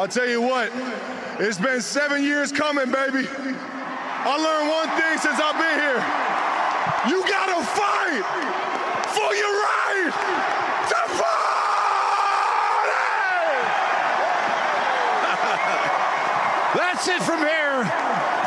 I'll 0.00 0.08
tell 0.08 0.26
you 0.26 0.40
what, 0.40 0.72
it's 1.38 1.58
been 1.58 1.82
seven 1.82 2.24
years 2.24 2.50
coming, 2.50 2.90
baby. 2.90 3.28
I 3.28 4.32
learned 4.32 4.72
one 4.72 4.88
thing 4.96 5.18
since 5.20 5.36
I've 5.36 5.60
been 5.60 5.76
here. 5.76 6.00
You 7.12 7.20
gotta 7.28 7.60
fight 7.60 8.24
for 9.12 9.28
your 9.36 9.52
right 9.60 10.08
to 10.88 11.00
party! 11.20 11.60
That's 16.80 17.04
it 17.06 17.20
from 17.20 17.40
here. 17.44 17.84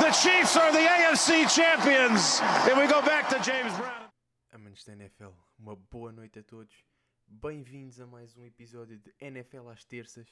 The 0.02 0.10
Chiefs 0.10 0.58
are 0.58 0.72
the 0.72 0.80
AFC 0.80 1.46
champions. 1.54 2.42
And 2.68 2.80
we 2.80 2.88
go 2.88 3.00
back 3.04 3.30
to 3.30 3.36
James 3.44 3.78
Brown. 3.78 4.10
Amantes 4.56 4.86
da 4.86 4.94
NFL, 4.94 5.36
uma 5.60 5.76
boa 5.76 6.12
noite 6.12 6.40
a 6.40 6.44
todos. 6.44 6.74
Bem-vindos 7.28 8.00
a 8.00 8.08
mais 8.08 8.36
um 8.36 8.44
episódio 8.44 8.98
de 8.98 9.14
NFL 9.22 9.70
às 9.70 9.86
terças. 9.86 10.28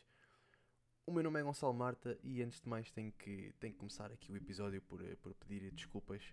O 1.05 1.11
meu 1.11 1.23
nome 1.23 1.39
é 1.39 1.43
Gonçalo 1.43 1.73
Marta 1.73 2.17
e 2.23 2.43
antes 2.43 2.61
de 2.61 2.69
mais 2.69 2.91
tenho 2.91 3.11
que, 3.13 3.53
tenho 3.59 3.73
que 3.73 3.79
começar 3.79 4.11
aqui 4.11 4.31
o 4.31 4.37
episódio 4.37 4.81
por, 4.83 5.03
eh, 5.03 5.15
por 5.15 5.33
pedir 5.33 5.71
desculpas. 5.71 6.23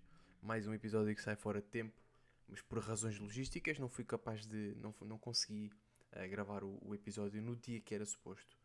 Mais 0.42 0.66
um 0.66 0.74
episódio 0.74 1.14
que 1.14 1.22
sai 1.22 1.34
fora 1.36 1.60
de 1.60 1.66
tempo, 1.68 2.00
mas 2.46 2.60
por 2.60 2.78
razões 2.78 3.18
logísticas 3.18 3.78
não 3.78 3.88
fui 3.88 4.04
capaz 4.04 4.46
de. 4.46 4.74
não, 4.76 4.94
não 5.00 5.18
consegui 5.18 5.72
eh, 6.12 6.28
gravar 6.28 6.62
o, 6.62 6.78
o 6.82 6.94
episódio 6.94 7.40
no 7.40 7.56
dia 7.56 7.80
que 7.80 7.94
era 7.94 8.04
suposto. 8.04 8.56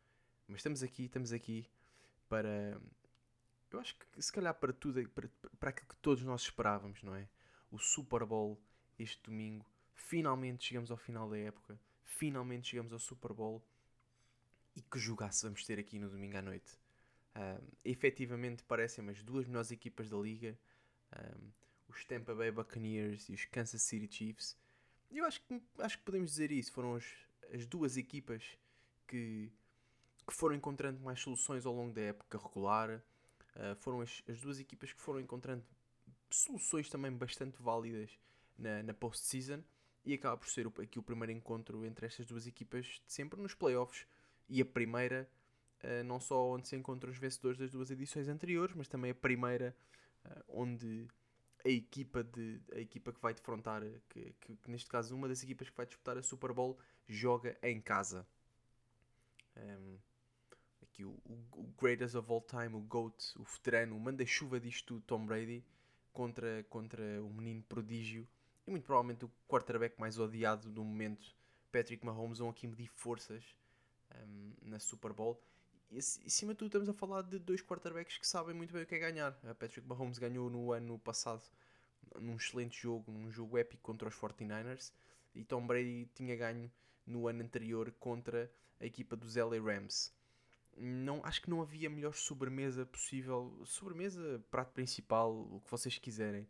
Mas 0.47 0.59
estamos 0.59 0.83
aqui, 0.83 1.05
estamos 1.05 1.31
aqui 1.31 1.69
para. 2.27 2.79
Eu 3.71 3.79
acho 3.79 3.97
que 3.97 4.21
se 4.21 4.31
calhar 4.31 4.53
para 4.53 4.73
tudo, 4.73 5.07
para, 5.09 5.29
para 5.57 5.69
aquilo 5.69 5.87
que 5.87 5.95
todos 5.95 6.21
nós 6.23 6.41
esperávamos, 6.41 7.01
não 7.01 7.15
é? 7.15 7.27
O 7.71 7.79
Super 7.79 8.25
Bowl 8.25 8.61
este 8.99 9.23
domingo. 9.23 9.65
Finalmente 9.93 10.65
chegamos 10.65 10.91
ao 10.91 10.97
final 10.97 11.29
da 11.29 11.37
época. 11.37 11.79
Finalmente 12.03 12.67
chegamos 12.67 12.91
ao 12.91 12.99
Super 12.99 13.33
Bowl. 13.33 13.63
E 14.75 14.81
que 14.81 14.99
jogaço 14.99 15.45
vamos 15.45 15.63
ter 15.65 15.79
aqui 15.79 15.99
no 15.99 16.09
domingo 16.09 16.37
à 16.37 16.41
noite. 16.41 16.77
Um, 17.35 17.67
efetivamente 17.83 18.63
parecem 18.63 19.07
as 19.09 19.21
duas 19.23 19.47
melhores 19.47 19.71
equipas 19.71 20.09
da 20.09 20.17
liga. 20.17 20.57
Um, 21.15 21.51
os 21.87 22.03
Tampa 22.05 22.33
Bay 22.33 22.51
Buccaneers 22.51 23.29
e 23.29 23.33
os 23.33 23.45
Kansas 23.45 23.81
City 23.81 24.07
Chiefs. 24.11 24.57
Eu 25.11 25.25
acho 25.25 25.41
que, 25.41 25.61
acho 25.79 25.97
que 25.97 26.03
podemos 26.03 26.31
dizer 26.31 26.51
isso. 26.51 26.71
Foram 26.71 26.95
as, 26.95 27.05
as 27.53 27.65
duas 27.65 27.97
equipas 27.97 28.57
que, 29.07 29.51
que 30.27 30.33
foram 30.33 30.55
encontrando 30.55 30.99
mais 31.01 31.19
soluções 31.19 31.65
ao 31.65 31.73
longo 31.73 31.93
da 31.93 32.01
época 32.01 32.37
regular. 32.37 32.89
Uh, 33.55 33.75
foram 33.77 34.01
as, 34.01 34.23
as 34.27 34.41
duas 34.41 34.59
equipas 34.59 34.91
que 34.91 34.99
foram 34.99 35.19
encontrando 35.19 35.63
soluções 36.31 36.89
também 36.89 37.11
bastante 37.11 37.61
válidas 37.61 38.09
na, 38.57 38.81
na 38.81 38.93
post-season 38.93 39.63
e 40.05 40.13
acaba 40.13 40.37
por 40.37 40.49
ser 40.49 40.67
aqui 40.81 40.99
o 40.99 41.03
primeiro 41.03 41.31
encontro 41.31 41.85
entre 41.85 42.05
estas 42.05 42.25
duas 42.25 42.47
equipas 42.47 42.85
de 43.05 43.13
sempre 43.13 43.39
nos 43.39 43.53
playoffs 43.53 44.05
e 44.49 44.61
a 44.61 44.65
primeira 44.65 45.29
eh, 45.81 46.03
não 46.03 46.19
só 46.19 46.49
onde 46.51 46.67
se 46.67 46.75
encontram 46.75 47.11
os 47.11 47.17
vencedores 47.17 47.57
das 47.59 47.71
duas 47.71 47.91
edições 47.91 48.27
anteriores, 48.29 48.75
mas 48.75 48.87
também 48.87 49.11
a 49.11 49.15
primeira 49.15 49.75
eh, 50.25 50.43
onde 50.49 51.07
a 51.65 51.69
equipa, 51.69 52.23
de, 52.23 52.61
a 52.73 52.79
equipa 52.79 53.13
que 53.13 53.21
vai 53.21 53.33
defrontar, 53.33 53.83
eh, 53.83 53.99
que, 54.09 54.35
que- 54.41 54.55
que 54.57 54.71
neste 54.71 54.89
caso 54.89 55.15
uma 55.15 55.27
das 55.27 55.43
equipas 55.43 55.69
que 55.69 55.77
vai 55.77 55.85
disputar 55.85 56.17
a 56.17 56.23
Super 56.23 56.53
Bowl 56.53 56.77
joga 57.07 57.57
em 57.63 57.81
casa. 57.81 58.27
Ehm, 59.55 59.97
aqui 60.83 61.05
o, 61.05 61.11
o, 61.25 61.35
o 61.53 61.73
greatest 61.81 62.15
of 62.15 62.31
all 62.31 62.41
time, 62.41 62.75
o 62.75 62.81
GOAT, 62.81 63.33
o 63.37 63.43
veterano, 63.43 63.95
o 63.97 63.99
manda-chuva 63.99 64.59
disto 64.59 64.87
tudo, 64.87 65.03
Tom 65.07 65.25
Brady, 65.25 65.63
contra, 66.13 66.63
contra 66.69 67.03
o 67.23 67.29
menino 67.31 67.63
prodígio 67.63 68.27
e 68.67 68.71
muito 68.71 68.85
provavelmente 68.85 69.25
o 69.25 69.31
quarterback 69.47 69.99
mais 69.99 70.19
odiado 70.19 70.69
do 70.71 70.83
momento, 70.83 71.35
Patrick 71.71 72.05
Mahomes, 72.05 72.39
vão 72.39 72.49
aqui 72.49 72.67
medir 72.67 72.87
forças 72.89 73.43
um, 74.25 74.53
na 74.69 74.79
Super 74.79 75.13
Bowl. 75.13 75.41
E 75.91 75.97
ac- 75.97 76.21
acima 76.25 76.53
de 76.53 76.59
tudo 76.59 76.67
estamos 76.67 76.89
a 76.89 76.93
falar 76.93 77.21
de 77.23 77.39
dois 77.39 77.61
quarterbacks 77.61 78.17
que 78.17 78.27
sabem 78.27 78.55
muito 78.55 78.73
bem 78.73 78.83
o 78.83 78.85
que 78.85 78.95
é 78.95 78.99
ganhar. 78.99 79.37
A 79.43 79.55
Patrick 79.55 79.87
Mahomes 79.87 80.17
ganhou 80.17 80.49
no 80.49 80.71
ano 80.71 80.97
passado 80.99 81.43
num 82.19 82.35
excelente 82.35 82.79
jogo, 82.81 83.11
num 83.11 83.31
jogo 83.31 83.57
épico 83.57 83.81
contra 83.81 84.07
os 84.07 84.15
49ers 84.15 84.91
e 85.35 85.43
Tom 85.43 85.65
Brady 85.65 86.07
tinha 86.13 86.35
ganho 86.35 86.71
no 87.05 87.27
ano 87.27 87.43
anterior 87.43 87.91
contra 87.99 88.51
a 88.79 88.85
equipa 88.85 89.15
dos 89.15 89.35
LA 89.35 89.59
Rams. 89.59 90.13
Não, 90.75 91.23
acho 91.23 91.41
que 91.41 91.49
não 91.49 91.61
havia 91.61 91.89
melhor 91.89 92.13
sobremesa 92.13 92.85
possível, 92.85 93.61
sobremesa, 93.65 94.43
prato 94.49 94.71
principal, 94.73 95.31
o 95.31 95.61
que 95.63 95.69
vocês 95.69 95.97
quiserem, 95.99 96.47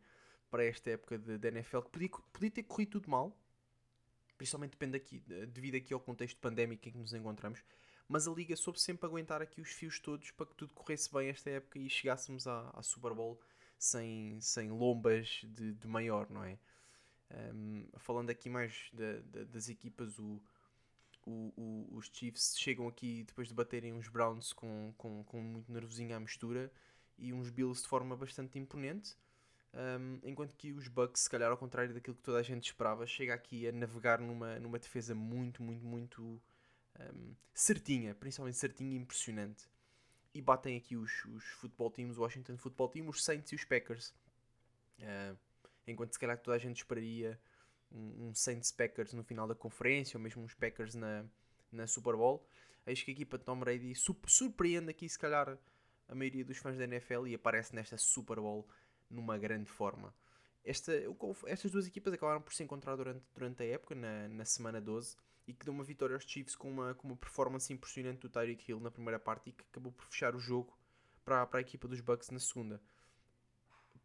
para 0.50 0.64
esta 0.64 0.92
época 0.92 1.18
da 1.18 1.48
NFL, 1.50 1.82
que 1.82 1.90
podia, 1.90 2.10
podia 2.32 2.52
ter 2.52 2.64
corrido 2.64 2.92
tudo 2.92 3.10
mal, 3.10 3.36
principalmente 4.44 4.72
depende 4.72 4.98
aqui, 4.98 5.20
de- 5.20 5.46
devido 5.46 5.76
aqui 5.76 5.94
ao 5.94 6.00
contexto 6.02 6.38
pandémico 6.38 6.88
em 6.90 6.92
que 6.92 6.98
nos 6.98 7.14
encontramos, 7.14 7.64
mas 8.10 8.28
a 8.28 8.32
Liga 8.32 8.56
soube 8.58 8.78
sempre 8.80 9.06
aguentar 9.08 9.42
aqui 9.42 9.62
os 9.62 9.70
fios 9.72 10.00
todos 10.00 10.32
para 10.32 10.46
que 10.46 10.56
tudo 10.56 10.74
corresse 10.74 11.10
bem 11.14 11.30
esta 11.30 11.50
época 11.50 11.80
e 11.80 11.90
chegássemos 11.90 12.46
à, 12.46 12.70
à 12.72 12.84
Super 12.84 13.14
Bowl 13.14 13.40
sem, 13.80 14.38
sem 14.42 14.70
lombas 14.70 15.42
de, 15.46 15.74
de 15.74 15.88
maior, 15.88 16.30
não 16.30 16.44
é? 16.44 16.58
Um, 17.54 17.88
falando 17.98 18.30
aqui 18.30 18.50
mais 18.50 18.90
da- 18.94 19.22
da- 19.22 19.44
das 19.46 19.70
equipas, 19.70 20.20
o, 20.20 20.42
o- 21.26 21.54
o- 21.56 21.96
os 21.98 22.10
Chiefs 22.14 22.58
chegam 22.58 22.86
aqui 22.88 23.24
depois 23.24 23.48
de 23.48 23.54
baterem 23.54 23.94
uns 23.94 24.10
Browns 24.10 24.52
com, 24.52 24.94
com, 24.98 25.24
com 25.24 25.42
muito 25.42 25.72
nervosinho 25.72 26.16
à 26.16 26.20
mistura 26.20 26.70
e 27.18 27.32
uns 27.32 27.50
Bills 27.50 27.82
de 27.82 27.88
forma 27.88 28.16
bastante 28.18 28.60
imponente. 28.60 29.16
Um, 29.74 30.20
enquanto 30.24 30.56
que 30.56 30.72
os 30.72 30.88
Bucks, 30.88 31.24
se 31.24 31.30
calhar 31.30 31.50
ao 31.50 31.58
contrário 31.58 31.94
daquilo 31.94 32.16
que 32.16 32.22
toda 32.22 32.38
a 32.38 32.44
gente 32.44 32.66
esperava, 32.66 33.08
chega 33.08 33.34
aqui 33.34 33.68
a 33.68 33.72
navegar 33.72 34.20
numa, 34.20 34.60
numa 34.60 34.78
defesa 34.78 35.16
muito, 35.16 35.64
muito, 35.64 35.84
muito 35.84 36.42
um, 37.00 37.36
certinha, 37.54 38.14
principalmente 38.14 38.58
certinha 38.58 38.94
e 38.94 38.98
impressionante. 38.98 39.68
E 40.34 40.42
batem 40.42 40.78
aqui 40.78 40.96
os, 40.96 41.26
os 41.26 41.44
football 41.44 41.90
teams, 41.90 42.18
o 42.18 42.22
Washington 42.22 42.58
Football 42.58 42.90
Team, 42.90 43.08
os 43.08 43.24
Saints 43.24 43.52
e 43.52 43.56
os 43.56 43.66
Packers. 43.66 44.14
Uh, 45.00 45.38
enquanto 45.88 46.14
se 46.14 46.20
calhar 46.20 46.38
toda 46.38 46.56
a 46.56 46.60
gente 46.60 46.78
esperaria 46.78 47.40
um, 47.92 48.28
um 48.28 48.36
Saints 48.36 48.72
Packers 48.72 49.14
no 49.14 49.24
final 49.24 49.48
da 49.48 49.56
conferência, 49.56 50.18
ou 50.18 50.24
mesmo 50.24 50.44
uns 50.44 50.54
Packers 50.54 50.94
na, 50.94 51.26
na 51.72 51.88
Super 51.88 52.16
Bowl. 52.16 52.48
Eis 52.86 53.02
que 53.02 53.12
a 53.12 53.14
equipa 53.14 53.38
de 53.38 53.46
Tom 53.46 53.60
Brady 53.60 53.94
surpreende 54.28 54.90
aqui, 54.90 55.08
se 55.08 55.18
calhar, 55.18 55.58
a 56.08 56.16
maioria 56.16 56.44
dos 56.44 56.58
fãs 56.58 56.78
da 56.78 56.84
NFL 56.84 57.28
e 57.28 57.34
aparece 57.34 57.74
nesta 57.74 57.98
Super 57.98 58.38
Bowl 58.38 58.68
numa 59.10 59.38
grande 59.38 59.70
forma. 59.70 60.14
Esta, 60.64 60.94
estas 61.46 61.72
duas 61.72 61.88
equipas 61.88 62.14
acabaram 62.14 62.42
por 62.42 62.54
se 62.54 62.64
encontrar 62.64 62.96
durante, 62.96 63.24
durante 63.34 63.64
a 63.64 63.66
época, 63.66 63.96
na, 63.96 64.30
na 64.30 64.46
semana 64.46 64.80
12, 64.80 65.18
e 65.46 65.54
que 65.54 65.66
deu 65.66 65.74
uma 65.74 65.84
vitória 65.84 66.16
aos 66.16 66.24
Chiefs 66.24 66.56
com 66.56 66.70
uma, 66.70 66.94
com 66.94 67.08
uma 67.08 67.18
performance 67.18 67.72
impressionante 67.72 68.20
do 68.20 68.30
Tyreek 68.30 68.72
Hill 68.72 68.80
na 68.80 68.90
primeira 68.90 69.20
parte 69.20 69.50
e 69.50 69.54
que 69.54 69.66
acabou 69.70 69.92
por 69.92 70.06
fechar 70.06 70.36
o 70.36 70.40
jogo 70.40 70.78
para, 71.26 71.46
para 71.46 71.60
a 71.60 71.62
equipa 71.62 71.88
dos 71.88 72.00
Bucks 72.00 72.30
na 72.30 72.40
segunda. 72.40 72.82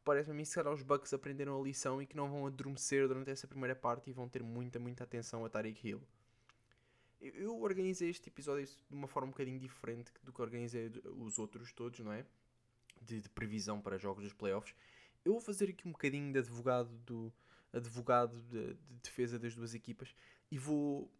Parece-me 0.04 0.34
a 0.34 0.36
mim 0.36 0.44
que 0.44 0.60
os 0.60 0.82
Bucks 0.82 1.12
aprenderam 1.12 1.60
a 1.60 1.62
lição 1.62 2.00
e 2.00 2.06
que 2.06 2.16
não 2.16 2.28
vão 2.30 2.46
adormecer 2.46 3.06
durante 3.06 3.30
essa 3.30 3.46
primeira 3.46 3.76
parte 3.76 4.10
e 4.10 4.12
vão 4.12 4.28
ter 4.28 4.42
muita, 4.42 4.78
muita 4.78 5.04
atenção 5.04 5.44
a 5.44 5.48
Tyreek 5.50 5.86
Hill. 5.86 6.02
Eu 7.20 7.60
organizei 7.60 8.08
este 8.08 8.28
episódio 8.28 8.64
de 8.64 8.94
uma 8.94 9.06
forma 9.06 9.28
um 9.28 9.30
bocadinho 9.30 9.58
diferente 9.58 10.12
do 10.22 10.32
que 10.32 10.40
organizei 10.40 10.90
os 11.04 11.38
outros 11.38 11.72
todos, 11.72 11.98
não 12.00 12.12
é? 12.12 12.24
De, 13.02 13.20
de 13.20 13.28
previsão 13.28 13.80
para 13.80 13.98
jogos 13.98 14.24
dos 14.24 14.32
playoffs. 14.32 14.74
Eu 15.24 15.32
vou 15.32 15.40
fazer 15.40 15.70
aqui 15.70 15.86
um 15.86 15.92
bocadinho 15.92 16.32
de 16.32 16.38
advogado 16.38 16.96
do 16.98 17.32
advogado 17.72 18.40
de, 18.42 18.74
de 18.74 18.94
defesa 19.02 19.38
das 19.38 19.54
duas 19.54 19.74
equipas 19.74 20.14
e 20.50 20.58
vou 20.58 21.10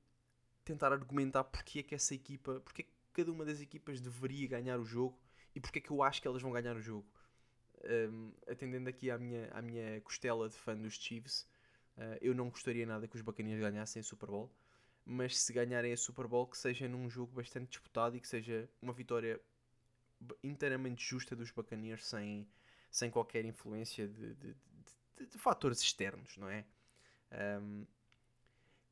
tentar 0.65 0.93
argumentar 0.93 1.45
porque 1.45 1.81
é 1.81 1.83
que 1.83 1.95
essa 1.95 2.15
equipa, 2.15 2.61
porque 2.61 2.83
é 2.83 2.85
que 2.85 2.91
cada 3.13 3.33
uma 3.33 3.45
das 3.45 3.61
equipas 3.61 4.01
deveria 4.01 4.47
ganhar 4.49 4.79
o 4.79 4.85
jogo 4.85 5.19
e 5.55 5.61
porque 5.61 5.79
é 5.79 5.83
que 5.83 5.91
eu 5.91 6.03
acho 6.03 6.21
que 6.21 6.29
elas 6.29 6.43
vão 6.43 6.53
ganhar 6.53 6.77
o 6.77 6.81
jogo. 6.81 7.07
Um, 7.85 8.33
atendendo 8.47 8.89
aqui 8.89 9.11
à 9.11 9.19
minha, 9.19 9.49
à 9.53 9.63
minha 9.63 10.01
costela 10.01 10.49
de 10.49 10.57
fã 10.57 10.77
dos 10.77 10.95
Chiefs, 10.95 11.47
uh, 11.97 12.19
eu 12.21 12.35
não 12.35 12.51
gostaria 12.51 12.85
nada 12.85 13.07
que 13.07 13.17
os 13.17 13.23
Buccaneers 13.23 13.61
ganhassem 13.61 14.01
a 14.01 14.03
Super 14.03 14.29
Bowl, 14.29 14.51
mas 15.05 15.39
se 15.41 15.53
ganharem 15.53 15.93
a 15.93 15.97
Super 15.97 16.27
Bowl, 16.27 16.47
que 16.47 16.59
seja 16.59 16.89
num 16.89 17.09
jogo 17.09 17.33
bastante 17.33 17.69
disputado 17.71 18.17
e 18.17 18.21
que 18.21 18.29
seja 18.29 18.69
uma 18.83 18.93
vitória 18.93 19.41
inteiramente 20.43 21.05
justa 21.05 21.35
dos 21.37 21.51
Buccaneers 21.51 22.07
sem, 22.07 22.49
sem 22.91 23.11
qualquer 23.11 23.45
influência 23.45 24.09
de, 24.09 24.35
de, 24.35 24.55
de- 24.55 25.27
de 25.27 25.39
fatores 25.39 25.81
externos, 25.81 26.37
não 26.37 26.49
é? 26.49 26.65
Um, 27.61 27.87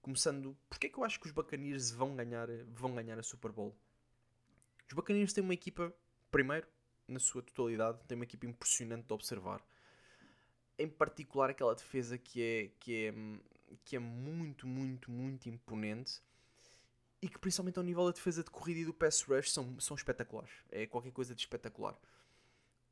começando, 0.03 0.57
porque 0.69 0.87
é 0.87 0.91
que 0.91 0.99
eu 0.99 1.05
acho 1.05 1.19
que 1.21 1.27
os 1.27 1.33
Buccaneers 1.33 1.91
vão 1.91 2.15
ganhar, 2.15 2.49
vão 2.69 2.95
ganhar 2.95 3.19
a 3.19 3.23
Super 3.23 3.51
Bowl? 3.53 3.77
Os 4.89 4.95
Buccaneers 4.95 5.33
têm 5.33 5.43
uma 5.43 5.55
equipa, 5.55 5.93
primeiro, 6.31 6.67
na 7.09 7.19
sua 7.19 7.43
totalidade, 7.43 8.05
têm 8.07 8.17
uma 8.17 8.25
equipa 8.25 8.47
impressionante 8.47 9.07
de 9.07 9.13
observar. 9.13 9.65
Em 10.79 10.89
particular 10.89 11.51
aquela 11.51 11.75
defesa 11.75 12.19
que 12.19 12.43
é, 12.43 12.71
que 12.81 13.07
é, 13.07 13.15
que 13.85 13.97
é 13.97 13.99
muito, 13.99 14.67
muito, 14.67 15.11
muito 15.11 15.49
imponente 15.49 16.21
e 17.23 17.29
que 17.29 17.39
principalmente 17.39 17.79
ao 17.79 17.85
nível 17.85 18.05
da 18.05 18.13
defesa 18.13 18.43
de 18.45 18.51
corrida 18.51 18.81
e 18.81 18.85
do 18.85 18.95
pass 18.95 19.23
rush 19.23 19.53
são, 19.53 19.79
são 19.81 19.97
espetaculares. 19.97 20.53
É 20.71 20.87
qualquer 20.87 21.13
coisa 21.13 21.35
de 21.35 21.41
espetacular. 21.41 21.99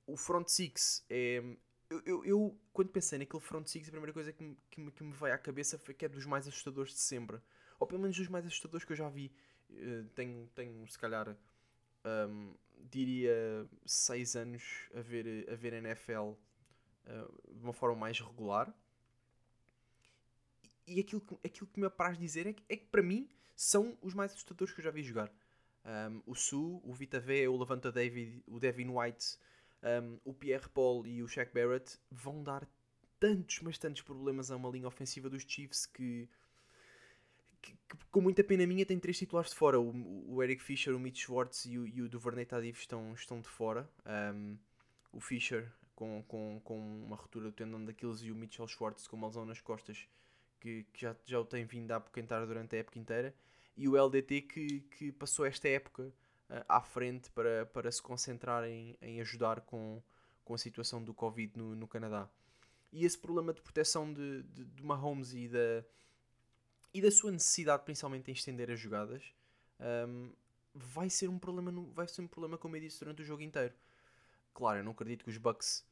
O 0.06 0.16
front 0.16 0.48
six 0.48 1.04
é... 1.08 1.42
Eu, 1.90 2.02
eu, 2.06 2.24
eu, 2.24 2.58
quando 2.72 2.88
pensei 2.88 3.18
naquele 3.18 3.42
front 3.42 3.66
six, 3.66 3.86
a 3.86 3.90
primeira 3.90 4.12
coisa 4.12 4.32
que 4.32 4.42
me, 4.42 4.56
que 4.70 4.80
me, 4.80 4.90
que 4.90 5.04
me 5.04 5.12
veio 5.12 5.34
à 5.34 5.38
cabeça 5.38 5.78
foi 5.78 5.92
que 5.92 6.06
é 6.06 6.08
dos 6.08 6.24
mais 6.24 6.48
assustadores 6.48 6.92
de 6.92 6.98
sempre. 6.98 7.38
Ou 7.78 7.86
pelo 7.86 8.00
menos 8.00 8.16
dos 8.16 8.26
mais 8.28 8.44
assustadores 8.46 8.84
que 8.84 8.92
eu 8.92 8.96
já 8.96 9.08
vi. 9.08 9.30
Eh, 9.70 10.04
tenho, 10.14 10.48
tenho, 10.54 10.88
se 10.88 10.98
calhar, 10.98 11.36
um, 12.04 12.54
diria 12.90 13.66
6 13.84 14.36
anos 14.36 14.62
a 14.94 15.00
ver, 15.00 15.48
a 15.50 15.54
ver 15.54 15.72
NFL 15.74 16.20
uh, 16.20 16.36
de 17.52 17.62
uma 17.62 17.72
forma 17.72 17.96
mais 17.96 18.20
regular. 18.20 18.72
E 20.86 21.00
aquilo 21.00 21.20
que, 21.20 21.34
aquilo 21.44 21.66
que 21.66 21.80
me 21.80 21.86
apraz 21.86 22.18
dizer 22.18 22.46
é 22.46 22.52
que, 22.52 22.62
é 22.68 22.76
que 22.76 22.86
para 22.86 23.02
mim 23.02 23.28
são 23.56 23.96
os 24.02 24.14
mais 24.14 24.32
assustadores 24.32 24.74
que 24.74 24.80
eu 24.80 24.84
já 24.84 24.90
vi 24.90 25.02
jogar. 25.02 25.32
Um, 25.84 26.22
o 26.26 26.34
Su, 26.34 26.80
o 26.82 26.92
Vita 26.92 27.20
V, 27.20 27.46
o 27.48 27.56
Levanta 27.56 27.92
David, 27.92 28.42
o 28.46 28.58
Devin 28.58 28.88
White, 28.88 29.38
um, 29.82 30.18
o 30.24 30.32
Pierre 30.32 30.68
Paul 30.70 31.06
e 31.06 31.22
o 31.22 31.28
Shaq 31.28 31.52
Barrett 31.52 31.98
vão 32.10 32.42
dar 32.42 32.66
tantos, 33.20 33.60
mas 33.60 33.78
tantos 33.78 34.02
problemas 34.02 34.50
a 34.50 34.56
uma 34.56 34.68
linha 34.70 34.88
ofensiva 34.88 35.28
dos 35.28 35.42
Chiefs 35.46 35.86
que, 35.86 36.28
que, 37.60 37.72
que 37.72 37.96
com 38.10 38.20
muita 38.20 38.42
pena 38.42 38.66
minha 38.66 38.84
tem 38.84 38.98
três 38.98 39.18
titulares 39.18 39.50
de 39.50 39.56
fora. 39.56 39.78
O, 39.78 40.34
o 40.34 40.42
Eric 40.42 40.62
Fischer, 40.62 40.94
o 40.94 40.98
Mitch 40.98 41.20
Schwartz 41.20 41.66
e 41.66 41.78
o, 41.78 41.86
e 41.86 42.02
o 42.02 42.08
Duvernay 42.08 42.46
Tadif 42.46 42.80
estão, 42.80 43.12
estão 43.12 43.40
de 43.40 43.48
fora. 43.48 43.88
Um, 44.34 44.56
o 45.12 45.20
Fischer 45.20 45.70
com, 45.94 46.22
com, 46.26 46.60
com 46.64 47.04
uma 47.04 47.16
ruptura 47.16 47.46
do 47.46 47.52
tendão 47.52 47.84
daqueles 47.84 48.22
e 48.22 48.30
o 48.30 48.34
Mitchell 48.34 48.66
Schwartz 48.66 49.06
com 49.06 49.16
uma 49.16 49.28
lesão 49.28 49.44
nas 49.44 49.60
costas 49.60 50.08
que, 50.64 50.84
que 50.94 51.02
já, 51.02 51.14
já 51.26 51.38
o 51.38 51.44
tem 51.44 51.66
vindo 51.66 51.92
a 51.92 51.96
apoquentar 51.96 52.46
durante 52.46 52.74
a 52.74 52.78
época 52.78 52.98
inteira 52.98 53.34
e 53.76 53.86
o 53.86 54.02
LDT 54.02 54.40
que, 54.42 54.80
que 54.80 55.12
passou 55.12 55.44
esta 55.44 55.68
época 55.68 56.04
uh, 56.04 56.64
à 56.66 56.80
frente 56.80 57.30
para, 57.32 57.66
para 57.66 57.92
se 57.92 58.00
concentrar 58.00 58.64
em, 58.64 58.96
em 59.02 59.20
ajudar 59.20 59.60
com, 59.60 60.02
com 60.42 60.54
a 60.54 60.58
situação 60.58 61.04
do 61.04 61.12
Covid 61.12 61.52
no, 61.58 61.76
no 61.76 61.86
Canadá. 61.86 62.30
E 62.90 63.04
esse 63.04 63.18
problema 63.18 63.52
de 63.52 63.60
proteção 63.60 64.10
de, 64.10 64.42
de, 64.44 64.64
de 64.64 64.82
Mahomes 64.82 65.34
e 65.34 65.48
da, 65.48 65.84
e 66.94 67.02
da 67.02 67.10
sua 67.10 67.30
necessidade, 67.30 67.84
principalmente 67.84 68.30
em 68.30 68.34
estender 68.34 68.70
as 68.70 68.80
jogadas, 68.80 69.22
um, 70.08 70.32
vai, 70.74 71.10
ser 71.10 71.28
um 71.28 71.38
problema 71.38 71.70
no, 71.70 71.92
vai 71.92 72.08
ser 72.08 72.22
um 72.22 72.28
problema, 72.28 72.56
como 72.56 72.74
eu 72.76 72.80
disse, 72.80 73.00
durante 73.00 73.20
o 73.20 73.24
jogo 73.24 73.42
inteiro. 73.42 73.74
Claro, 74.54 74.78
eu 74.78 74.84
não 74.84 74.92
acredito 74.92 75.24
que 75.24 75.30
os 75.30 75.36
Bucks 75.36 75.84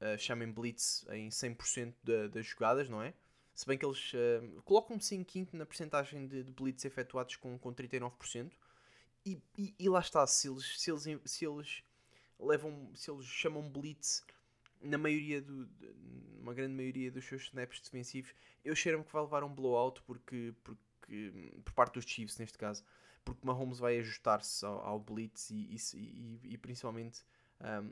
uh, 0.00 0.18
chamem 0.18 0.50
Blitz 0.50 1.06
em 1.10 1.28
100% 1.28 1.94
da, 2.02 2.26
das 2.26 2.46
jogadas, 2.46 2.88
não 2.88 3.00
é? 3.00 3.14
Se 3.56 3.66
bem 3.66 3.78
que 3.78 3.86
eles 3.86 4.12
uh, 4.12 4.62
colocam-se 4.66 5.14
em 5.14 5.24
quinto 5.24 5.56
na 5.56 5.64
percentagem 5.64 6.28
de, 6.28 6.44
de 6.44 6.52
blitz 6.52 6.84
efetuados 6.84 7.36
com, 7.36 7.58
com 7.58 7.74
39%. 7.74 8.52
E, 9.24 9.42
e, 9.56 9.74
e, 9.78 9.88
lá 9.88 10.00
está, 10.00 10.26
se 10.26 10.46
eles, 10.46 10.78
se 10.78 10.90
eles, 10.90 11.02
se 11.24 11.46
eles 11.46 11.82
levam, 12.38 12.90
se 12.94 13.10
eles 13.10 13.24
chamam 13.24 13.66
blitz 13.66 14.22
na 14.82 14.98
maioria 14.98 15.40
do, 15.40 15.66
uma 16.38 16.52
grande 16.52 16.74
maioria 16.74 17.10
dos 17.10 17.24
seus 17.24 17.44
snaps 17.44 17.80
defensivos, 17.80 18.34
eu 18.62 18.76
cheiro-me 18.76 19.02
que 19.02 19.12
vai 19.12 19.22
levar 19.22 19.42
um 19.42 19.52
blowout 19.52 20.02
porque, 20.02 20.54
porque, 20.62 21.32
por 21.64 21.72
parte 21.72 21.94
dos 21.94 22.04
Chiefs 22.04 22.36
neste 22.36 22.58
caso, 22.58 22.84
porque 23.24 23.44
Mahomes 23.44 23.78
vai 23.78 23.98
ajustar-se 23.98 24.66
ao, 24.66 24.80
ao, 24.80 25.00
blitz 25.00 25.48
e, 25.50 25.76
e, 25.94 26.40
e 26.44 26.58
principalmente 26.58 27.24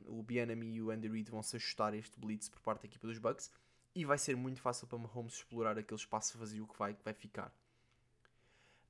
um, 0.07 0.19
o 0.19 0.23
Bianami 0.23 0.75
e 0.75 0.81
o 0.81 0.91
Andy 0.91 1.07
Reid 1.07 1.31
vão 1.31 1.41
se 1.41 1.55
ajustar 1.55 1.91
a 1.91 1.97
este 1.97 2.19
blitz 2.19 2.49
por 2.49 2.61
parte 2.61 2.83
da 2.83 2.85
equipa 2.85 3.07
dos 3.07 3.17
Bucks 3.17 3.51
e 3.95 4.03
vai 4.03 4.17
ser 4.17 4.35
muito 4.35 4.61
fácil 4.61 4.85
para 4.85 4.97
Mahomes 4.97 5.35
explorar 5.35 5.77
aquele 5.77 5.99
espaço 5.99 6.37
vazio 6.37 6.67
que 6.67 6.77
vai, 6.77 6.93
que 6.93 7.03
vai 7.03 7.13
ficar. 7.13 7.51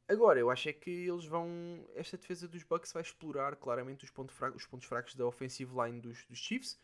Agora, 0.07 0.40
eu 0.40 0.52
acho 0.52 0.69
é 0.69 0.74
que 0.74 0.90
eles 0.90 1.25
vão. 1.25 1.48
Esta 1.96 2.18
defesa 2.18 2.48
dos 2.48 2.63
Bucks 2.63 2.92
vai 2.92 3.02
explorar 3.02 3.56
claramente 3.56 4.04
os, 4.04 4.12
pontos 4.12 4.36
fracos, 4.36 4.62
os 4.62 4.68
pontos 4.68 4.88
fracos 4.88 5.16
da 5.16 5.25
offensive 5.25 5.72
line 5.75 6.00
dos, 6.00 6.25
dos 6.25 6.38
Chiefs, 6.38 6.80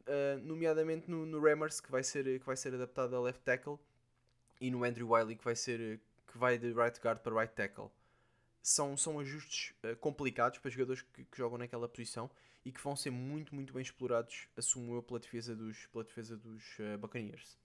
uh, 0.00 0.38
nomeadamente 0.42 1.10
no, 1.10 1.26
no 1.26 1.40
Rammers, 1.40 1.80
que 1.80 1.90
vai, 1.90 2.02
ser, 2.02 2.38
que 2.38 2.46
vai 2.46 2.56
ser 2.56 2.74
adaptado 2.74 3.16
a 3.16 3.20
left 3.20 3.42
tackle, 3.42 3.78
e 4.60 4.70
no 4.70 4.84
Andrew 4.84 5.10
Wiley, 5.10 5.36
que 5.36 5.44
vai, 5.44 5.56
ser, 5.56 6.00
que 6.30 6.38
vai 6.38 6.58
de 6.58 6.72
right 6.72 7.00
guard 7.00 7.20
para 7.20 7.40
right 7.40 7.54
tackle. 7.54 7.90
São, 8.62 8.96
são 8.96 9.18
ajustes 9.18 9.74
uh, 9.82 9.96
complicados 9.96 10.58
para 10.58 10.70
jogadores 10.70 11.02
que, 11.02 11.24
que, 11.24 11.38
jogam 11.38 11.58
naquela 11.58 11.88
posição 11.88 12.30
e 12.64 12.70
que 12.72 12.82
vão 12.82 12.94
ser 12.94 13.10
muito, 13.10 13.54
muito 13.54 13.72
bem 13.72 13.82
explorados, 13.82 14.48
assumo 14.56 14.94
eu, 14.94 15.02
pela 15.02 15.18
defesa 15.18 15.56
dos, 15.56 15.86
pela 15.86 16.04
defesa 16.04 16.36
dos 16.36 16.62
uh, 16.78 16.98
Buccaneers. 16.98 17.58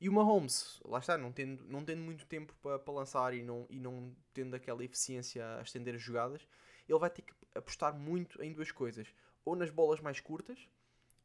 E 0.00 0.08
o 0.08 0.12
Mahomes, 0.12 0.80
lá 0.84 0.98
está, 0.98 1.18
não 1.18 1.30
tendo, 1.30 1.62
não 1.64 1.84
tendo 1.84 2.00
muito 2.00 2.24
tempo 2.26 2.54
para, 2.62 2.92
lançar 2.92 3.34
e 3.34 3.42
não, 3.42 3.66
e 3.68 3.78
não 3.78 4.16
tendo 4.32 4.54
aquela 4.56 4.82
eficiência 4.84 5.58
a 5.58 5.62
estender 5.62 5.94
as 5.94 6.00
jogadas, 6.00 6.46
ele 6.88 6.98
vai 6.98 7.10
ter 7.10 7.22
que 7.22 7.34
apostar 7.54 7.94
muito 7.94 8.42
em 8.42 8.52
duas 8.52 8.72
coisas. 8.72 9.06
Ou 9.44 9.54
nas 9.54 9.70
bolas 9.70 10.00
mais 10.00 10.18
curtas, 10.18 10.58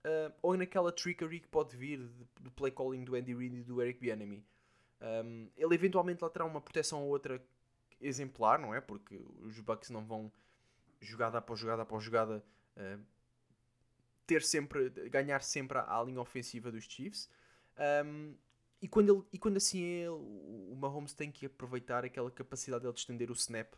uh, 0.05 0.33
ou 0.41 0.57
naquela 0.57 0.91
trickery 0.91 1.39
que 1.39 1.47
pode 1.47 1.75
vir 1.77 1.99
do 2.39 2.51
play 2.51 2.71
calling 2.71 3.03
do 3.03 3.15
Andy 3.15 3.33
Reid 3.33 3.55
e 3.57 3.63
do 3.63 3.81
Eric 3.81 3.99
Bieniemy. 3.99 4.45
Um, 5.01 5.49
ele 5.55 5.75
eventualmente 5.75 6.23
lá 6.23 6.29
terá 6.29 6.45
uma 6.45 6.61
proteção 6.61 7.03
ou 7.03 7.09
outra 7.09 7.41
exemplar, 7.99 8.59
não 8.59 8.73
é? 8.73 8.81
Porque 8.81 9.19
os 9.39 9.59
Bucks 9.59 9.89
não 9.89 10.05
vão 10.05 10.31
jogada 10.99 11.37
após 11.37 11.59
jogada 11.59 11.83
após 11.83 12.03
jogada 12.03 12.43
uh, 12.77 13.01
ter 14.25 14.41
sempre, 14.41 14.89
ganhar 15.09 15.41
sempre 15.41 15.77
à, 15.77 16.03
linha 16.03 16.21
ofensiva 16.21 16.71
dos 16.71 16.85
Chiefs. 16.85 17.29
Um, 18.05 18.35
e 18.81 18.87
quando, 18.87 19.13
ele, 19.13 19.23
e 19.33 19.39
quando 19.39 19.57
assim 19.57 19.83
é, 19.83 20.09
o 20.09 20.75
Mahomes 20.77 21.13
tem 21.13 21.31
que 21.31 21.45
aproveitar 21.45 22.03
aquela 22.05 22.29
capacidade 22.29 22.83
dele 22.83 22.93
de 22.93 22.99
estender 22.99 23.31
o 23.31 23.33
snap, 23.33 23.73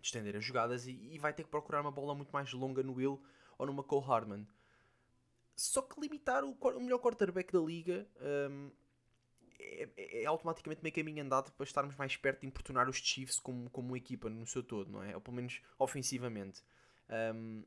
de 0.00 0.06
estender 0.06 0.36
as 0.36 0.44
jogadas, 0.44 0.86
e, 0.86 0.92
e 0.92 1.18
vai 1.18 1.32
ter 1.32 1.44
que 1.44 1.50
procurar 1.50 1.80
uma 1.80 1.90
bola 1.90 2.14
muito 2.14 2.30
mais 2.30 2.52
longa 2.52 2.82
no 2.82 2.94
Will 2.94 3.22
ou 3.58 3.66
numa 3.66 3.82
Cole 3.82 4.06
Hardman. 4.06 4.46
Só 5.56 5.82
que 5.82 6.00
limitar 6.00 6.44
o, 6.44 6.52
o 6.52 6.80
melhor 6.80 6.98
quarterback 6.98 7.52
da 7.52 7.60
liga 7.60 8.06
um, 8.50 8.70
é, 9.58 9.88
é, 9.96 10.22
é, 10.22 10.26
automaticamente 10.26 10.82
meio 10.82 10.94
caminho 10.94 11.22
andado 11.22 11.52
para 11.52 11.64
estarmos 11.64 11.96
mais 11.96 12.16
perto 12.16 12.40
de 12.40 12.46
importunar 12.46 12.88
os 12.88 12.96
Chiefs 12.96 13.38
como, 13.38 13.70
como 13.70 13.96
equipa 13.96 14.28
no 14.28 14.46
seu 14.46 14.62
todo, 14.62 14.90
não 14.90 15.02
é? 15.02 15.14
Ou 15.14 15.20
pelo 15.20 15.36
menos 15.36 15.60
ofensivamente. 15.78 16.62
Um, 17.34 17.64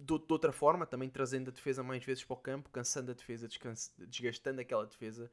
de, 0.00 0.18
de, 0.18 0.32
outra 0.32 0.52
forma, 0.52 0.86
também 0.86 1.08
trazendo 1.08 1.50
a 1.50 1.52
defesa 1.52 1.82
mais 1.82 2.04
vezes 2.04 2.24
para 2.24 2.34
o 2.34 2.36
campo, 2.36 2.70
cansando 2.70 3.10
a 3.10 3.14
defesa, 3.14 3.48
desgastando 4.08 4.60
aquela 4.60 4.86
defesa, 4.86 5.30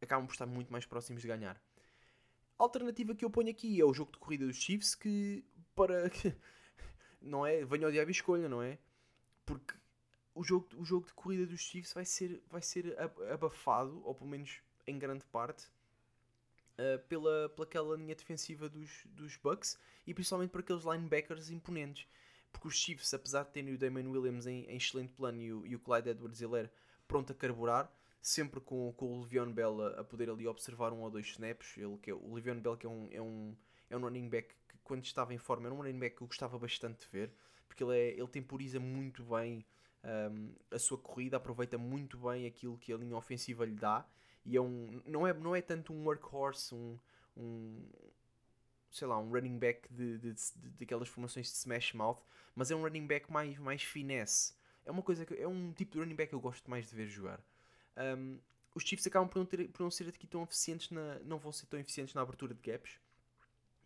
acabam 0.00 0.26
por 0.26 0.32
estar 0.32 0.46
muito 0.46 0.70
mais 0.70 0.84
próximos 0.86 1.22
de 1.22 1.28
ganhar. 1.28 1.60
A 2.58 2.62
alternativa 2.62 3.14
que 3.14 3.24
eu 3.24 3.30
ponho 3.30 3.50
aqui 3.50 3.80
é 3.80 3.84
o 3.84 3.94
jogo 3.94 4.12
de 4.12 4.18
corrida 4.18 4.46
dos 4.46 4.56
Chiefs, 4.56 4.94
que 4.94 5.44
para. 5.74 6.10
não 7.20 7.46
é? 7.46 7.64
Venha 7.64 7.86
ao 7.86 7.92
diabo 7.92 8.10
e 8.10 8.12
escolha, 8.12 8.48
não 8.48 8.62
é? 8.62 8.78
Porque 9.46 9.74
o 10.34 10.44
jogo, 10.44 10.68
o 10.76 10.84
jogo 10.84 11.06
de 11.06 11.14
corrida 11.14 11.46
dos 11.46 11.60
Chiefs 11.60 11.92
vai 11.92 12.04
ser, 12.04 12.42
vai 12.50 12.62
ser 12.62 12.96
abafado, 13.32 14.00
ou 14.04 14.14
pelo 14.14 14.30
menos 14.30 14.60
em 14.86 14.98
grande 14.98 15.24
parte, 15.26 15.66
uh, 16.78 16.98
pela, 17.08 17.48
pela 17.50 17.66
aquela 17.66 17.96
linha 17.96 18.14
defensiva 18.14 18.68
dos, 18.68 19.04
dos 19.06 19.36
Bucks 19.36 19.78
e 20.06 20.12
principalmente 20.14 20.50
por 20.50 20.60
aqueles 20.60 20.84
linebackers 20.84 21.50
imponentes 21.50 22.06
porque 22.52 22.68
os 22.68 22.74
Chiefs, 22.74 23.12
apesar 23.14 23.44
de 23.44 23.50
terem 23.50 23.74
o 23.74 23.78
Damon 23.78 24.10
Williams 24.10 24.46
em, 24.46 24.64
em 24.66 24.76
excelente 24.76 25.12
plano 25.12 25.40
e 25.40 25.52
o, 25.52 25.66
e 25.66 25.74
o 25.74 25.80
Clyde 25.80 26.10
Edwards-Helaire 26.10 26.70
pronto 27.08 27.32
a 27.32 27.34
carburar, 27.34 27.92
sempre 28.20 28.60
com, 28.60 28.92
com 28.92 29.18
o 29.18 29.22
Le'Veon 29.22 29.52
Bell 29.52 29.82
a, 29.82 30.00
a, 30.00 30.04
poder 30.04 30.30
ali 30.30 30.46
observar 30.46 30.92
um 30.92 31.00
ou 31.00 31.10
dois 31.10 31.26
snaps, 31.26 31.76
ele, 31.76 31.98
que 31.98 32.10
é, 32.10 32.14
o 32.14 32.34
Le'Veon 32.34 32.60
Bell 32.60 32.76
que 32.76 32.86
é 32.86 32.88
um, 32.88 33.08
é, 33.10 33.20
um, 33.20 33.56
é 33.90 33.96
um 33.96 34.00
running 34.00 34.28
back 34.28 34.54
que 34.68 34.78
quando 34.84 35.04
estava 35.04 35.34
em 35.34 35.38
forma 35.38 35.66
era 35.66 35.74
um 35.74 35.78
running 35.78 35.98
back 35.98 36.16
que 36.16 36.22
eu 36.22 36.28
gostava 36.28 36.58
bastante 36.58 37.00
de 37.00 37.08
ver, 37.10 37.32
porque 37.66 37.82
ele, 37.82 37.96
é, 37.96 38.10
ele 38.12 38.28
temporiza 38.28 38.78
muito 38.78 39.24
bem 39.24 39.64
um, 40.04 40.54
a 40.70 40.78
sua 40.78 40.98
corrida, 40.98 41.36
aproveita 41.36 41.76
muito 41.76 42.18
bem 42.18 42.46
aquilo 42.46 42.78
que 42.78 42.92
a 42.92 42.96
linha 42.96 43.16
ofensiva 43.16 43.64
lhe 43.64 43.74
dá, 43.74 44.06
e 44.44 44.56
é 44.56 44.60
um, 44.60 45.00
não, 45.06 45.26
é, 45.26 45.32
não 45.32 45.54
é 45.54 45.60
tanto 45.60 45.92
um 45.92 46.04
workhorse, 46.04 46.74
um, 46.74 46.98
um, 47.36 47.88
sei 48.92 49.08
lá, 49.08 49.18
um 49.18 49.30
running 49.30 49.58
back 49.58 49.92
de, 49.92 50.18
de, 50.18 50.32
de, 50.34 50.70
de, 50.76 50.84
aquelas 50.84 51.08
formações 51.08 51.46
de 51.46 51.54
smash 51.54 51.94
mouth, 51.94 52.18
mas 52.54 52.70
é 52.70 52.76
um 52.76 52.82
running 52.82 53.06
back 53.06 53.32
mais, 53.32 53.58
mais 53.58 53.82
finesse. 53.82 54.54
É 54.84 54.90
uma 54.90 55.02
coisa 55.02 55.24
que 55.24 55.34
é 55.34 55.48
um 55.48 55.72
tipo 55.72 55.92
de 55.92 55.98
running 55.98 56.14
back 56.14 56.28
que 56.28 56.34
eu 56.34 56.40
gosto 56.40 56.70
mais 56.70 56.88
de 56.88 56.94
ver 56.94 57.06
jogar. 57.06 57.40
Um, 57.96 58.38
os 58.74 58.82
Chiefs 58.84 59.06
acabam 59.06 59.28
por 59.28 59.38
não, 59.38 59.46
ter, 59.46 59.68
por 59.68 59.82
não 59.82 59.90
ser 59.90 60.08
aqui 60.08 60.26
tão 60.26 60.42
eficientes 60.42 60.90
na, 60.90 61.18
não 61.20 61.38
vão 61.38 61.52
ser 61.52 61.66
tão 61.66 61.80
eficientes 61.80 62.14
na 62.14 62.20
abertura 62.20 62.54
de 62.54 62.60
gaps. 62.60 62.98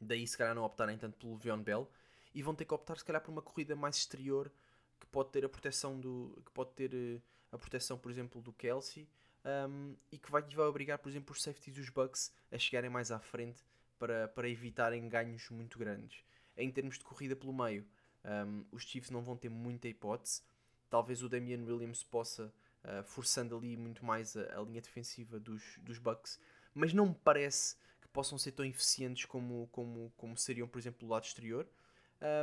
Daí 0.01 0.27
se 0.27 0.37
calhar 0.37 0.55
não 0.55 0.65
optarem 0.65 0.99
tanto 0.99 1.17
pelo 1.17 1.35
Le'Veon 1.35 1.63
Bell 1.63 1.91
e 2.35 2.43
vão 2.43 2.55
ter 2.55 2.65
que 2.65 2.75
optar 2.75 2.99
se 2.99 3.05
calhar 3.05 3.23
por 3.23 3.31
uma 3.31 3.43
corrida 3.43 3.75
mais 3.75 3.97
exterior 3.97 4.53
que 5.01 5.07
pode 5.07 5.31
ter 5.31 5.45
a 5.45 5.49
proteção 5.49 5.99
do 5.99 6.41
que 6.45 6.51
pode 6.53 6.71
ter 6.73 6.93
uh, 6.93 7.23
a 7.53 7.59
proteção 7.59 7.99
por 7.99 8.11
exemplo 8.11 8.43
do 8.43 8.53
Kelsey 8.53 9.09
um, 9.45 9.97
e 10.13 10.19
que 10.19 10.31
vai, 10.31 10.43
vai 10.43 10.67
obrigar 10.67 10.99
por 10.99 11.09
exemplo 11.09 11.33
os 11.35 11.43
safeties 11.43 11.75
dos 11.75 11.89
Bucks 11.89 12.33
a 12.53 12.59
chegarem 12.59 12.91
mais 12.91 13.11
à 13.11 13.19
frente 13.19 13.65
para, 13.99 14.29
para 14.29 14.49
evitarem 14.49 15.09
ganhos 15.09 15.49
muito 15.51 15.79
grandes. 15.79 16.25
Em 16.57 16.71
termos 16.71 16.99
de 16.99 17.05
corrida 17.05 17.37
pelo 17.37 17.53
meio, 17.53 17.87
um, 18.25 18.65
os 18.73 18.85
Chiefs 18.85 19.11
não 19.11 19.23
vão 19.23 19.37
ter 19.37 19.49
muita 19.49 19.89
hipótese. 19.89 20.43
Talvez 20.89 21.23
o 21.23 21.29
Damian 21.29 21.63
Williams 21.65 22.03
possa, 22.03 22.53
uh, 22.85 23.03
forçando 23.05 23.57
ali 23.57 23.77
muito 23.77 24.05
mais 24.05 24.37
a, 24.37 24.59
a, 24.59 24.63
linha 24.63 24.81
defensiva 24.81 25.39
dos, 25.39 25.79
dos 25.79 25.99
Bucks, 25.99 26.41
mas 26.75 26.93
não 26.93 27.07
me 27.07 27.15
parece 27.15 27.77
que 28.01 28.09
possam 28.09 28.39
ser 28.39 28.53
tão 28.53 28.65
eficientes 28.65 29.25
como, 29.25 29.69
como, 29.73 30.13
como 30.17 30.37
seriam, 30.37 30.69
por 30.69 30.79
exemplo, 30.79 31.01
do 31.01 31.13
lado 31.13 31.25
exterior. 31.25 31.69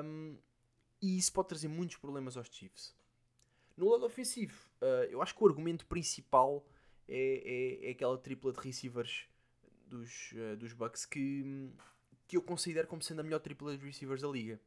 Um, 0.03 0.37
e 1.01 1.17
isso 1.17 1.33
pode 1.33 1.49
trazer 1.49 1.67
muitos 1.67 1.97
problemas 1.97 2.37
aos 2.37 2.47
Chiefs. 2.47 2.95
No 3.75 3.89
lado 3.89 4.05
ofensivo, 4.05 4.69
uh, 4.81 5.05
eu 5.09 5.21
acho 5.21 5.35
que 5.35 5.43
o 5.43 5.47
argumento 5.47 5.85
principal 5.85 6.65
é, 7.07 7.79
é, 7.81 7.87
é 7.87 7.91
aquela 7.91 8.17
tripla 8.17 8.53
de 8.53 8.59
receivers 8.59 9.27
dos, 9.93 10.31
uh, 10.33 10.57
dos 10.57 10.73
Bucks 10.73 11.05
que, 11.05 11.69
que 12.27 12.37
eu 12.37 12.41
considero 12.41 12.87
como 12.87 13.01
sendo 13.01 13.21
a 13.21 13.23
melhor 13.23 13.39
tripla 13.39 13.77
de 13.77 13.85
receivers 13.85 14.21
da 14.21 14.27
liga. 14.27 14.59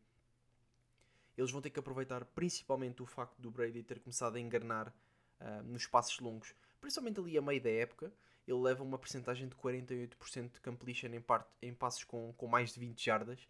eles 1.36 1.50
vão 1.50 1.60
ter 1.60 1.70
que 1.70 1.78
aproveitar 1.78 2.24
principalmente 2.24 3.02
o 3.02 3.06
facto 3.06 3.40
do 3.40 3.50
Brady 3.50 3.82
ter 3.82 3.98
começado 4.00 4.36
a 4.36 4.40
enganar 4.40 4.88
uh, 4.88 5.62
nos 5.64 5.86
passos 5.86 6.18
longos, 6.20 6.54
principalmente 6.80 7.18
ali 7.20 7.36
a 7.36 7.42
meio 7.42 7.62
da 7.62 7.70
época. 7.70 8.12
Ele 8.46 8.60
leva 8.60 8.84
uma 8.84 8.96
porcentagem 8.96 9.48
de 9.48 9.56
48% 9.56 10.52
de 10.52 10.60
completion 10.60 11.08
em, 11.08 11.20
parte, 11.20 11.48
em 11.60 11.74
passos 11.74 12.04
com, 12.04 12.32
com 12.34 12.46
mais 12.46 12.72
de 12.72 12.78
20 12.78 13.04
jardas. 13.04 13.48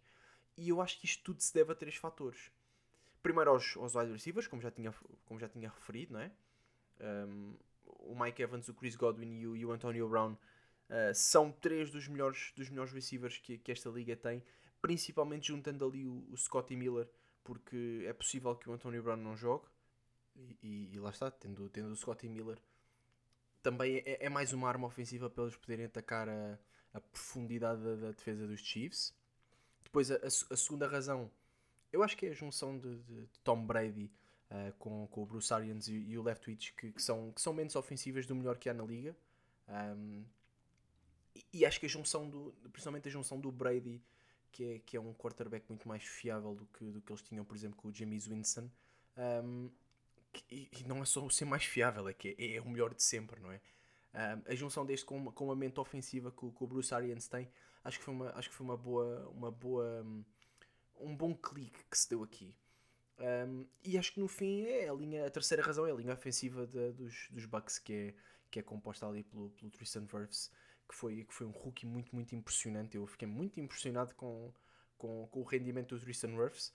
E 0.57 0.69
eu 0.69 0.81
acho 0.81 0.99
que 0.99 1.05
isto 1.05 1.23
tudo 1.23 1.39
se 1.39 1.53
deve 1.53 1.71
a 1.71 1.75
três 1.75 1.95
fatores. 1.95 2.51
Primeiro 3.21 3.51
aos, 3.51 3.77
aos 3.77 3.93
wide 3.93 4.11
receivers, 4.11 4.47
como 4.47 4.59
já 4.59 4.71
tinha, 4.71 4.91
como 5.25 5.39
já 5.39 5.47
tinha 5.47 5.69
referido, 5.69 6.13
não 6.13 6.19
é? 6.19 6.31
Um, 6.99 7.55
o 7.85 8.19
Mike 8.19 8.41
Evans, 8.41 8.67
o 8.69 8.73
Chris 8.73 8.95
Godwin 8.95 9.39
e 9.39 9.47
o, 9.47 9.55
e 9.55 9.65
o 9.65 9.71
Antonio 9.71 10.09
Brown 10.09 10.35
uh, 10.89 11.13
são 11.13 11.51
três 11.51 11.91
dos 11.91 12.07
melhores, 12.07 12.51
dos 12.55 12.69
melhores 12.69 12.91
receivers 12.91 13.37
que, 13.37 13.57
que 13.57 13.71
esta 13.71 13.89
liga 13.89 14.15
tem, 14.15 14.43
principalmente 14.81 15.47
juntando 15.47 15.85
ali 15.85 16.05
o, 16.05 16.25
o 16.31 16.37
Scotty 16.37 16.75
Miller, 16.75 17.07
porque 17.43 18.03
é 18.05 18.13
possível 18.13 18.55
que 18.55 18.69
o 18.69 18.73
Antonio 18.73 19.01
Brown 19.01 19.17
não 19.17 19.35
jogue, 19.35 19.65
e, 20.35 20.57
e, 20.61 20.95
e 20.95 20.99
lá 20.99 21.09
está, 21.09 21.31
tendo, 21.31 21.69
tendo 21.69 21.89
o 21.89 21.95
Scotty 21.95 22.27
Miller, 22.27 22.59
também 23.61 24.03
é, 24.05 24.25
é, 24.25 24.29
mais 24.29 24.53
uma 24.53 24.67
arma 24.67 24.87
ofensiva 24.87 25.29
para 25.29 25.43
eles 25.43 25.55
poderem 25.55 25.85
atacar 25.85 26.29
a, 26.29 26.57
a 26.93 27.01
profundidade 27.01 27.81
da, 27.81 27.95
da, 27.95 28.11
defesa 28.11 28.47
dos 28.47 28.61
Chiefs. 28.61 29.13
Depois, 29.83 30.11
a, 30.11 30.15
a, 30.15 30.27
a, 30.27 30.57
segunda 30.57 30.87
razão, 30.87 31.29
eu 31.91 32.03
acho 32.03 32.15
que 32.15 32.25
é 32.25 32.29
a 32.29 32.33
junção 32.33 32.77
de, 32.77 32.95
de, 32.97 33.25
de 33.25 33.39
Tom 33.43 33.65
Brady 33.65 34.11
uh, 34.51 34.73
com, 34.77 35.07
com 35.07 35.23
o 35.23 35.25
Bruce 35.25 35.53
Arians 35.53 35.87
e, 35.87 35.95
e 35.95 36.17
o 36.17 36.23
Leftwich, 36.23 36.73
que, 36.73 36.91
que, 36.91 37.01
são, 37.01 37.31
que 37.31 37.41
são 37.41 37.53
menos 37.53 37.75
ofensivas 37.75 38.25
do 38.25 38.35
melhor 38.35 38.57
que 38.57 38.69
há 38.69 38.73
na 38.73 38.83
liga. 38.83 39.15
Um, 39.67 40.23
e, 41.37 41.59
e, 41.59 41.65
acho 41.65 41.79
que 41.79 41.85
a 41.85 41.89
junção, 41.89 42.29
do, 42.29 42.53
principalmente 42.71 43.07
a 43.07 43.11
junção 43.11 43.39
do 43.39 43.51
Brady, 43.51 44.01
que 44.51 44.63
é, 44.63 44.79
que 44.79 44.97
é 44.97 44.99
um 44.99 45.13
quarterback 45.13 45.65
muito 45.69 45.87
mais 45.87 46.03
fiável 46.03 46.55
do 46.55 46.65
que, 46.65 46.85
do 46.85 47.01
que 47.01 47.11
eles 47.11 47.21
tinham, 47.21 47.45
por 47.45 47.55
exemplo, 47.55 47.77
com 47.77 47.89
o 47.89 47.93
James 47.93 48.27
Winston. 48.27 48.69
Um, 49.17 49.69
que, 50.31 50.69
e 50.79 50.83
não 50.85 51.01
é 51.01 51.05
só 51.05 51.23
o 51.23 51.29
ser 51.29 51.45
mais 51.45 51.63
fiável, 51.63 52.07
é 52.07 52.13
que 52.13 52.35
é, 52.37 52.55
é 52.55 52.61
o 52.61 52.69
melhor 52.69 52.93
de 52.93 53.03
sempre, 53.03 53.39
não 53.39 53.51
é? 53.51 53.61
Um, 54.13 54.51
a 54.51 54.55
junção 54.55 54.85
deste 54.85 55.05
com, 55.05 55.31
com 55.31 55.51
a 55.51 55.55
mente 55.55 55.79
ofensiva 55.79 56.31
que, 56.31 56.51
que, 56.51 56.63
o 56.63 56.67
Bruce 56.67 56.93
Arians 56.93 57.27
tem, 57.27 57.49
acho 57.83 57.99
que 57.99 58.03
foi 58.03 58.13
uma, 58.13 58.29
acho 58.31 58.49
que 58.49 58.55
foi 58.55 58.65
uma 58.65 58.77
boa, 58.77 59.29
uma 59.29 59.51
boa, 59.51 60.05
um 60.99 61.15
bom 61.15 61.35
clique 61.35 61.83
que 61.89 61.97
se 61.97 62.09
deu 62.09 62.23
aqui. 62.23 62.55
Um, 63.19 63.65
e 63.83 63.97
acho 63.97 64.13
que 64.13 64.19
no 64.19 64.27
fim 64.27 64.61
é 64.63 64.89
a 64.89 64.93
linha, 64.93 65.25
a 65.25 65.29
terceira 65.29 65.63
razão 65.63 65.87
é 65.87 65.91
a 65.91 65.95
linha 65.95 66.13
ofensiva 66.13 66.67
de, 66.67 66.91
dos, 66.91 67.27
dos 67.31 67.45
Bucks 67.45 67.79
que 67.79 67.93
é, 67.93 68.13
que 68.51 68.59
é 68.59 68.61
composta 68.61 69.07
ali 69.07 69.23
pelo, 69.23 69.49
pelo 69.51 69.71
Tristan 69.71 70.05
Wirfs, 70.13 70.51
que 70.87 70.95
foi, 70.95 71.23
que 71.23 71.33
foi 71.33 71.45
um 71.45 71.51
rookie 71.51 71.85
muito, 71.85 72.13
muito 72.15 72.35
impressionante. 72.35 72.97
Eu 72.97 73.05
fiquei 73.05 73.27
muito 73.27 73.59
impressionado 73.59 74.13
com, 74.15 74.51
com, 74.97 75.27
com 75.27 75.41
o 75.41 75.43
rendimento 75.43 75.95
do 75.95 76.01
Tristan 76.01 76.35
Wirfs 76.35 76.73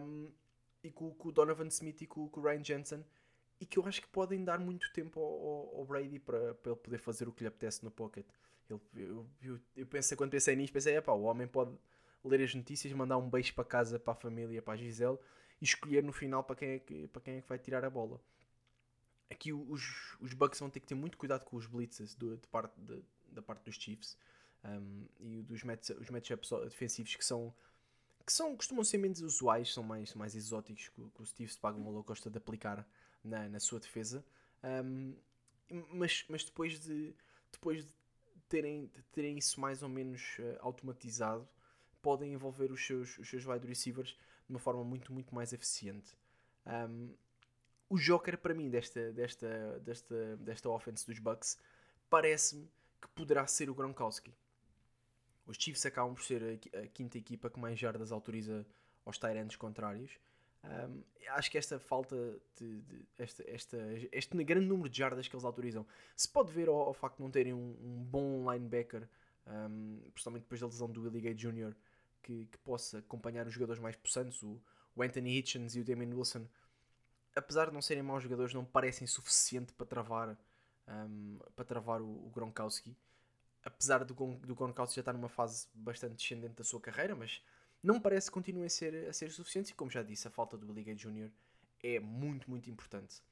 um, 0.00 0.30
e 0.82 0.90
com, 0.90 1.12
com, 1.14 1.28
o 1.28 1.32
Donovan 1.32 1.68
Smith 1.68 2.02
e 2.02 2.06
com, 2.06 2.28
com, 2.28 2.40
o 2.40 2.44
Ryan 2.44 2.64
Jensen. 2.64 3.04
E 3.60 3.64
que 3.64 3.78
eu 3.78 3.86
acho 3.86 4.02
que 4.02 4.08
podem 4.08 4.44
dar 4.44 4.58
muito 4.58 4.92
tempo 4.92 5.20
ao, 5.20 5.78
ao, 5.78 5.84
Brady 5.84 6.18
para, 6.18 6.54
para 6.54 6.72
ele 6.72 6.80
poder 6.80 6.98
fazer 6.98 7.28
o 7.28 7.32
que 7.32 7.42
lhe 7.42 7.48
apetece 7.48 7.84
no 7.84 7.90
pocket. 7.90 8.26
Ele, 8.68 8.80
eu, 8.94 9.26
eu, 9.42 9.60
eu 9.76 9.86
pensei, 9.86 10.16
quando 10.16 10.30
pensei 10.30 10.54
nisto, 10.54 10.72
pensei: 10.72 10.98
o 10.98 11.22
homem 11.22 11.46
pode 11.46 11.74
ler 12.24 12.42
as 12.42 12.54
notícias, 12.54 12.92
mandar 12.92 13.16
um 13.16 13.30
beijo 13.30 13.54
para 13.54 13.64
casa, 13.64 13.98
para 13.98 14.12
a 14.12 14.16
família, 14.16 14.60
para 14.60 14.74
a 14.74 14.76
Gisele 14.76 15.18
e 15.60 15.64
escolher 15.64 16.02
no 16.02 16.12
final 16.12 16.44
para 16.44 16.56
quem 16.56 16.70
é 16.70 16.78
que, 16.78 17.06
para 17.08 17.22
quem 17.22 17.36
é 17.36 17.40
que 17.40 17.48
vai 17.48 17.58
tirar 17.58 17.84
a 17.84 17.90
bola. 17.90 18.20
Aqui 19.30 19.52
os, 19.52 20.16
os 20.20 20.32
Bucks 20.34 20.60
vão 20.60 20.70
ter 20.70 20.80
que 20.80 20.86
ter 20.86 20.94
muito 20.94 21.16
cuidado 21.16 21.44
com 21.44 21.56
os 21.56 21.66
blitzes 21.66 22.14
do, 22.14 22.36
de 22.36 22.46
parte, 22.48 22.74
de, 22.78 23.02
da 23.36 23.42
parte 23.42 23.64
dos 23.64 23.76
Chiefs 23.76 24.18
um, 24.64 25.06
e 25.20 25.42
dos 25.42 25.62
match, 25.62 25.90
os 25.90 26.10
matchups 26.10 26.50
defensivos 26.64 27.14
que 27.14 27.24
são 27.24 27.54
que 28.26 28.32
são, 28.32 28.56
costumam 28.56 28.82
ser 28.82 28.98
menos 28.98 29.20
usuais, 29.20 29.72
são 29.72 29.84
mais, 29.84 30.12
mais 30.14 30.34
exóticos 30.34 30.88
que, 30.88 31.00
que 31.00 31.22
o 31.22 31.24
Steve 31.24 31.48
Spagnuolo 31.48 32.02
gosta 32.02 32.28
de 32.28 32.36
aplicar 32.36 32.84
na, 33.22 33.48
na 33.48 33.60
sua 33.60 33.78
defesa. 33.78 34.24
Um, 34.64 35.14
mas, 35.92 36.24
mas 36.28 36.44
depois 36.44 36.80
de 36.80 37.14
depois 37.52 37.84
de 37.84 37.92
terem, 38.48 38.86
de 38.86 39.02
terem 39.12 39.38
isso 39.38 39.60
mais 39.60 39.82
ou 39.82 39.88
menos 39.88 40.38
uh, 40.38 40.58
automatizado, 40.60 41.48
podem 42.02 42.32
envolver 42.32 42.70
os 42.70 42.84
seus, 42.84 43.18
os 43.18 43.28
seus 43.28 43.46
wide 43.46 43.66
receivers 43.66 44.10
de 44.10 44.50
uma 44.50 44.58
forma 44.58 44.84
muito, 44.84 45.12
muito 45.12 45.34
mais 45.34 45.52
eficiente. 45.52 46.16
Um, 46.66 47.14
o 47.88 47.98
Joker, 47.98 48.38
para 48.38 48.54
mim, 48.54 48.68
desta, 48.68 49.12
desta, 49.12 49.78
desta, 49.80 50.36
desta 50.38 50.68
offense 50.68 51.06
dos 51.06 51.18
Bucks, 51.18 51.58
parece-me 52.10 52.68
que 53.00 53.08
poderá 53.08 53.46
ser 53.46 53.70
o 53.70 53.74
Gronkowski. 53.74 54.34
Os 55.46 55.56
Chiefs 55.56 55.86
acabam 55.86 56.14
por 56.14 56.24
ser 56.24 56.60
a, 56.74 56.86
quinta 56.88 57.18
equipa 57.18 57.48
que 57.48 57.58
mais 57.58 57.78
jardas 57.78 58.10
autoriza 58.10 58.66
aos 59.04 59.18
Tyrants 59.18 59.56
contrários. 59.56 60.18
Um, 60.64 61.02
acho 61.28 61.50
que 61.50 61.58
esta 61.58 61.78
falta 61.78 62.16
de, 62.58 62.80
de 62.80 63.06
esta, 63.18 63.44
esta, 63.48 63.76
este 64.10 64.44
grande 64.44 64.66
número 64.66 64.88
de 64.88 64.98
jardas 64.98 65.28
que 65.28 65.36
eles 65.36 65.44
autorizam 65.44 65.86
se 66.16 66.28
pode 66.28 66.52
ver 66.52 66.68
ao, 66.68 66.74
ao 66.74 66.94
facto 66.94 67.18
de 67.18 67.22
não 67.22 67.30
terem 67.30 67.52
um, 67.52 67.76
um 67.80 68.04
bom 68.04 68.50
linebacker, 68.50 69.08
um, 69.46 70.00
principalmente 70.12 70.42
depois 70.42 70.60
da 70.60 70.66
lesão 70.66 70.90
do 70.90 71.02
Willie 71.02 71.20
Gay 71.20 71.34
Jr., 71.34 71.72
que, 72.22 72.46
que 72.46 72.58
possa 72.58 72.98
acompanhar 72.98 73.46
os 73.46 73.54
jogadores 73.54 73.80
mais 73.80 73.94
possantes, 73.94 74.42
o, 74.42 74.60
o 74.96 75.02
Anthony 75.02 75.38
Hitchens 75.38 75.76
e 75.76 75.80
o 75.80 75.84
Damien 75.84 76.12
Wilson, 76.12 76.46
apesar 77.36 77.66
de 77.66 77.74
não 77.74 77.82
serem 77.82 78.02
maus 78.02 78.24
jogadores, 78.24 78.52
não 78.52 78.64
parecem 78.64 79.06
suficiente 79.06 79.72
para 79.72 79.86
travar, 79.86 80.36
um, 80.88 81.38
para 81.54 81.64
travar 81.64 82.00
o, 82.00 82.26
o, 82.26 82.30
Gronkowski. 82.30 82.96
Apesar 83.64 84.04
do, 84.04 84.14
do 84.14 84.54
Gronkowski 84.54 84.96
já 84.96 85.00
estar 85.00 85.12
numa 85.12 85.28
fase 85.28 85.68
bastante 85.74 86.16
descendente 86.16 86.54
da 86.54 86.64
sua 86.64 86.80
carreira, 86.80 87.14
mas 87.14 87.42
não 87.82 88.00
parece 88.00 88.28
que 88.28 88.34
continuem 88.34 88.66
a 88.66 88.70
ser, 88.70 89.08
a 89.08 89.12
ser 89.12 89.30
suficientes. 89.30 89.70
E 89.70 89.74
como 89.74 89.90
já 89.90 90.02
disse, 90.02 90.28
a 90.28 90.30
falta 90.30 90.56
do 90.56 90.66
Billy 90.66 90.84
Gay 90.84 90.94
Jr. 90.94 91.30
é 91.82 91.98
muito, 91.98 92.48
muito 92.48 92.70
importante. 92.70 93.22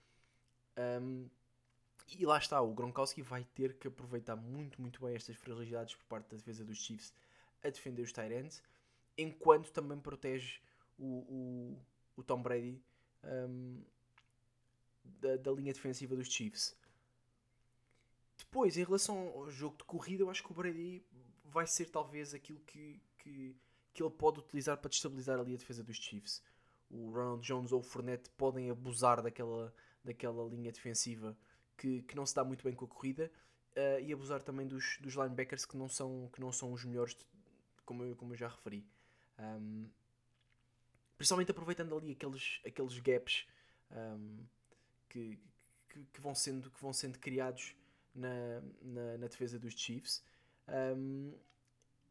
Um, 0.76 1.28
e 2.18 2.26
lá 2.26 2.38
está, 2.38 2.60
o 2.60 2.74
Gronkowski 2.74 3.22
vai 3.22 3.44
ter 3.54 3.74
que 3.74 3.88
aproveitar 3.88 4.36
muito, 4.36 4.80
muito 4.80 5.00
bem 5.00 5.14
estas 5.14 5.36
fragilidades 5.36 5.94
por 5.94 6.04
parte 6.04 6.30
da 6.30 6.36
defesa 6.36 6.64
dos 6.64 6.78
Chiefs 6.78 7.14
a 7.62 7.70
defender 7.70 8.02
os 8.02 8.12
Tyrants 8.12 8.62
enquanto 9.16 9.72
também 9.72 9.98
protege 9.98 10.58
o, 10.98 11.04
o, 11.04 11.78
o 12.16 12.22
Tom 12.22 12.42
Brady 12.42 12.80
um, 13.24 13.82
da, 15.04 15.36
da, 15.36 15.50
linha 15.52 15.72
defensiva 15.72 16.14
dos 16.14 16.28
Chiefs. 16.28 16.76
Depois, 18.36 18.76
em 18.76 18.84
relação 18.84 19.16
ao 19.28 19.50
jogo 19.50 19.76
de 19.76 19.84
corrida, 19.84 20.22
eu 20.22 20.30
acho 20.30 20.42
que 20.42 20.52
o 20.52 20.54
Brady 20.54 21.04
vai 21.44 21.66
ser 21.66 21.86
talvez 21.86 22.34
aquilo 22.34 22.60
que, 22.60 23.00
que, 23.18 23.56
que 23.92 24.02
ele 24.02 24.10
pode 24.10 24.40
utilizar 24.40 24.76
para 24.76 24.90
destabilizar 24.90 25.38
ali 25.38 25.54
a 25.54 25.56
defesa 25.56 25.84
dos 25.84 25.96
Chiefs. 25.96 26.42
O 26.90 27.10
Ronald 27.10 27.46
Jones 27.46 27.72
ou 27.72 27.80
o 27.80 27.82
Fournette 27.82 28.28
podem 28.30 28.70
abusar 28.70 29.22
daquela, 29.22 29.74
daquela 30.02 30.48
linha 30.48 30.72
defensiva 30.72 31.36
que, 31.76 32.02
que 32.02 32.16
não 32.16 32.26
se 32.26 32.34
dá 32.34 32.44
muito 32.44 32.64
bem 32.64 32.74
com 32.74 32.84
a 32.84 32.88
corrida 32.88 33.30
uh, 33.76 34.00
e 34.00 34.12
abusar 34.12 34.42
também 34.42 34.66
dos, 34.66 34.98
dos 35.00 35.14
linebackers 35.14 35.64
que 35.64 35.76
não 35.76 35.88
são, 35.88 36.28
que 36.32 36.40
não 36.40 36.52
são 36.52 36.72
os 36.72 36.84
melhores, 36.84 37.16
como, 37.84 38.04
eu, 38.04 38.16
como 38.16 38.32
eu 38.32 38.36
já 38.36 38.48
referi. 38.48 38.86
Um, 39.38 39.88
principalmente 41.16 41.50
aproveitando 41.50 41.96
ali 41.96 42.12
aqueles, 42.12 42.60
aqueles 42.66 42.98
gaps 42.98 43.46
um, 43.90 44.44
que, 45.08 45.38
que, 45.88 46.04
que, 46.12 46.20
vão 46.20 46.34
sendo, 46.34 46.70
que 46.70 46.80
vão 46.80 46.92
sendo 46.92 47.18
criados 47.18 47.74
na, 48.14 48.62
na, 48.82 49.18
na 49.18 49.26
defesa 49.26 49.58
dos 49.58 49.74
Chiefs. 49.74 50.22
Um, 50.68 51.32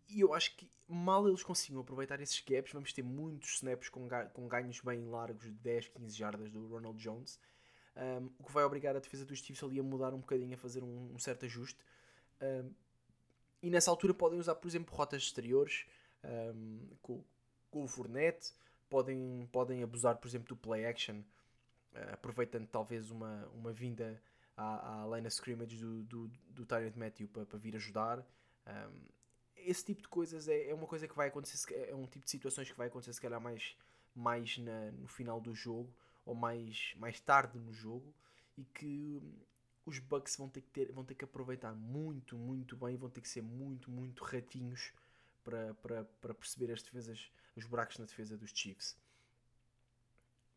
e 0.09 0.19
eu 0.19 0.33
acho 0.33 0.55
que 0.55 0.69
mal 0.87 1.27
eles 1.27 1.43
consigam 1.43 1.81
aproveitar 1.81 2.19
esses 2.21 2.39
gaps, 2.41 2.73
vamos 2.73 2.91
ter 2.93 3.03
muitos 3.03 3.55
snaps 3.55 3.89
com, 3.89 4.07
com 4.33 4.47
ganhos 4.47 4.79
bem 4.81 5.05
largos 5.05 5.45
de 5.45 5.51
10, 5.51 5.87
15 5.89 6.17
jardas 6.17 6.51
do 6.51 6.67
Ronald 6.67 7.01
Jones. 7.01 7.39
Um, 7.95 8.29
o 8.39 8.43
que 8.43 8.51
vai 8.51 8.63
obrigar 8.63 8.95
a 8.95 8.99
defesa 8.99 9.25
dos 9.25 9.39
Chiefs 9.39 9.63
ali 9.63 9.79
a 9.79 9.83
mudar 9.83 10.13
um 10.13 10.19
bocadinho, 10.19 10.53
a 10.53 10.57
fazer 10.57 10.83
um, 10.83 11.13
um 11.13 11.19
certo 11.19 11.45
ajuste. 11.45 11.79
Um, 12.41 12.71
e 13.61 13.69
nessa 13.69 13.89
altura 13.89 14.13
podem 14.13 14.39
usar, 14.39 14.55
por 14.55 14.67
exemplo, 14.67 14.93
rotas 14.93 15.23
exteriores, 15.23 15.85
com, 17.01 17.23
com, 17.69 17.83
o 17.83 17.87
Fournette, 17.87 18.53
podem, 18.89 19.47
podem 19.51 19.83
abusar, 19.83 20.17
por 20.17 20.27
exemplo, 20.27 20.47
do 20.49 20.55
play 20.55 20.85
action, 20.85 21.19
uh, 21.19 22.13
aproveitando 22.13 22.67
talvez 22.67 23.09
uma, 23.11 23.47
uma 23.53 23.71
vinda 23.71 24.21
à, 24.55 25.03
à 25.03 25.05
of 25.05 25.27
scrimmage 25.29 25.77
do, 25.77 26.03
do, 26.03 26.27
do 26.49 26.65
Tyrant 26.65 26.95
Matthew 26.95 27.27
para, 27.27 27.45
para 27.45 27.57
vir 27.57 27.75
ajudar. 27.75 28.25
Um, 28.67 29.01
esse 29.55 29.85
tipo 29.85 30.01
de 30.01 30.07
coisas 30.07 30.47
é, 30.47 30.69
é 30.69 30.73
uma 30.73 30.87
coisa 30.87 31.07
que 31.07 31.15
vai 31.15 31.27
acontecer, 31.27 31.73
é 31.89 31.95
um 31.95 32.05
tipo 32.05 32.25
de 32.25 32.31
situações 32.31 32.69
que 32.69 32.77
vai 32.77 32.87
acontecer 32.87 33.13
se 33.13 33.21
calhar 33.21 33.39
mais, 33.39 33.75
mais 34.15 34.57
na, 34.57 34.91
no 34.91 35.07
final 35.07 35.39
do 35.39 35.53
jogo 35.53 35.93
ou 36.25 36.35
mais, 36.35 36.93
mais 36.97 37.19
tarde 37.19 37.57
no 37.57 37.73
jogo 37.73 38.13
e 38.57 38.63
que 38.65 39.21
os 39.85 39.99
Bucks 39.99 40.35
vão 40.35 40.49
ter 40.49 40.61
que 40.61 40.69
ter, 40.69 40.91
vão 40.91 41.03
ter 41.03 41.15
que 41.15 41.25
aproveitar 41.25 41.73
muito, 41.73 42.37
muito 42.37 42.75
bem, 42.75 42.95
vão 42.95 43.09
ter 43.09 43.21
que 43.21 43.29
ser 43.29 43.41
muito, 43.41 43.91
muito 43.91 44.23
ratinhos 44.23 44.93
para, 45.43 45.73
para, 45.75 46.03
para 46.21 46.33
perceber 46.33 46.71
as 46.71 46.81
defesas, 46.81 47.31
os 47.55 47.65
buracos 47.65 47.97
na 47.97 48.05
defesa 48.05 48.37
dos 48.37 48.51
Chiefs. 48.51 48.97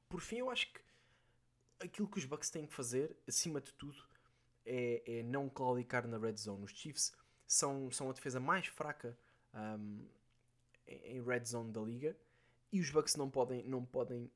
Por 0.08 0.20
fim, 0.20 0.36
eu 0.36 0.50
acho 0.50 0.72
que 0.72 0.80
aquilo 1.80 2.08
que 2.08 2.18
os 2.18 2.24
Bucks 2.24 2.50
têm 2.50 2.66
que 2.66 2.74
fazer, 2.74 3.16
acima 3.26 3.60
de 3.60 3.72
tudo, 3.74 3.96
é, 4.64 5.02
é 5.06 5.22
não 5.22 5.48
claudicar 5.48 6.06
na 6.06 6.18
red 6.18 6.36
zone. 6.36 6.64
Os 6.64 6.72
Chiefs 6.72 7.14
são, 7.46 7.90
são 7.90 8.10
a 8.10 8.12
defesa 8.12 8.40
mais 8.40 8.66
fraca 8.66 9.16
um, 9.54 10.06
em 10.86 11.22
red 11.22 11.44
zone 11.44 11.72
da 11.72 11.80
liga 11.80 12.16
e 12.72 12.80
os 12.80 12.90
Bucks 12.90 13.16
não 13.16 13.30
podem, 13.30 13.62
não 13.64 13.84
podem 13.84 14.30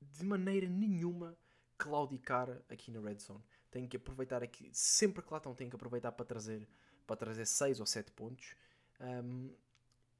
de 0.00 0.24
maneira 0.24 0.68
nenhuma 0.68 1.36
claudicar 1.76 2.48
aqui 2.68 2.90
na 2.90 3.00
red 3.00 3.18
zone. 3.18 3.42
Têm 3.70 3.88
que 3.88 3.96
aproveitar 3.96 4.42
aqui, 4.42 4.70
sempre 4.72 5.22
que 5.22 5.30
lá 5.30 5.38
estão, 5.38 5.54
têm 5.54 5.68
que 5.68 5.76
aproveitar 5.76 6.12
para 6.12 6.24
trazer 6.24 6.68
para 7.06 7.16
trazer 7.16 7.46
6 7.46 7.80
ou 7.80 7.86
7 7.86 8.10
pontos. 8.12 8.54
Um, 9.00 9.50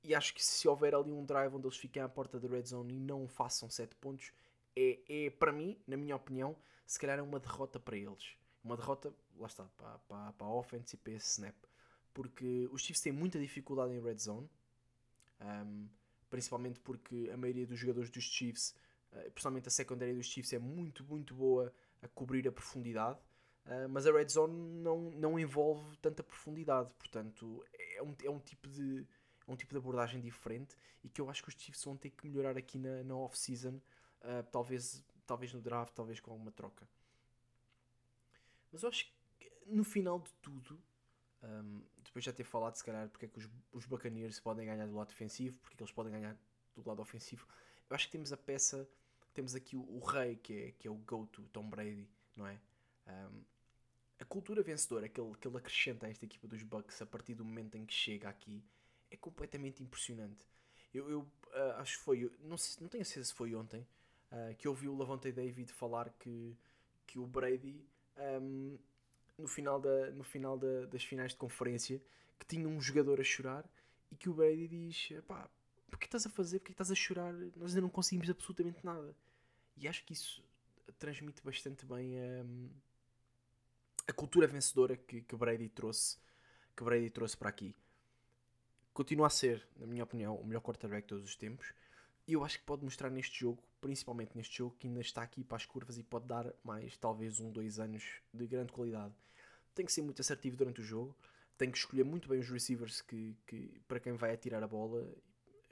e 0.03 0.15
acho 0.15 0.35
que 0.35 0.45
se 0.45 0.67
houver 0.67 0.95
ali 0.95 1.13
um 1.13 1.25
drive 1.25 1.55
onde 1.55 1.67
eles 1.67 1.77
fiquem 1.77 2.03
à 2.03 2.09
porta 2.09 2.39
da 2.41 2.49
red 2.49 2.65
zone 2.65 2.95
e 2.95 3.01
não 3.01 3.29
façam 3.29 3.71
7 3.71 3.95
pontos, 3.97 4.33
é, 4.77 5.27
é 5.27 5.31
para 5.31 5.53
mim, 5.53 5.79
na 5.87 5.97
minha 5.97 6.17
opinião, 6.17 6.57
se 6.87 6.99
calhar 6.99 7.19
é 7.19 7.23
uma 7.23 7.41
derrota 7.41 7.79
para 7.79 7.97
eles. 7.97 8.37
Uma 8.63 8.77
derrota, 8.77 9.13
lá 9.37 9.47
está, 9.47 9.65
para, 9.77 9.99
para, 10.01 10.33
para 10.33 10.47
a 10.47 10.55
offense 10.55 10.95
e 10.95 10.99
para 10.99 11.13
esse 11.13 11.33
snap. 11.33 11.57
Porque 12.15 12.69
os 12.71 12.83
Chiefs 12.83 13.03
têm 13.03 13.13
muita 13.13 13.39
dificuldade 13.39 13.93
em 13.93 14.01
red 14.01 14.19
zone. 14.19 14.49
Um, 15.41 15.89
principalmente 16.31 16.81
porque 16.81 17.31
a 17.33 17.37
maioria 17.37 17.67
dos 17.67 17.79
jogadores 17.79 18.11
dos 18.11 18.25
Chiefs, 18.25 18.75
uh, 19.13 19.31
principalmente 19.33 19.69
a 19.69 19.71
secundária 19.71 20.15
dos 20.15 20.27
Chiefs, 20.27 20.53
é 20.53 20.59
muito, 20.59 21.05
muito 21.05 21.35
boa 21.35 21.73
a 22.01 22.09
cobrir 22.09 22.47
a 22.47 22.53
profundidade. 22.53 23.19
Uh, 23.67 23.89
mas 23.89 24.07
a 24.07 24.13
red 24.13 24.29
zone 24.29 24.55
não, 24.83 25.11
não 25.13 25.39
envolve 25.39 25.97
tanta 25.99 26.23
profundidade, 26.23 26.91
portanto 26.99 27.65
é 27.73 28.03
um, 28.03 28.15
é 28.25 28.29
um 28.29 28.41
tipo 28.41 28.69
de 28.69 29.07
é 29.47 29.53
um 29.53 29.57
tipo 29.57 29.73
de 29.73 29.79
abordagem 29.79 30.21
diferente 30.21 30.77
e 31.05 31.09
que 31.09 31.21
eu 31.21 31.31
acho 31.31 31.43
que 31.43 31.49
os 31.49 31.55
Chiefs 31.55 31.85
vão 31.85 31.97
ter 31.97 32.11
que 32.11 32.27
melhorar 32.27 32.57
aqui 32.57 32.79
na, 32.79 33.03
na 33.05 33.17
off-season, 33.17 33.81
uh, 34.23 34.43
talvez, 34.51 35.05
talvez 35.27 35.53
no 35.53 35.61
draft, 35.61 35.95
talvez 35.95 36.21
com 36.21 36.31
alguma 36.31 36.51
troca. 36.51 36.89
Mas 38.71 38.83
eu 38.83 38.89
acho 38.89 39.07
que 39.39 39.53
no 39.67 39.85
final 39.85 40.19
de 40.19 40.33
tudo, 40.35 40.83
um, 41.43 41.83
depois 42.03 42.25
de 42.25 42.31
já 42.31 42.33
ter 42.33 42.45
falado 42.45 42.75
se 42.75 42.85
calhar 42.85 43.09
porque 43.09 43.27
é 43.27 43.29
que 43.29 43.39
os, 43.39 43.49
os 43.73 43.87
Buccaneers 43.87 44.41
podem 44.41 44.67
ganhar 44.67 44.87
do 44.87 44.97
lado 44.97 45.09
defensivo, 45.09 45.59
porque 45.59 45.75
é 45.75 45.77
que 45.77 45.83
eles 45.83 45.93
podem 45.93 46.13
ganhar 46.13 46.37
do 46.75 46.89
lado 46.89 47.03
ofensivo, 47.03 47.47
eu 47.89 47.95
acho 47.95 48.07
que 48.07 48.13
temos 48.13 48.33
a 48.33 48.37
peça, 48.37 48.89
temos 49.35 49.55
aqui 49.55 49.77
o, 49.77 49.83
o 49.83 50.01
rei 50.01 50.37
que 50.37 50.55
é, 50.55 50.73
que 50.73 50.89
é 50.89 50.91
o 50.91 50.95
go-to, 50.95 51.43
Tom 51.49 51.69
Brady, 51.69 52.09
não 52.37 52.47
é? 52.47 52.59
Um, 53.07 53.43
a 54.19 54.25
cultura 54.25 54.63
vencedora 54.63 55.09
que 55.09 55.21
ele, 55.21 55.35
que 55.37 55.49
ele 55.49 55.57
acrescenta 55.57 56.07
a 56.07 56.11
esta 56.11 56.25
equipa 56.25 56.47
dos 56.47 56.63
Bucks 56.63 57.03
a 57.03 57.07
partir 57.07 57.35
do 57.35 57.45
momento 57.45 57.77
em 57.77 57.85
que 57.85 57.93
chega 57.93 58.29
aqui 58.29 58.65
é 59.11 59.17
completamente 59.17 59.83
impressionante. 59.83 60.47
Eu, 60.95 61.11
eu 61.11 61.21
uh, 61.21 61.73
acho 61.79 61.99
que 61.99 62.05
foi, 62.05 62.33
não, 62.41 62.57
sei, 62.57 62.81
não 62.81 62.89
tenho 62.89 63.05
certeza 63.05 63.29
se 63.29 63.35
foi 63.35 63.55
ontem, 63.55 63.87
uh, 64.33 64.55
que 64.57 64.67
ouvi 64.67 64.89
o 64.89 64.97
Lavonte 64.97 65.31
David 65.31 65.73
falar 65.73 66.11
que, 66.19 66.57
que 67.07 67.19
o 67.19 67.27
Brady, 67.27 67.87
um, 68.41 68.79
no 69.39 69.47
final, 69.47 69.81
da, 69.81 70.11
no 70.11 70.25
final 70.25 70.59
da, 70.59 70.87
das 70.87 71.05
finais 71.05 71.33
de 71.33 71.39
conferência, 71.39 72.03
que 72.39 72.47
tinha 72.47 72.67
um 72.67 72.81
jogador 72.81 73.21
a 73.21 73.25
chorar 73.25 73.65
e 74.11 74.17
que 74.17 74.29
o 74.29 74.35
Brady 74.35 74.67
diz: 74.67 75.13
pá, 75.27 75.49
que 76.03 76.07
estás 76.07 76.27
a 76.27 76.31
fazer? 76.31 76.59
Porque 76.59 76.73
estás 76.73 76.91
a 76.91 76.95
chorar? 76.95 77.33
Nós 77.57 77.71
ainda 77.71 77.83
não 77.83 77.89
conseguimos 77.89 78.29
absolutamente 78.29 78.85
nada. 78.85 79.15
E 79.77 79.87
acho 79.87 80.05
que 80.05 80.13
isso 80.13 80.45
transmite 80.99 81.41
bastante 81.43 81.87
bem 81.87 82.19
a. 82.19 82.45
A 84.05 84.13
cultura 84.13 84.49
vencedora 84.49 84.97
que, 84.97 85.23
que 85.23 85.37
Brady 85.37 85.69
trouxe 85.69 86.19
que 86.77 86.83
Brady 86.83 87.09
trouxe 87.09 87.37
para 87.37 87.49
aqui 87.49 87.73
continua 88.93 89.27
a 89.27 89.31
ser, 89.31 89.67
na 89.77 89.87
minha 89.87 90.05
opinião, 90.05 90.37
o 90.37 90.45
melhor 90.45 90.61
quarterback 90.61 91.03
de 91.03 91.09
todos 91.09 91.25
os 91.25 91.37
tempos 91.37 91.73
e 92.33 92.35
eu 92.35 92.43
acho 92.43 92.59
que 92.59 92.65
pode 92.65 92.83
mostrar 92.83 93.11
neste 93.11 93.41
jogo, 93.41 93.63
principalmente 93.79 94.35
neste 94.35 94.57
jogo, 94.57 94.75
que 94.79 94.87
ainda 94.87 95.03
está 95.03 95.23
aqui 95.23 95.45
para 95.45 95.59
as 95.59 95.67
curvas 95.67 95.99
e 95.99 96.03
pode 96.03 96.27
dar 96.27 96.51
mais, 96.65 96.97
talvez, 96.97 97.39
um, 97.41 97.51
dois 97.53 97.79
anos 97.79 98.23
de 98.33 98.47
grande 98.47 98.73
qualidade. 98.73 99.13
Tem 99.75 99.85
que 99.85 99.93
ser 99.93 100.01
muito 100.01 100.23
assertivo 100.23 100.57
durante 100.57 100.81
o 100.81 100.83
jogo, 100.83 101.15
tem 101.59 101.71
que 101.71 101.77
escolher 101.77 102.05
muito 102.05 102.31
bem 102.31 102.39
os 102.39 102.49
receivers 102.49 103.03
que, 103.03 103.37
que 103.47 103.79
para 103.87 104.01
quem 104.01 104.15
vai 104.15 104.33
atirar 104.33 104.63
a 104.63 104.67
bola, 104.67 105.07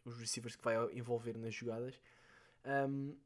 os 0.05 0.18
receivers 0.18 0.55
que 0.55 0.62
vai 0.62 0.77
envolver 0.92 1.38
nas 1.38 1.55
jogadas. 1.55 1.99
Um, 2.66 3.16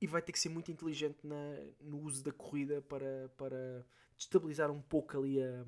e 0.00 0.06
vai 0.06 0.22
ter 0.22 0.32
que 0.32 0.38
ser 0.40 0.48
muito 0.48 0.72
inteligente 0.72 1.18
na, 1.22 1.58
no 1.82 1.98
uso 1.98 2.24
da 2.24 2.32
corrida 2.32 2.80
para, 2.80 3.28
para 3.36 3.84
destabilizar 4.16 4.70
um 4.70 4.80
pouco 4.80 5.18
ali 5.18 5.42
a, 5.42 5.66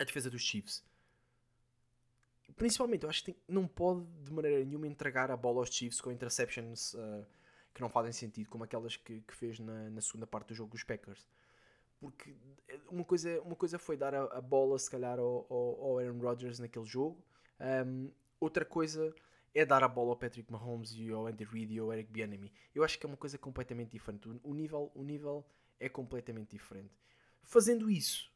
a 0.00 0.04
defesa 0.04 0.28
dos 0.28 0.42
Chiefs. 0.42 0.82
Principalmente, 2.54 3.02
eu 3.02 3.10
acho 3.10 3.24
que 3.24 3.32
tem, 3.32 3.42
não 3.48 3.66
pode 3.66 4.04
de 4.22 4.32
maneira 4.32 4.64
nenhuma 4.64 4.86
entregar 4.86 5.30
a 5.30 5.36
bola 5.36 5.60
aos 5.60 5.68
Chiefs 5.68 6.00
com 6.00 6.10
interceptions 6.10 6.94
uh, 6.94 7.26
que 7.74 7.80
não 7.80 7.90
fazem 7.90 8.12
sentido, 8.12 8.48
como 8.48 8.64
aquelas 8.64 8.96
que, 8.96 9.20
que 9.20 9.34
fez 9.34 9.58
na, 9.58 9.90
na, 9.90 10.00
segunda 10.00 10.26
parte 10.26 10.48
do 10.48 10.54
jogo 10.54 10.70
dos 10.70 10.82
Packers. 10.82 11.26
Porque 12.00 12.34
uma 12.90 13.04
coisa, 13.04 13.40
uma 13.42 13.56
coisa 13.56 13.78
foi 13.78 13.96
dar 13.96 14.14
a, 14.14 14.24
a 14.24 14.40
bola, 14.40 14.78
se 14.78 14.90
calhar, 14.90 15.18
ao, 15.18 15.46
ao, 15.50 15.98
Aaron 15.98 16.18
Rodgers 16.18 16.58
naquele 16.58 16.86
jogo, 16.86 17.22
um, 17.86 18.10
outra 18.40 18.64
coisa 18.64 19.14
é 19.54 19.64
dar 19.64 19.82
a 19.82 19.88
bola 19.88 20.10
ao 20.10 20.16
Patrick 20.16 20.50
Mahomes 20.50 20.92
e 20.94 21.10
ao 21.10 21.26
Andy 21.26 21.44
Reid 21.44 21.74
e 21.74 21.78
ao 21.78 21.92
Eric 21.92 22.10
Bieniemy. 22.10 22.52
Eu 22.74 22.84
acho 22.84 22.98
que 22.98 23.04
é 23.04 23.08
uma 23.08 23.16
coisa 23.16 23.36
completamente 23.36 23.90
diferente. 23.90 24.28
O, 24.28 24.40
o 24.50 24.54
nível, 24.54 24.90
o 24.94 25.02
nível 25.02 25.44
é 25.80 25.88
completamente 25.88 26.50
diferente. 26.50 26.94
Fazendo 27.42 27.90
isso, 27.90 28.30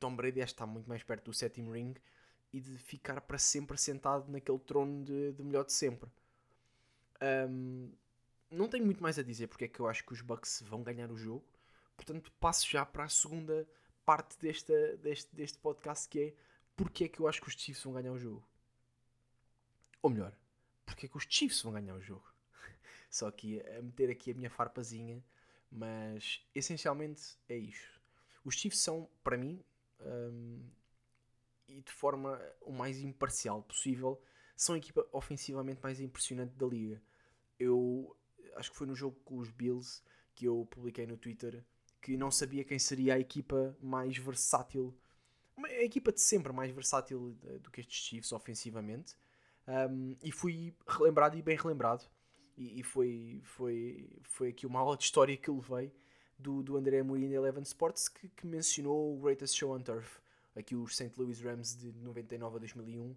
Tom 0.00 0.16
Brady 0.16 0.40
está 0.40 0.66
muito 0.66 0.88
mais 0.88 1.02
perto 1.02 1.26
do 1.26 1.34
sétimo 1.34 1.72
ring 1.72 1.94
e 2.52 2.60
de 2.60 2.76
ficar 2.78 3.20
para 3.20 3.38
sempre 3.38 3.76
sentado 3.78 4.30
naquele 4.30 4.58
trono 4.58 5.04
de, 5.04 5.32
de 5.32 5.42
melhor 5.42 5.64
de 5.64 5.72
sempre. 5.72 6.10
Um, 7.48 7.90
não 8.50 8.68
tenho 8.68 8.84
muito 8.84 9.02
mais 9.02 9.18
a 9.18 9.22
dizer 9.22 9.46
porque 9.46 9.64
é 9.66 9.68
que 9.68 9.80
eu 9.80 9.86
acho 9.86 10.04
que 10.04 10.12
os 10.12 10.20
Bucks 10.20 10.62
vão 10.66 10.82
ganhar 10.82 11.10
o 11.10 11.16
jogo. 11.16 11.44
Portanto, 11.96 12.32
passo 12.40 12.68
já 12.68 12.84
para 12.84 13.04
a 13.04 13.08
segunda 13.08 13.68
parte 14.04 14.38
desta, 14.38 14.96
deste, 14.96 15.34
deste 15.34 15.58
podcast 15.58 16.08
que 16.08 16.20
é 16.20 16.34
porque 16.74 17.04
é 17.04 17.08
que 17.08 17.20
eu 17.20 17.28
acho 17.28 17.40
que 17.42 17.48
os 17.48 17.54
Chiefs 17.54 17.84
vão 17.84 17.92
ganhar 17.92 18.12
o 18.12 18.18
jogo. 18.18 18.42
Ou 20.02 20.10
melhor, 20.10 20.34
porque 20.86 21.06
é 21.06 21.08
que 21.08 21.16
os 21.16 21.26
Chiefs 21.28 21.60
vão 21.62 21.72
ganhar 21.72 21.94
o 21.94 22.00
jogo. 22.00 22.24
Só 23.10 23.30
que 23.30 23.60
a 23.60 23.82
meter 23.82 24.10
aqui 24.10 24.30
a 24.30 24.34
minha 24.34 24.48
farpazinha, 24.48 25.22
mas 25.70 26.42
essencialmente 26.54 27.38
é 27.48 27.56
isto. 27.56 28.00
Os 28.42 28.54
Chiefs 28.54 28.80
são, 28.80 29.08
para 29.22 29.36
mim, 29.36 29.62
um, 30.00 30.62
e 31.70 31.82
de 31.82 31.92
forma 31.92 32.40
o 32.60 32.72
mais 32.72 33.00
imparcial 33.00 33.62
possível, 33.62 34.20
são 34.56 34.74
a 34.74 34.78
equipa 34.78 35.06
ofensivamente 35.12 35.80
mais 35.82 36.00
impressionante 36.00 36.54
da 36.54 36.66
liga. 36.66 37.00
Eu 37.58 38.16
acho 38.56 38.70
que 38.70 38.76
foi 38.76 38.86
no 38.86 38.94
jogo 38.94 39.16
com 39.24 39.38
os 39.38 39.50
Bills 39.50 40.02
que 40.34 40.46
eu 40.46 40.66
publiquei 40.70 41.06
no 41.06 41.16
Twitter 41.16 41.64
que 42.00 42.16
não 42.16 42.30
sabia 42.30 42.64
quem 42.64 42.78
seria 42.78 43.14
a 43.14 43.18
equipa 43.18 43.76
mais 43.80 44.16
versátil, 44.16 44.96
a 45.62 45.82
equipa 45.82 46.10
de 46.10 46.20
sempre 46.20 46.52
mais 46.52 46.70
versátil 46.70 47.36
do 47.62 47.70
que 47.70 47.80
estes 47.80 48.04
Chiefs 48.04 48.32
ofensivamente. 48.32 49.14
Um, 49.68 50.16
e 50.22 50.32
fui 50.32 50.74
relembrado 50.86 51.36
e 51.36 51.42
bem 51.42 51.56
relembrado. 51.56 52.08
E, 52.56 52.80
e, 52.80 52.82
foi, 52.82 53.40
foi, 53.44 54.10
foi 54.22 54.48
aqui 54.48 54.66
uma 54.66 54.80
aula 54.80 54.96
de 54.96 55.04
história 55.04 55.36
que 55.36 55.48
eu 55.48 55.56
levei 55.56 55.92
do, 56.38 56.62
do 56.62 56.76
André 56.76 57.02
Mourinho 57.02 57.30
da 57.30 57.36
Eleven 57.36 57.62
Sports 57.62 58.08
que, 58.08 58.28
que, 58.28 58.46
mencionou 58.46 59.14
o 59.16 59.20
Greatest 59.20 59.56
Show 59.56 59.74
on 59.76 59.82
Turf, 59.82 60.18
aqui 60.56 60.74
os 60.74 60.96
St. 60.96 61.12
Louis 61.16 61.40
Rams 61.40 61.76
de 61.76 61.92
99 61.92 62.56
a 62.56 62.58
2001, 62.58 63.16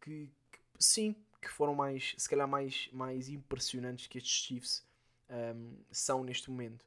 que, 0.00 0.30
que, 0.50 0.58
sim, 0.78 1.14
que 1.40 1.48
foram 1.48 1.74
mais, 1.74 2.14
se 2.16 2.28
calhar 2.28 2.48
mais, 2.48 2.88
mais 2.92 3.28
impressionantes 3.28 4.06
que 4.06 4.18
estes 4.18 4.32
Chiefs 4.32 4.86
um, 5.30 5.76
são 5.90 6.24
neste 6.24 6.50
momento. 6.50 6.84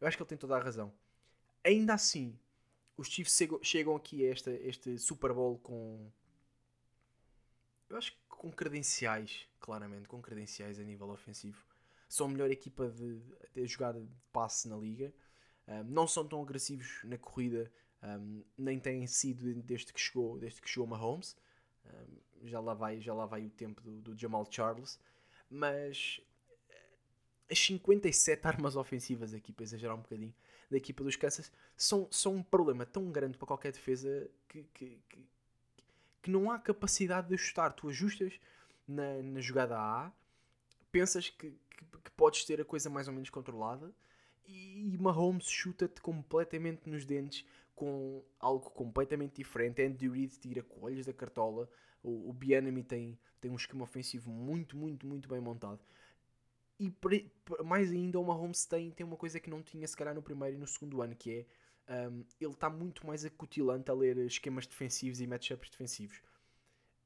Eu 0.00 0.06
acho 0.06 0.16
que 0.16 0.22
ele 0.22 0.28
tem 0.28 0.38
toda 0.38 0.56
a 0.56 0.62
razão. 0.62 0.92
Ainda 1.64 1.94
assim, 1.94 2.38
os 2.96 3.08
Chiefs 3.08 3.38
chegam, 3.62 3.96
aqui 3.96 4.26
a 4.26 4.30
esta, 4.30 4.50
este 4.50 4.98
Super 4.98 5.32
Bowl 5.32 5.58
com. 5.58 6.10
Eu 7.88 7.96
acho 7.96 8.12
que 8.12 8.18
com 8.28 8.50
credenciais, 8.50 9.48
claramente, 9.60 10.08
com 10.08 10.20
credenciais 10.20 10.78
a 10.78 10.82
nível 10.82 11.08
ofensivo 11.10 11.64
são 12.08 12.26
a 12.26 12.30
melhor 12.30 12.50
equipa 12.50 12.88
de, 12.88 13.20
de 13.54 13.66
jogada 13.66 14.00
de 14.00 14.08
passe 14.32 14.68
na 14.68 14.76
liga. 14.76 15.12
Um, 15.66 15.84
não 15.84 16.06
são 16.06 16.26
tão 16.26 16.42
agressivos 16.42 17.00
na 17.04 17.18
corrida, 17.18 17.70
um, 18.06 18.44
nem 18.56 18.78
têm 18.78 19.06
sido 19.06 19.52
desde 19.62 19.92
que 19.92 20.00
chegou, 20.00 20.38
desde 20.38 20.60
que 20.60 20.68
chegou 20.68 20.86
Mahomes. 20.86 21.36
Um, 21.84 22.48
já, 22.48 22.60
lá 22.60 22.74
vai, 22.74 23.00
já 23.00 23.12
lá 23.12 23.26
vai 23.26 23.46
o 23.46 23.50
tempo 23.50 23.82
do, 23.82 24.00
do 24.00 24.16
Jamal 24.16 24.46
Charles. 24.50 24.98
Mas 25.50 26.20
eh, 26.68 26.84
as 27.50 27.58
57 27.58 28.46
armas 28.46 28.76
ofensivas 28.76 29.34
aqui, 29.34 29.52
para 29.52 29.64
exagerar 29.64 29.96
um 29.96 30.02
bocadinho, 30.02 30.34
da 30.70 30.76
equipa 30.76 31.02
dos 31.02 31.16
Kansas, 31.16 31.50
são, 31.76 32.08
são 32.10 32.36
um 32.36 32.42
problema 32.42 32.84
tão 32.84 33.10
grande 33.10 33.38
para 33.38 33.46
qualquer 33.46 33.72
defesa 33.72 34.28
que, 34.48 34.64
que, 34.74 35.00
que, 35.08 35.26
que 36.22 36.30
não 36.30 36.50
há 36.50 36.58
capacidade 36.58 37.28
de 37.28 37.34
ajustar. 37.34 37.72
Tu 37.72 37.88
ajustas 37.88 38.38
na, 38.86 39.22
na 39.22 39.40
jogada 39.40 39.78
A, 39.78 40.12
pensas 40.92 41.28
que, 41.30 41.50
que, 41.50 41.84
que, 42.04 42.10
podes 42.12 42.44
ter 42.44 42.60
a 42.60 42.64
coisa 42.64 42.88
mais 42.88 43.08
ou 43.08 43.14
menos 43.14 43.30
controlada 43.30 43.92
e 44.46 44.96
Mahomes 45.00 45.48
chuta-te 45.48 46.00
completamente 46.00 46.88
nos 46.88 47.04
dentes 47.04 47.44
com 47.76 48.24
algo 48.40 48.70
completamente 48.70 49.36
diferente. 49.36 49.82
Andy 49.82 50.08
Reid 50.08 50.38
tira 50.40 50.62
coelhos 50.62 51.06
da 51.06 51.12
cartola. 51.12 51.68
O, 52.02 52.30
o 52.30 52.32
Bienemy 52.32 52.82
tem, 52.82 53.18
tem 53.40 53.50
um 53.50 53.56
esquema 53.56 53.84
ofensivo 53.84 54.32
muito, 54.32 54.76
muito, 54.76 55.06
muito 55.06 55.28
bem 55.28 55.40
montado. 55.40 55.80
E 56.80 56.92
mais 57.64 57.92
ainda, 57.92 58.18
o 58.18 58.24
Mahomes 58.24 58.66
tem, 58.66 58.90
tem 58.90 59.06
uma 59.06 59.16
coisa 59.16 59.38
que 59.38 59.48
não 59.48 59.62
tinha 59.62 59.86
se 59.86 59.96
calhar 59.96 60.14
no 60.14 60.22
primeiro 60.22 60.56
e 60.56 60.58
no 60.58 60.66
segundo 60.66 61.00
ano, 61.00 61.14
que 61.14 61.38
é 61.38 61.46
um, 61.88 62.24
ele 62.40 62.52
está 62.52 62.68
muito 62.68 63.06
mais 63.06 63.24
acutilante 63.24 63.90
a 63.90 63.94
ler 63.94 64.18
esquemas 64.18 64.66
defensivos 64.66 65.20
e 65.20 65.26
matchups 65.26 65.70
defensivos. 65.70 66.20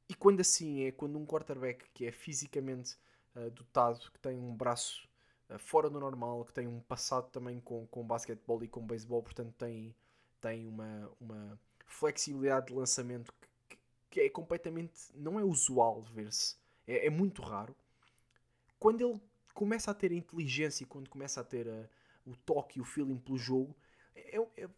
E 0.08 0.14
quando 0.14 0.40
assim 0.40 0.84
é, 0.84 0.92
quando 0.92 1.18
um 1.18 1.26
quarterback 1.26 1.84
que 1.92 2.06
é 2.06 2.12
fisicamente 2.12 2.96
uh, 3.36 3.50
dotado, 3.50 4.10
que 4.10 4.18
tem 4.18 4.38
um 4.38 4.54
braço 4.56 5.08
uh, 5.48 5.58
fora 5.58 5.88
do 5.88 6.00
normal, 6.00 6.44
que 6.44 6.52
tem 6.52 6.66
um 6.66 6.80
passado 6.80 7.30
também 7.30 7.60
com, 7.60 7.86
com 7.86 8.04
basquetebol 8.04 8.64
e 8.64 8.68
com 8.68 8.84
beisebol, 8.84 9.22
portanto 9.22 9.52
tem, 9.56 9.94
tem 10.40 10.66
uma, 10.66 11.10
uma 11.20 11.58
flexibilidade 11.86 12.68
de 12.68 12.72
lançamento 12.72 13.32
que, 13.68 13.78
que 14.08 14.20
é 14.20 14.30
completamente. 14.30 14.92
não 15.14 15.38
é 15.38 15.44
usual 15.44 16.02
ver-se, 16.02 16.56
é, 16.86 17.06
é, 17.06 17.10
muito 17.10 17.42
raro. 17.42 17.74
Quando 18.78 19.00
ele 19.02 19.20
começa 19.52 19.90
a 19.90 19.94
ter 19.94 20.10
a 20.10 20.14
inteligência 20.14 20.84
e 20.84 20.86
quando 20.86 21.10
começa 21.10 21.40
a 21.40 21.44
ter 21.44 21.68
a, 21.68 21.88
o 22.26 22.34
toque 22.36 22.78
e 22.78 22.82
o 22.82 22.84
feeling 22.84 23.18
pelo 23.18 23.36
jogo, 23.36 23.76
é, 24.14 24.38
é, 24.56 24.68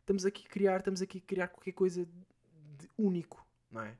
estamos 0.00 0.26
aqui 0.26 0.44
a 0.46 0.50
criar, 0.50 0.78
estamos 0.78 1.02
aqui 1.02 1.20
criar 1.20 1.48
qualquer 1.48 1.72
coisa 1.72 2.04
de 2.04 2.90
único, 2.98 3.46
não 3.70 3.82
é? 3.82 3.96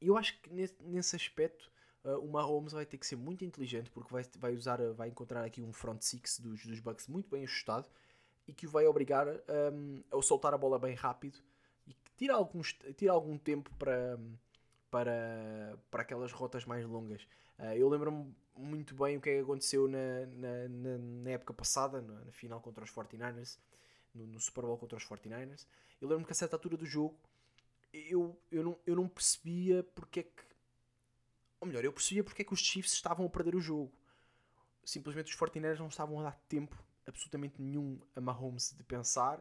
Eu 0.00 0.16
acho 0.16 0.38
que 0.40 0.50
nesse, 0.50 0.74
nesse 0.82 1.16
aspecto 1.16 1.72
uh, 2.04 2.18
o 2.18 2.30
Mahomes 2.30 2.72
vai 2.72 2.84
ter 2.84 2.98
que 2.98 3.06
ser 3.06 3.16
muito 3.16 3.42
inteligente 3.42 3.90
porque 3.90 4.12
vai, 4.12 4.22
vai 4.36 4.54
usar, 4.54 4.78
vai 4.92 5.08
encontrar 5.08 5.44
aqui 5.44 5.62
um 5.62 5.72
front 5.72 6.02
six 6.02 6.38
dos, 6.40 6.64
dos 6.66 6.78
Bucks 6.80 7.08
muito 7.08 7.30
bem 7.30 7.44
ajustado 7.44 7.88
e 8.46 8.52
que 8.52 8.66
o 8.66 8.70
vai 8.70 8.86
obrigar 8.86 9.26
um, 9.72 10.02
a 10.10 10.22
soltar 10.22 10.52
a 10.54 10.58
bola 10.58 10.78
bem 10.78 10.94
rápido 10.94 11.38
e 11.86 11.94
que 11.94 12.10
tira, 12.16 12.34
alguns, 12.34 12.72
tira 12.96 13.12
algum 13.12 13.38
tempo 13.38 13.70
para, 13.78 14.18
para, 14.90 15.78
para 15.90 16.02
aquelas 16.02 16.32
rotas 16.32 16.64
mais 16.64 16.84
longas. 16.86 17.22
Uh, 17.58 17.74
eu 17.76 17.88
lembro-me 17.88 18.34
muito 18.56 18.94
bem 18.94 19.16
o 19.16 19.20
que 19.20 19.30
é 19.30 19.34
que 19.34 19.40
aconteceu 19.40 19.88
na, 19.88 20.26
na, 20.26 20.68
na, 20.68 20.98
na 20.98 21.30
época 21.30 21.52
passada, 21.52 22.00
na, 22.00 22.24
na, 22.24 22.32
final 22.32 22.60
contra 22.60 22.84
os 22.84 22.90
49ers, 22.90 23.58
no, 24.14 24.26
no 24.26 24.40
Super 24.40 24.62
Bowl 24.62 24.78
contra 24.78 24.96
os 24.96 25.04
49ers. 25.04 25.66
Eu 26.00 26.08
lembro-me 26.08 26.26
que 26.26 26.32
a 26.32 26.36
certa 26.36 26.56
altura 26.56 26.76
do 26.76 26.86
jogo 26.86 27.16
eu, 27.92 28.36
eu, 28.50 28.62
não, 28.62 28.78
eu 28.86 28.96
não 28.96 29.08
percebia 29.08 29.82
porque 29.94 30.20
é 30.20 30.22
que. 30.24 30.44
Ou 31.60 31.68
melhor, 31.68 31.84
eu 31.84 31.92
percebia 31.92 32.24
porque 32.24 32.42
é 32.42 32.44
que 32.44 32.52
os 32.52 32.60
Chiefs 32.60 32.92
estavam 32.92 33.24
a 33.24 33.30
perder 33.30 33.54
o 33.54 33.60
jogo. 33.60 33.92
Simplesmente 34.84 35.32
os 35.32 35.38
49ers 35.38 35.78
não 35.78 35.88
estavam 35.88 36.20
a 36.20 36.24
dar 36.24 36.38
tempo 36.48 36.76
absolutamente 37.06 37.60
nenhum 37.60 38.00
a 38.14 38.20
Mahomes 38.20 38.74
de 38.76 38.82
pensar, 38.82 39.38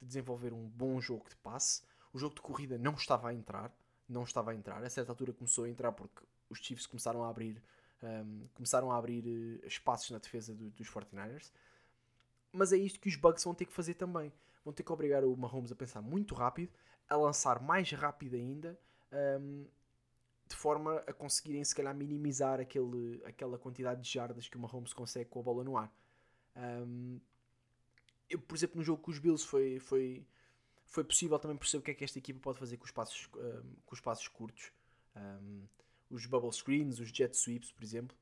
de 0.00 0.06
desenvolver 0.06 0.52
um 0.52 0.68
bom 0.68 1.00
jogo 1.00 1.28
de 1.28 1.36
passe. 1.36 1.82
O 2.12 2.18
jogo 2.18 2.34
de 2.34 2.40
corrida 2.40 2.78
não 2.78 2.94
estava 2.94 3.28
a 3.28 3.34
entrar. 3.34 3.74
Não 4.08 4.22
estava 4.22 4.52
a 4.52 4.54
entrar. 4.54 4.82
A 4.84 4.90
certa 4.90 5.12
altura 5.12 5.32
começou 5.32 5.64
a 5.64 5.68
entrar 5.68 5.92
porque 5.92 6.24
os 6.48 6.58
Chiefs 6.58 6.86
começaram 6.86 7.24
a 7.24 7.28
abrir, 7.28 7.62
um, 8.02 8.46
começaram 8.54 8.90
a 8.90 8.96
abrir 8.96 9.24
uh, 9.26 9.66
espaços 9.66 10.10
na 10.10 10.18
defesa 10.18 10.54
do, 10.54 10.70
dos 10.70 10.88
49ers. 10.88 11.50
Mas 12.52 12.72
é 12.72 12.76
isto 12.76 13.00
que 13.00 13.08
os 13.08 13.16
Bucks 13.16 13.44
vão 13.44 13.54
ter 13.54 13.66
que 13.66 13.72
fazer 13.72 13.94
também. 13.94 14.32
Vão 14.64 14.72
ter 14.72 14.82
que 14.82 14.92
obrigar 14.92 15.24
o 15.24 15.36
Mahomes 15.36 15.72
a 15.72 15.76
pensar 15.76 16.00
muito 16.00 16.34
rápido, 16.34 16.72
a 17.08 17.16
lançar 17.16 17.60
mais 17.60 17.90
rápido 17.92 18.34
ainda, 18.34 18.78
um, 19.40 19.66
de 20.48 20.56
forma 20.56 20.96
a 21.06 21.12
conseguirem 21.12 21.62
se 21.64 21.74
calhar 21.74 21.94
minimizar 21.94 22.60
aquele, 22.60 23.22
aquela 23.24 23.58
quantidade 23.58 24.02
de 24.02 24.10
jardas 24.10 24.48
que 24.48 24.56
o 24.56 24.60
Mahomes 24.60 24.92
consegue 24.92 25.28
com 25.28 25.40
a 25.40 25.42
bola 25.42 25.64
no 25.64 25.76
ar. 25.76 25.92
Um, 26.56 27.20
eu, 28.28 28.40
por 28.40 28.56
exemplo, 28.56 28.76
no 28.76 28.82
jogo 28.82 29.02
com 29.02 29.10
os 29.10 29.18
Bills 29.18 29.46
foi, 29.46 29.78
foi, 29.78 30.26
foi 30.86 31.04
possível 31.04 31.38
também 31.38 31.56
perceber 31.56 31.80
o 31.80 31.84
que 31.84 31.90
é 31.90 31.94
que 31.94 32.04
esta 32.04 32.18
equipa 32.18 32.40
pode 32.40 32.58
fazer 32.58 32.76
com 32.76 32.84
os 32.84 32.90
passos, 32.90 33.28
um, 33.36 33.74
com 33.84 33.94
os 33.94 34.00
passos 34.00 34.28
curtos. 34.28 34.72
Um, 35.14 35.62
os 36.10 36.26
bubble 36.26 36.52
screens, 36.52 36.98
os 37.00 37.08
jet 37.08 37.36
sweeps, 37.36 37.72
por 37.72 37.82
exemplo. 37.82 38.16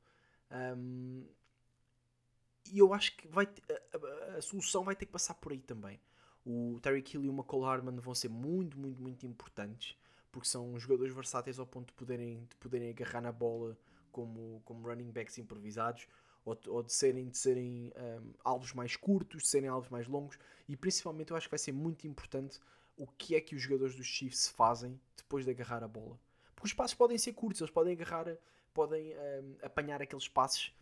e 2.71 2.79
eu 2.79 2.93
acho 2.93 3.15
que 3.15 3.27
vai 3.27 3.45
a, 3.45 4.33
a, 4.33 4.37
a, 4.37 4.41
solução 4.41 4.83
vai 4.83 4.95
ter 4.95 5.05
que 5.05 5.11
passar 5.11 5.35
por 5.35 5.51
aí 5.51 5.59
também. 5.61 5.99
O 6.45 6.79
Terry 6.81 7.03
Hill 7.13 7.25
e 7.25 7.29
o 7.29 7.33
McCall 7.33 7.61
Hardman 7.63 7.99
vão 7.99 8.13
ser 8.15 8.29
muito, 8.29 8.77
muito, 8.77 9.01
muito 9.01 9.25
importantes 9.25 9.97
porque 10.35 10.49
são 10.49 10.77
jogadores 10.77 11.13
versáteis 11.13 11.59
ao 11.59 11.65
ponto 11.65 11.87
de 11.87 11.93
poderem, 11.93 12.43
de 12.43 12.57
poderem 12.57 12.89
agarrar 12.89 13.21
na 13.21 13.31
bola 13.31 13.77
como, 14.11 14.61
como 14.65 14.85
running 14.85 15.09
backs 15.09 15.37
improvisados 15.37 16.09
ou, 16.45 16.57
ou 16.67 16.83
de 16.83 16.93
serem, 16.93 17.27
de 17.27 17.37
serem 17.37 17.91
um, 17.97 18.33
alvos 18.43 18.71
mais 18.73 18.95
curtos, 18.95 19.43
de 19.43 19.49
serem 19.49 19.67
alvos 19.67 19.89
mais 19.89 20.07
longos 20.07 20.37
e 20.69 20.77
principalmente 20.77 21.31
eu 21.31 21.37
acho 21.37 21.47
que 21.47 21.51
vai 21.51 21.59
ser 21.59 21.71
muito 21.71 22.07
importante 22.07 22.59
o 22.95 23.07
que 23.07 23.35
é 23.35 23.41
que 23.41 23.55
os 23.55 23.61
jogadores 23.61 23.95
dos 23.95 24.05
Chiefs 24.05 24.47
fazem 24.47 24.99
depois 25.17 25.43
de 25.43 25.51
agarrar 25.51 25.83
a 25.83 25.87
bola. 25.87 26.17
Porque 26.55 26.67
os 26.67 26.73
passos 26.73 26.95
podem 26.95 27.17
ser 27.17 27.33
curtos, 27.33 27.59
eles 27.59 27.73
podem 27.73 27.93
agarrar, 27.93 28.27
podem 28.73 29.13
um, 29.13 29.57
apanhar 29.61 30.01
aqueles 30.01 30.27
passos 30.27 30.73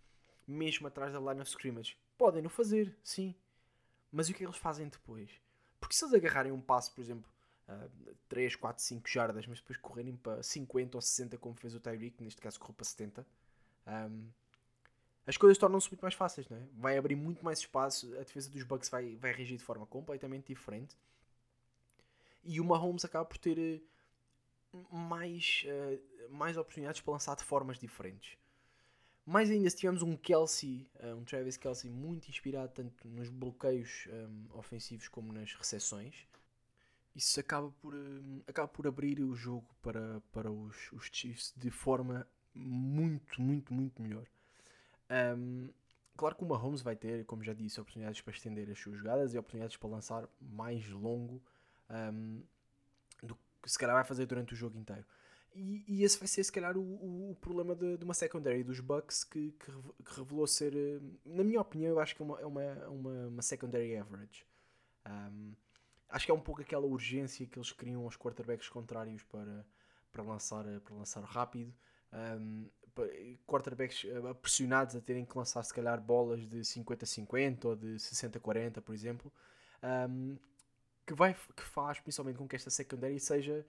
mesmo 0.46 0.88
atrás 0.88 1.14
da 1.14 1.20
line 1.20 1.42
of 1.42 1.50
scrimmage. 1.50 1.98
Podem 2.18 2.42
no 2.42 2.50
fazer, 2.50 2.96
sim. 3.02 3.34
Mas 4.12 4.28
o 4.28 4.32
que 4.32 4.36
é 4.36 4.40
que 4.40 4.46
eles 4.46 4.58
fazem 4.58 4.88
depois? 4.88 5.30
Porque 5.80 5.96
se 5.96 6.06
eles 6.06 6.14
agarrarem 6.14 6.52
um 6.52 6.62
passo, 6.62 6.94
por 6.94 7.02
exemplo, 7.02 7.30
uh, 7.68 8.16
3, 8.30 8.56
4, 8.56 8.84
5 8.84 9.10
jardas, 9.10 9.48
mas 9.48 9.60
depois 9.60 9.78
correrem 9.78 10.16
para 10.16 10.44
50 10.44 10.98
ou 10.98 11.02
60, 11.02 11.38
como 11.38 11.56
fez 11.56 11.74
o 11.74 11.80
Tyreek, 11.80 12.22
neste 12.22 12.42
caso 12.42 12.60
correu 12.60 12.76
para 12.76 12.86
70, 12.86 13.26
um, 13.88 14.30
as 15.26 15.38
coisas 15.38 15.58
tornam-se 15.58 15.90
muito 15.90 16.02
mais 16.02 16.14
fáceis, 16.14 16.48
não 16.50 16.58
é? 16.58 16.62
Vai 16.74 16.98
abrir 16.98 17.16
muito 17.16 17.44
mais 17.44 17.60
espaço, 17.60 18.14
a 18.16 18.24
defesa 18.24 18.50
dos 18.50 18.64
Bucks 18.64 18.90
vai, 18.90 19.16
vai 19.16 19.32
reagir 19.32 19.58
de 19.58 19.64
forma 19.64 19.86
completamente 19.86 20.48
diferente. 20.48 20.98
E 22.44 22.60
o 22.60 22.66
Mahomes 22.66 23.06
acaba 23.06 23.24
por 23.24 23.38
ter 23.38 23.58
eh, 23.58 23.82
mais, 24.92 25.64
uh, 25.66 26.34
mais 26.34 26.58
oportunidades 26.58 27.00
para 27.00 27.14
lançar 27.14 27.36
de 27.38 27.44
formas 27.44 27.80
diferentes. 27.80 28.38
Mais 29.26 29.50
ainda, 29.50 29.70
se 29.70 29.78
tivermos 29.78 30.02
um 30.02 30.18
Kelsey, 30.18 30.86
uh, 31.02 31.16
um 31.16 31.24
Travis 31.24 31.56
Kelsey 31.56 31.90
muito 31.90 32.28
inspirado 32.28 32.74
tanto 32.74 33.08
nos 33.08 33.30
bloqueios 33.30 34.08
um, 34.10 34.58
ofensivos 34.58 35.08
como 35.08 35.32
nas 35.32 35.54
recepções, 35.54 36.28
isso 37.16 37.40
acaba 37.40 37.72
por, 37.82 37.94
acaba 38.46 38.68
por 38.68 38.88
abrir 38.88 39.22
o 39.22 39.34
jogo 39.36 39.74
para, 39.82 40.20
para 40.34 40.52
os, 40.52 40.92
os 40.92 41.10
Chiefs 41.10 41.54
de 41.56 41.70
forma 41.70 42.28
muito, 42.54 43.42
muito, 43.42 43.74
muito 43.74 44.02
melhor. 44.02 44.28
Um, 45.38 45.70
claro 46.18 46.36
que 46.36 46.44
o 46.44 46.48
Mahomes 46.48 46.82
vai 46.82 46.96
ter, 46.96 47.26
como 47.26 47.44
já 47.44 47.54
disse, 47.54 47.80
oportunidades 47.80 48.22
para 48.22 48.34
estender 48.34 48.70
as 48.70 48.80
suas 48.80 48.98
jogadas 48.98 49.34
e 49.34 49.38
oportunidades 49.38 49.78
para 49.78 49.90
lançar 49.90 50.28
mais 50.42 50.88
longo 50.90 51.42
do 53.22 53.36
que 53.62 53.70
se 53.70 53.78
calhar 53.78 53.96
vai 53.96 54.04
fazer 54.04 54.26
durante 54.26 54.54
o 54.54 54.56
jogo 54.56 54.78
inteiro. 54.78 55.06
E, 55.56 55.84
e, 55.88 56.04
esse 56.04 56.18
vai 56.18 56.28
ser, 56.28 56.44
se 56.44 56.52
calhar, 56.52 56.76
o, 56.76 57.32
o 57.32 57.36
problema 57.40 57.76
de, 57.76 57.98
de, 57.98 58.04
uma 58.04 58.16
secondary 58.16 58.64
dos 58.64 58.80
Bucks 58.80 59.24
que, 59.24 59.52
que, 59.52 59.72
revelou 60.18 60.48
ser, 60.48 60.76
eh, 60.76 61.00
na 61.24 61.44
minha 61.44 61.62
opinião, 61.62 61.92
eu 61.92 62.00
acho 62.00 62.16
que 62.16 62.24
é 62.24 62.26
uma, 62.26 62.40
é 62.42 62.46
uma, 62.46 62.88
uma, 62.88 63.28
uma 63.28 63.42
secondary 63.44 63.96
average. 63.96 64.48
Um, 65.08 65.54
acho 66.10 66.26
que 66.26 66.32
é 66.32 66.34
um 66.34 66.40
pouco 66.40 66.62
aquela 66.62 66.88
urgência 66.88 67.46
que 67.46 67.60
eles 67.60 67.72
criam 67.72 68.04
aos 68.04 68.18
quarterbacks 68.18 68.68
contrários 68.68 69.22
para, 69.24 69.64
para, 70.12 70.24
lançar, 70.24 70.66
para 70.82 70.96
lançar 70.96 71.24
rápido. 71.24 71.72
Um, 72.12 72.68
quarterbacks 73.48 74.06
eh, 74.06 74.34
pressionados 74.36 74.96
a 74.96 75.02
terem 75.02 75.26
que 75.26 75.38
lançar, 75.38 75.64
se 75.64 75.74
calhar, 75.74 76.00
bolas 76.00 76.48
de 76.48 76.60
50-50 76.60 77.66
ou 77.66 77.76
de 77.76 77.96
60-40, 77.96 78.82
por 78.82 78.94
exemplo. 78.94 79.32
Um, 79.84 80.38
que, 81.06 81.14
vai, 81.14 81.34
que 81.34 81.64
faz 81.64 82.00
principalmente 82.00 82.38
com 82.38 82.48
que 82.48 82.56
esta 82.56 82.70
secondary 82.70 83.20
seja 83.20 83.66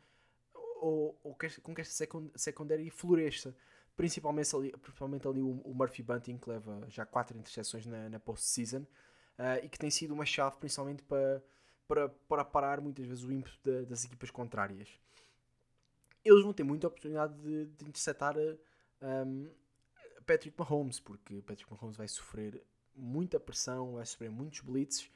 ou, 0.81 1.19
ou 1.25 1.35
que, 1.35 1.61
com 1.61 1.75
que 1.75 1.81
esta 1.81 2.07
secundária 2.37 2.91
floresça. 2.93 3.57
Principalmente 3.97 4.55
ali, 4.55 4.73
principalmente 4.73 5.27
ali 5.27 5.41
o, 5.41 5.61
o, 5.65 5.73
Murphy 5.73 6.03
Bunting, 6.03 6.37
que 6.37 6.51
leva 6.51 6.85
já 6.89 7.07
4 7.07 7.39
interseções 7.39 7.87
na, 7.87 8.09
na 8.09 8.19
post-season 8.19 8.81
uh, 8.81 9.65
e 9.65 9.69
que 9.69 9.79
tem 9.79 9.89
sido 9.89 10.13
uma 10.13 10.27
chave 10.27 10.57
principalmente 10.57 11.03
para, 11.05 11.43
para, 11.87 12.09
para 12.09 12.45
parar 12.45 12.81
muitas 12.81 13.07
vezes 13.07 13.23
o 13.23 13.33
ímpeto 13.33 13.59
das 13.87 14.05
equipas 14.05 14.31
contrárias. 14.31 14.89
Eles 16.25 16.43
vão 16.43 16.53
ter 16.53 16.65
muita 16.65 16.89
oportunidade 16.89 17.35
de, 17.35 17.67
de 17.67 17.85
interceptar 17.85 18.35
um, 19.05 19.51
Patrick 20.27 20.59
Mahomes, 20.59 20.99
porque 20.99 21.43
Patrick 21.43 21.71
Mahomes 21.71 21.97
vai 21.97 22.09
sofrer 22.09 22.65
muita 22.97 23.39
pressão, 23.39 23.95
vai 23.95 24.07
sofrer 24.07 24.31
muitos 24.31 24.61
blitzes 24.61 25.11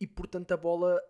e 0.00 0.06
portanto 0.06 0.52
a 0.52 0.56
bola 0.56 1.00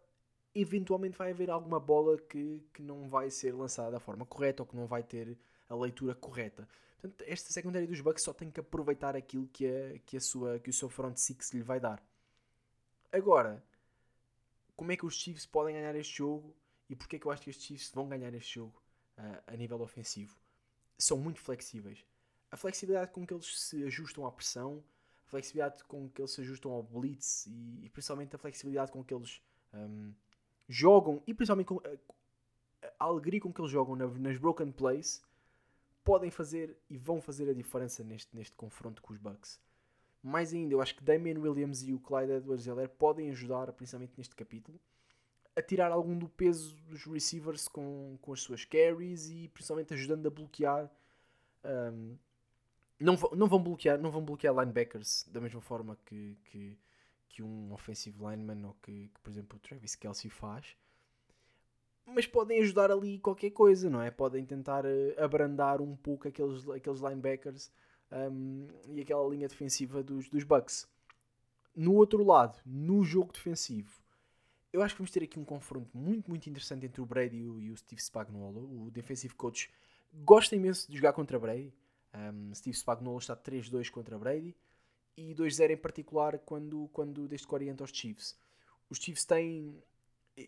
eventualmente 0.54 1.16
vai 1.16 1.30
haver 1.30 1.50
alguma 1.50 1.78
bola 1.78 2.18
que, 2.18 2.60
que 2.74 2.82
não 2.82 3.08
vai 3.08 3.30
ser 3.30 3.54
lançada 3.54 3.92
da 3.92 4.00
forma 4.00 4.26
correta 4.26 4.62
ou 4.62 4.66
que 4.66 4.74
não 4.74 4.86
vai 4.86 5.02
ter 5.02 5.38
a 5.68 5.76
leitura 5.76 6.14
correta. 6.14 6.68
Portanto, 7.00 7.24
esta 7.26 7.52
secundária 7.52 7.86
dos 7.86 8.00
Bucks 8.00 8.24
só 8.24 8.32
tem 8.32 8.50
que 8.50 8.60
aproveitar 8.60 9.14
aquilo 9.14 9.46
que, 9.48 9.66
a, 9.66 9.98
que, 10.00 10.16
a 10.16 10.20
sua, 10.20 10.58
que 10.58 10.68
o 10.68 10.72
seu 10.72 10.88
front 10.88 11.16
six 11.16 11.52
lhe 11.52 11.62
vai 11.62 11.78
dar. 11.78 12.02
Agora, 13.12 13.62
como 14.76 14.92
é 14.92 14.96
que 14.96 15.06
os 15.06 15.14
Chiefs 15.14 15.46
podem 15.46 15.74
ganhar 15.74 15.94
este 15.94 16.18
jogo 16.18 16.54
e 16.88 16.96
porquê 16.96 17.16
é 17.16 17.18
que 17.18 17.26
eu 17.26 17.30
acho 17.30 17.42
que 17.42 17.50
os 17.50 17.56
Chiefs 17.56 17.92
vão 17.94 18.08
ganhar 18.08 18.34
este 18.34 18.54
jogo 18.56 18.82
uh, 19.16 19.42
a 19.46 19.56
nível 19.56 19.80
ofensivo? 19.80 20.36
São 21.00 21.16
muito 21.16 21.40
flexíveis. 21.40 22.04
A 22.50 22.56
flexibilidade 22.56 23.12
com 23.12 23.26
que 23.26 23.32
eles 23.32 23.60
se 23.60 23.82
ajustam 23.84 24.26
à 24.26 24.32
pressão, 24.32 24.82
a 25.26 25.30
flexibilidade 25.30 25.84
com 25.84 26.08
que 26.08 26.20
eles 26.20 26.32
se 26.32 26.40
ajustam 26.40 26.72
ao 26.72 26.82
blitz 26.82 27.46
e, 27.46 27.84
e 27.84 27.88
principalmente 27.88 28.34
a 28.34 28.38
flexibilidade 28.38 28.92
com 28.92 29.02
que 29.02 29.14
eles 29.14 29.40
um, 29.72 30.12
jogam 30.68 31.22
e 31.26 31.32
principalmente 31.32 31.68
com 31.68 31.80
a, 31.84 32.86
a 32.98 33.04
alegria 33.04 33.40
com 33.40 33.52
que 33.52 33.60
eles 33.60 33.70
jogam 33.70 33.96
nas 33.96 34.36
broken 34.36 34.72
plays 34.72 35.22
podem 36.04 36.30
fazer 36.30 36.76
e 36.88 36.96
vão 36.96 37.20
fazer 37.20 37.48
a 37.48 37.54
diferença 37.54 38.02
neste, 38.02 38.34
neste 38.36 38.56
confronto 38.56 39.00
com 39.02 39.12
os 39.12 39.18
Bucks. 39.18 39.60
Mais 40.22 40.52
ainda, 40.52 40.74
eu 40.74 40.82
acho 40.82 40.94
que 40.94 41.04
Damian 41.04 41.38
Williams 41.38 41.82
e 41.82 41.92
o 41.94 41.98
Clyde 41.98 42.32
Edwards-Helaire 42.32 42.90
podem 42.98 43.30
ajudar, 43.30 43.72
principalmente 43.72 44.12
neste 44.18 44.34
capítulo, 44.34 44.78
a 45.56 45.62
tirar 45.62 45.92
algum 45.92 46.16
do 46.16 46.28
peso 46.28 46.76
dos 46.86 47.04
receivers 47.04 47.68
com, 47.68 48.16
com 48.20 48.32
as 48.32 48.40
suas 48.40 48.64
carries 48.64 49.28
e 49.30 49.48
principalmente 49.48 49.92
ajudando 49.94 50.26
a 50.26 50.30
bloquear 50.30 50.90
um, 51.64 52.16
não, 52.98 53.16
não, 53.34 53.48
vão 53.48 53.62
bloquear, 53.62 53.98
não 53.98 54.10
vão 54.10 54.24
bloquear 54.24 54.54
linebackers 54.54 55.26
da 55.30 55.40
mesma 55.40 55.60
forma 55.60 55.96
que, 56.04 56.36
que, 56.44 56.78
que 57.28 57.42
um 57.42 57.72
offensive 57.72 58.18
lineman 58.18 58.66
ou 58.66 58.74
que, 58.82 59.08
que, 59.08 59.20
por 59.20 59.30
exemplo, 59.30 59.56
o 59.56 59.60
Travis 59.60 59.94
Kelsey 59.94 60.30
faz. 60.30 60.76
Mas 62.04 62.26
podem 62.26 62.60
ajudar 62.60 62.90
ali 62.90 63.18
qualquer 63.18 63.50
coisa, 63.50 63.88
não 63.88 64.02
é? 64.02 64.10
Podem 64.10 64.44
tentar 64.44 64.84
uh, 64.84 64.88
abrandar 65.16 65.80
um 65.80 65.96
pouco 65.96 66.28
aqueles, 66.28 66.68
aqueles 66.68 67.00
linebackers 67.00 67.70
um, 68.12 68.66
e 68.88 69.00
aquela 69.00 69.26
linha 69.28 69.48
defensiva 69.48 70.02
dos, 70.02 70.28
dos 70.28 70.44
Bucks. 70.44 70.88
No 71.74 71.94
outro 71.94 72.24
lado, 72.24 72.58
no 72.66 73.04
jogo 73.04 73.32
defensivo, 73.32 74.02
eu 74.72 74.82
acho 74.82 74.94
que 74.94 75.00
vamos 75.00 75.10
ter 75.10 75.22
aqui 75.22 75.38
um 75.38 75.44
confronto 75.44 75.96
muito, 75.96 76.28
muito 76.28 76.48
interessante 76.48 76.86
entre 76.86 77.00
o 77.00 77.06
Brady 77.06 77.36
e 77.36 77.70
o, 77.70 77.76
Steve 77.76 78.00
Spagnuolo. 78.00 78.84
O 78.84 78.90
defensive 78.90 79.34
coach 79.34 79.70
gosta 80.12 80.54
imenso 80.54 80.90
de 80.90 80.96
jogar 80.96 81.12
contra 81.12 81.38
Brady. 81.38 81.72
Um, 82.14 82.54
Steve 82.54 82.76
Spagnuolo 82.76 83.18
está 83.18 83.36
3-2 83.36 83.90
contra 83.90 84.18
Brady 84.18 84.56
e 85.16 85.34
2-0 85.34 85.70
em 85.70 85.76
particular 85.76 86.38
quando, 86.38 86.88
quando 86.92 87.26
desde 87.26 87.46
que 87.46 87.54
orienta 87.54 87.84
os 87.84 87.90
Chiefs. 87.90 88.38
Os 88.88 88.98
Chiefs 88.98 89.24
têm. 89.24 89.82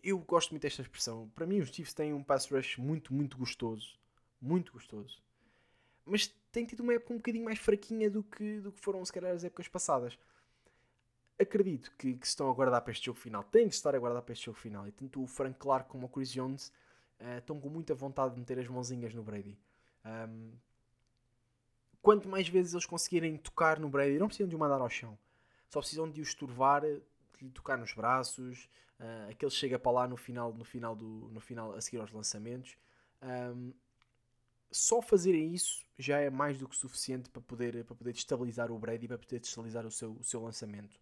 Eu 0.01 0.17
gosto 0.19 0.51
muito 0.51 0.63
desta 0.63 0.81
expressão. 0.81 1.29
Para 1.35 1.45
mim, 1.45 1.59
os 1.59 1.69
Chiefs 1.69 1.93
têm 1.93 2.13
um 2.13 2.23
pass 2.23 2.49
rush 2.49 2.77
muito, 2.77 3.13
muito 3.13 3.37
gostoso. 3.37 3.99
Muito 4.41 4.71
gostoso. 4.71 5.21
Mas 6.05 6.27
têm 6.51 6.65
tido 6.65 6.81
uma 6.81 6.93
época 6.93 7.13
um 7.13 7.17
bocadinho 7.17 7.45
mais 7.45 7.59
fraquinha 7.59 8.09
do 8.09 8.23
que, 8.23 8.59
do 8.59 8.71
que 8.71 8.79
foram, 8.79 9.03
se 9.05 9.11
calhar, 9.11 9.33
as 9.33 9.43
épocas 9.43 9.67
passadas. 9.67 10.17
Acredito 11.39 11.91
que, 11.97 12.13
que 12.13 12.27
estão 12.27 12.49
a 12.49 12.53
guardar 12.53 12.81
para 12.81 12.91
este 12.91 13.05
jogo 13.05 13.19
final. 13.19 13.43
Têm 13.43 13.67
de 13.67 13.73
estar 13.73 13.95
a 13.95 13.99
guardar 13.99 14.21
para 14.21 14.33
este 14.33 14.45
jogo 14.45 14.57
final. 14.57 14.87
E 14.87 14.91
tanto 14.91 15.21
o 15.21 15.27
Frank 15.27 15.57
Clark 15.57 15.89
como 15.89 16.05
o 16.05 16.09
Chris 16.09 16.31
Jones 16.31 16.71
uh, 17.19 17.39
estão 17.39 17.59
com 17.59 17.69
muita 17.69 17.93
vontade 17.93 18.33
de 18.33 18.39
meter 18.39 18.59
as 18.59 18.67
mãozinhas 18.67 19.13
no 19.13 19.23
Brady. 19.23 19.57
Um, 20.05 20.51
quanto 22.01 22.27
mais 22.27 22.47
vezes 22.47 22.73
eles 22.73 22.85
conseguirem 22.85 23.37
tocar 23.37 23.79
no 23.79 23.89
Brady, 23.89 24.19
não 24.19 24.27
precisam 24.27 24.47
de 24.47 24.55
o 24.55 24.59
mandar 24.59 24.81
ao 24.81 24.89
chão, 24.89 25.17
só 25.69 25.79
precisam 25.79 26.09
de 26.09 26.19
o 26.19 26.23
estorvar, 26.23 26.81
de 26.81 27.01
lhe 27.41 27.49
tocar 27.49 27.77
nos 27.77 27.93
braços, 27.93 28.69
uh, 28.99 29.31
aquele 29.31 29.51
chega 29.51 29.79
para 29.79 29.91
lá 29.91 30.07
no 30.07 30.17
final, 30.17 30.53
no 30.53 30.65
final, 30.65 30.95
do, 30.95 31.29
no 31.31 31.39
final 31.39 31.73
a 31.73 31.81
seguir 31.81 31.99
aos 31.99 32.11
lançamentos. 32.11 32.75
Um, 33.21 33.73
só 34.69 35.01
fazerem 35.01 35.53
isso 35.53 35.85
já 35.97 36.19
é 36.19 36.29
mais 36.29 36.57
do 36.57 36.67
que 36.67 36.75
suficiente 36.75 37.29
para 37.29 37.41
poder, 37.41 37.85
para 37.85 37.95
poder 37.95 38.11
destabilizar 38.11 38.71
o 38.71 38.77
Brady, 38.77 39.07
para 39.07 39.17
poder 39.17 39.39
destabilizar 39.39 39.85
o 39.85 39.91
seu, 39.91 40.13
o 40.13 40.23
seu 40.23 40.41
lançamento. 40.41 40.99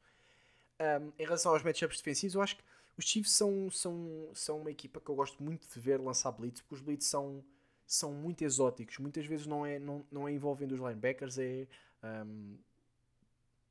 Um, 0.82 1.12
em 1.20 1.24
relação 1.24 1.54
aos 1.54 1.63
matchups 1.63 1.98
defensivos, 1.98 2.34
eu 2.34 2.41
acho 2.41 2.58
que 2.58 2.63
os 2.98 3.06
Chiefs 3.06 3.32
são, 3.34 3.70
são, 3.70 4.30
são 4.34 4.60
uma 4.60 4.72
equipa 4.72 5.00
que 5.00 5.10
eu 5.10 5.15
gosto 5.15 5.41
muito 5.44 5.67
de 5.72 5.80
ver 5.80 6.02
lançar 6.02 6.32
blitz, 6.32 6.62
porque 6.62 6.76
os 6.76 6.82
blitz 6.82 7.06
são 7.06 7.44
são 7.91 8.13
muito 8.13 8.41
exóticos. 8.41 8.98
Muitas 9.00 9.26
vezes 9.26 9.46
não 9.46 9.65
é, 9.65 9.78
não, 9.78 10.06
não 10.10 10.26
é 10.26 10.32
envolvendo 10.32 10.72
os 10.72 10.80
linebackers, 10.80 11.38
é. 11.38 11.67
Um, 12.02 12.58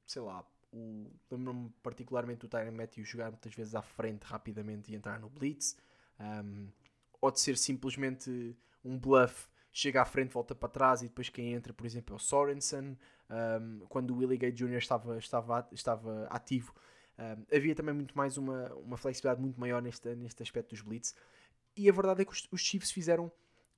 sei 0.07 0.21
lá. 0.21 0.45
Lembro-me 1.31 1.71
particularmente 1.83 2.41
do 2.41 2.49
Tyron 2.49 2.71
Matthews 2.73 3.09
jogar 3.09 3.31
muitas 3.31 3.55
vezes 3.55 3.75
à 3.75 3.81
frente 3.81 4.23
rapidamente 4.25 4.93
e 4.93 4.95
entrar 4.95 5.19
no 5.19 5.31
blitz. 5.31 5.75
Um, 6.21 6.69
ou 7.19 7.31
de 7.31 7.41
ser 7.41 7.57
simplesmente 7.57 8.55
um 8.85 8.99
bluff, 8.99 9.49
chega 9.73 10.03
à 10.03 10.05
frente, 10.05 10.35
volta 10.35 10.55
para 10.55 10.69
trás 10.69 11.01
e 11.01 11.09
depois 11.09 11.31
quem 11.31 11.55
entra, 11.55 11.73
por 11.73 11.87
exemplo, 11.87 12.15
é 12.15 12.17
o 12.17 12.19
Sorensen. 12.19 12.99
Um, 13.31 13.87
quando 13.89 14.11
o 14.11 14.19
Willie 14.19 14.37
Gay 14.37 14.53
Jr. 14.53 14.77
estava, 14.77 15.17
estava, 15.17 15.67
estava 15.73 16.27
ativo, 16.27 16.75
um, 17.21 17.57
havia 17.57 17.75
também 17.75 17.95
muito 17.95 18.17
mais 18.17 18.39
uma, 18.39 18.73
uma 18.75 18.97
flexibilidade 18.97 19.41
muito 19.41 19.61
maior 19.61 19.83
neste, 19.83 20.15
neste 20.15 20.43
aspecto 20.43 20.71
dos 20.71 20.81
blitz. 20.81 21.15
E 21.77 21.89
a 21.89 21.93
verdade 21.93 22.23
é 22.23 22.25
que 22.25 22.33
os, 22.33 22.49
os 22.51 22.61
Chiefs 22.61 22.91
fizeram 22.91 23.27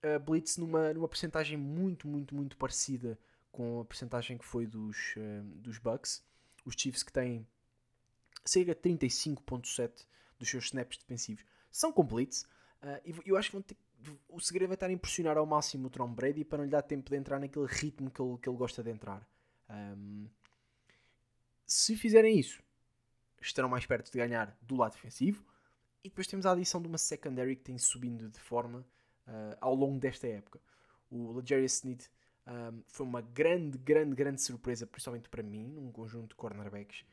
uh, 0.03 0.21
Blitz 0.21 0.57
numa, 0.57 0.93
numa 0.95 1.09
percentagem 1.09 1.57
muito, 1.57 2.09
muito, 2.09 2.35
muito 2.35 2.57
parecida 2.57 3.19
com 3.51 3.81
a 3.81 3.85
percentagem 3.85 4.39
que 4.39 4.45
foi 4.45 4.67
dos, 4.67 5.15
uh, 5.17 5.43
dos 5.57 5.79
Bucks. 5.79 6.25
Os 6.65 6.75
Chiefs 6.77 7.03
que 7.03 7.13
têm 7.13 7.47
cerca 8.45 8.75
de 8.75 8.81
35.7 8.81 10.07
dos 10.39 10.49
seus 10.49 10.65
snaps 10.65 10.99
defensivos 10.99 11.45
são 11.71 11.93
com 11.93 12.05
Blitz. 12.05 12.43
Uh, 12.83 13.01
e 13.05 13.31
eu 13.31 13.37
acho 13.37 13.51
que 13.51 13.57
vão 13.57 13.63
ter, 13.63 13.77
o 14.29 14.41
segredo 14.41 14.69
vai 14.69 14.75
estar 14.75 14.87
a 14.87 14.93
impressionar 14.93 15.37
ao 15.37 15.47
máximo 15.47 15.87
o 15.87 15.91
Tom 15.91 16.13
Brady 16.13 16.45
para 16.45 16.59
não 16.59 16.65
lhe 16.65 16.71
dar 16.71 16.83
tempo 16.83 17.11
de 17.11 17.17
entrar 17.17 17.39
naquele 17.39 17.67
ritmo 17.67 18.11
que 18.11 18.21
ele, 18.21 18.39
que 18.39 18.49
ele 18.49 18.57
gosta 18.57 18.83
de 18.83 18.91
entrar. 18.91 19.27
Um, 19.71 20.29
se 21.67 21.97
fizerem 21.97 22.39
isso, 22.39 22.63
estarão 23.47 23.69
mais 23.69 23.87
perto 23.87 24.11
de 24.11 24.19
ganhar 24.19 24.57
do 24.63 24.77
lado 24.77 24.93
defensivo. 24.93 25.45
E 26.05 26.09
depois 26.09 26.27
temos 26.27 26.47
a 26.47 26.53
adição 26.53 26.81
de 26.81 26.89
uma 26.89 26.99
secondary 26.99 27.57
que 27.57 27.63
tem 27.63 27.79
subindo 27.79 28.29
de 28.29 28.41
forma 28.41 28.87
uh, 29.27 29.57
ao 29.61 29.75
longo 29.75 29.99
desta 29.99 30.27
época. 30.27 30.61
O 31.11 31.33
Legarius 31.33 31.75
Sneed 31.75 32.09
um, 32.47 32.83
foi 32.89 33.07
uma 33.07 33.21
grande, 33.21 33.79
grande, 33.79 34.15
grande 34.15 34.43
surpresa, 34.43 34.87
principalmente 34.87 35.29
para 35.29 35.43
mim, 35.43 35.69
num 35.69 35.93
conjunto 35.93 36.31
de 36.31 36.35
cornerbacks, 36.35 37.05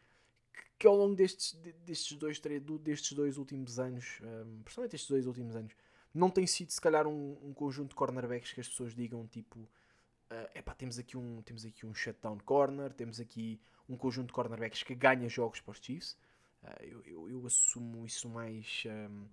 que, 0.52 0.64
que 0.80 0.88
ao 0.88 0.96
longo 0.96 1.16
destes, 1.16 1.54
destes, 1.86 2.18
dois, 2.18 2.42
destes 2.82 3.14
dois 3.14 3.38
últimos 3.38 3.80
anos, 3.80 4.20
um, 4.24 4.64
principalmente 4.64 4.96
estes 4.96 5.10
dois 5.10 5.28
últimos 5.28 5.56
anos, 5.56 5.74
não 6.14 6.30
tem 6.30 6.48
sido 6.48 6.72
se 6.72 6.82
calhar 6.82 7.06
um, 7.06 7.38
um 7.44 7.54
conjunto 7.54 7.90
de 7.90 7.96
cornerbacks 7.96 8.54
que 8.54 8.60
as 8.60 8.68
pessoas 8.68 8.96
digam 8.96 9.28
tipo 9.28 9.70
uh, 10.32 10.58
epá, 10.58 10.74
temos 10.74 11.00
aqui 11.00 11.18
um 11.18 11.42
temos 11.42 11.66
aqui 11.66 11.86
um 11.86 11.94
shutdown 11.94 12.38
corner, 12.40 12.94
temos 12.94 13.20
aqui 13.20 13.60
um 13.88 13.98
conjunto 13.98 14.28
de 14.28 14.34
cornerbacks 14.34 14.84
que 14.84 14.96
ganha 14.96 15.28
jogos 15.30 15.60
para 15.62 15.72
os 15.72 15.80
Chiefs. 15.80 16.18
Uh, 16.64 16.84
eu, 16.84 17.04
eu, 17.06 17.30
eu, 17.30 17.48
assumo 17.48 18.06
isso 18.06 18.28
mais 18.28 18.84
um, 18.86 19.26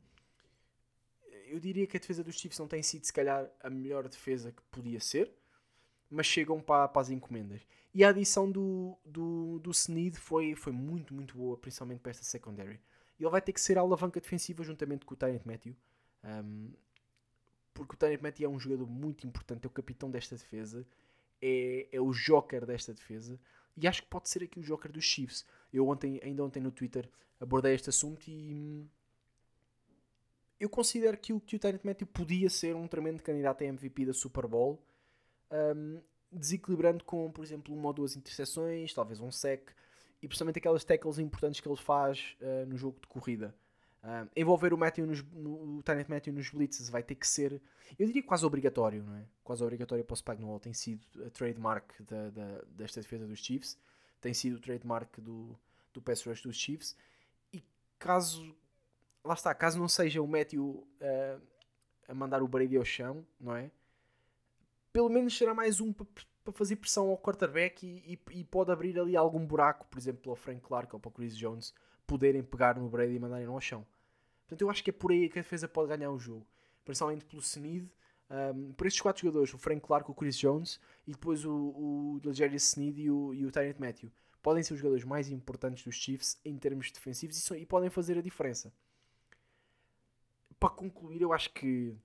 eu 1.46 1.60
diria 1.60 1.86
que 1.86 1.96
a 1.96 2.00
defesa 2.00 2.22
dos 2.22 2.38
Chiefs 2.38 2.58
não 2.58 2.68
tem 2.68 2.82
sido, 2.82 3.04
se 3.04 3.12
calhar, 3.12 3.48
a 3.60 3.70
melhor 3.70 4.08
defesa 4.08 4.52
que 4.52 4.62
podia 4.70 5.00
ser, 5.00 5.32
mas 6.10 6.26
chegam 6.26 6.60
para, 6.60 6.88
para 6.88 7.02
as 7.02 7.10
encomendas. 7.10 7.60
E 7.94 8.04
a 8.04 8.10
adição 8.10 8.50
do, 8.50 8.96
do, 9.04 9.58
do 9.60 9.70
Sneed 9.70 10.16
foi, 10.16 10.54
foi 10.54 10.72
muito, 10.72 11.14
muito 11.14 11.36
boa, 11.36 11.56
principalmente 11.56 12.00
para 12.00 12.10
esta 12.10 12.24
secondary. 12.24 12.80
Ele 13.18 13.30
vai 13.30 13.40
ter 13.40 13.52
que 13.52 13.60
ser 13.60 13.78
a 13.78 13.80
alavanca 13.80 14.20
defensiva 14.20 14.62
juntamente 14.62 15.06
com 15.06 15.14
o 15.14 15.16
Tyrant 15.16 15.44
Matthew, 15.44 15.74
um, 16.22 16.72
porque 17.76 17.94
o 17.94 17.96
Tyrant 17.98 18.22
Matthew 18.22 18.46
é 18.46 18.52
um 18.52 18.58
jogador 18.58 18.88
muito 18.88 19.26
importante, 19.26 19.64
é 19.64 19.68
o 19.68 19.70
capitão 19.70 20.10
desta 20.10 20.34
defesa, 20.34 20.86
é, 21.40 21.86
é 21.92 22.00
o 22.00 22.10
joker 22.10 22.64
desta 22.64 22.94
defesa, 22.94 23.38
e 23.76 23.86
acho 23.86 24.02
que 24.02 24.08
pode 24.08 24.30
ser 24.30 24.42
aqui 24.42 24.58
o 24.58 24.62
joker 24.62 24.90
dos 24.90 25.04
Chiefs. 25.04 25.44
Eu 25.70 25.86
ontem, 25.88 26.18
ainda 26.22 26.42
ontem 26.42 26.60
no 26.60 26.70
Twitter 26.70 27.08
abordei 27.38 27.74
este 27.74 27.90
assunto 27.90 28.26
e 28.26 28.88
eu 30.58 30.70
considero 30.70 31.18
que 31.18 31.34
o, 31.34 31.40
que 31.40 31.56
o 31.56 32.06
podia 32.06 32.48
ser 32.48 32.74
um 32.74 32.88
tremendo 32.88 33.22
candidato 33.22 33.62
a 33.62 33.66
MVP 33.66 34.06
da 34.06 34.14
Super 34.14 34.46
Bowl, 34.46 34.82
um, 35.52 36.00
desequilibrando 36.32 37.04
com, 37.04 37.30
por 37.30 37.44
exemplo, 37.44 37.74
uma 37.74 37.88
ou 37.88 37.92
duas 37.92 38.16
interseções, 38.16 38.94
talvez 38.94 39.20
um 39.20 39.30
sec, 39.30 39.70
e 40.22 40.26
principalmente 40.26 40.58
aquelas 40.58 40.82
tackles 40.82 41.18
importantes 41.18 41.60
que 41.60 41.68
ele 41.68 41.76
faz 41.76 42.34
uh, 42.40 42.64
no 42.66 42.78
jogo 42.78 42.98
de 43.00 43.06
corrida. 43.06 43.54
Envolver 44.36 44.72
o, 44.72 44.78
Matthew 44.78 45.06
nos, 45.06 45.22
no, 45.32 45.78
o 45.78 45.82
Tyrant 45.82 46.08
Matthew 46.08 46.32
nos 46.32 46.48
blitzes 46.50 46.88
vai 46.88 47.02
ter 47.02 47.16
que 47.16 47.26
ser, 47.26 47.60
eu 47.98 48.06
diria 48.06 48.22
quase 48.22 48.46
obrigatório, 48.46 49.02
não 49.02 49.16
é? 49.16 49.24
Quase 49.42 49.64
obrigatório 49.64 50.04
para 50.04 50.14
o 50.14 50.16
Spagnuolo, 50.16 50.60
tem 50.60 50.72
sido 50.72 51.04
a 51.24 51.30
trademark 51.30 52.00
da, 52.02 52.30
da, 52.30 52.62
desta 52.68 53.00
defesa 53.00 53.26
dos 53.26 53.40
Chiefs, 53.40 53.76
tem 54.20 54.32
sido 54.32 54.56
o 54.56 54.60
trademark 54.60 55.20
do, 55.20 55.58
do 55.92 56.00
pass 56.00 56.22
rush 56.24 56.42
dos 56.42 56.56
Chiefs, 56.56 56.96
e 57.52 57.62
caso 57.98 58.54
lá 59.24 59.34
está, 59.34 59.52
caso 59.54 59.78
não 59.78 59.88
seja 59.88 60.22
o 60.22 60.26
Matthew 60.26 60.86
uh, 61.00 61.42
a 62.06 62.14
mandar 62.14 62.42
o 62.42 62.48
Brady 62.48 62.76
ao 62.76 62.84
chão, 62.84 63.26
não 63.40 63.56
é? 63.56 63.70
Pelo 64.92 65.08
menos 65.08 65.36
será 65.36 65.52
mais 65.52 65.80
um 65.80 65.92
para 65.92 66.52
fazer 66.52 66.76
pressão 66.76 67.08
ao 67.08 67.18
quarterback 67.18 67.84
e, 67.84 68.14
e, 68.14 68.38
e, 68.38 68.44
pode 68.44 68.70
abrir 68.70 68.98
ali 68.98 69.16
algum 69.16 69.44
buraco, 69.44 69.86
por 69.88 69.98
exemplo, 69.98 70.30
ao 70.30 70.36
Frank 70.36 70.60
Clark 70.60 70.94
ou 70.94 71.00
para 71.00 71.08
o 71.08 71.12
Chris 71.12 71.36
Jones 71.36 71.74
poderem 72.06 72.42
pegar 72.42 72.78
no 72.78 72.88
Brady 72.88 73.16
e 73.16 73.18
mandarem 73.18 73.46
ao 73.46 73.60
chão. 73.60 73.84
Portanto, 74.46 74.62
eu 74.62 74.70
acho 74.70 74.82
que 74.82 74.90
é 74.90 74.92
por 74.92 75.10
aí 75.10 75.28
que 75.28 75.38
a 75.38 75.42
defesa 75.42 75.68
pode 75.68 75.88
ganhar 75.88 76.10
o 76.10 76.18
jogo, 76.18 76.46
principalmente 76.84 77.24
pelo 77.24 77.42
Sneed. 77.42 77.88
Um, 78.28 78.72
por 78.72 78.86
estes 78.86 79.00
quatro 79.00 79.22
jogadores, 79.22 79.54
o 79.54 79.58
Frank 79.58 79.80
Clark, 79.86 80.10
o 80.10 80.14
Chris 80.14 80.36
Jones 80.36 80.80
e 81.06 81.12
depois 81.12 81.44
o, 81.44 81.52
o 81.52 82.20
Legarius 82.24 82.64
Sneed 82.64 82.98
e 82.98 83.10
o, 83.10 83.32
e 83.32 83.46
o 83.46 83.52
Tyrant 83.52 83.78
Matthew 83.78 84.10
podem 84.42 84.62
ser 84.64 84.74
os 84.74 84.80
jogadores 84.80 85.04
mais 85.04 85.30
importantes 85.30 85.84
dos 85.84 85.94
Chiefs 85.94 86.38
em 86.44 86.56
termos 86.58 86.90
defensivos 86.90 87.50
e, 87.50 87.54
e 87.58 87.66
podem 87.66 87.88
fazer 87.88 88.18
a 88.18 88.20
diferença 88.20 88.72
para 90.58 90.70
concluir, 90.70 91.20
eu 91.20 91.32
acho 91.32 91.52
que, 91.52 91.96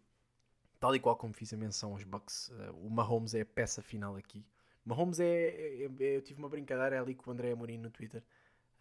tal 0.80 0.96
e 0.96 1.00
qual 1.00 1.16
como 1.16 1.34
fiz 1.34 1.54
a 1.54 1.58
menção 1.58 1.92
aos 1.94 2.04
Bucks, 2.04 2.50
uh, 2.50 2.76
o 2.86 2.90
Mahomes 2.90 3.34
é 3.34 3.42
a 3.42 3.46
peça 3.46 3.82
final 3.82 4.16
aqui. 4.16 4.46
Mahomes 4.86 5.20
é, 5.20 5.26
é, 5.26 5.84
é, 5.86 6.18
Eu 6.18 6.22
tive 6.22 6.40
uma 6.40 6.50
brincadeira 6.50 7.02
ali 7.02 7.16
com 7.16 7.30
o 7.30 7.34
André 7.34 7.52
Amorim 7.52 7.78
no 7.78 7.90
Twitter, 7.90 8.24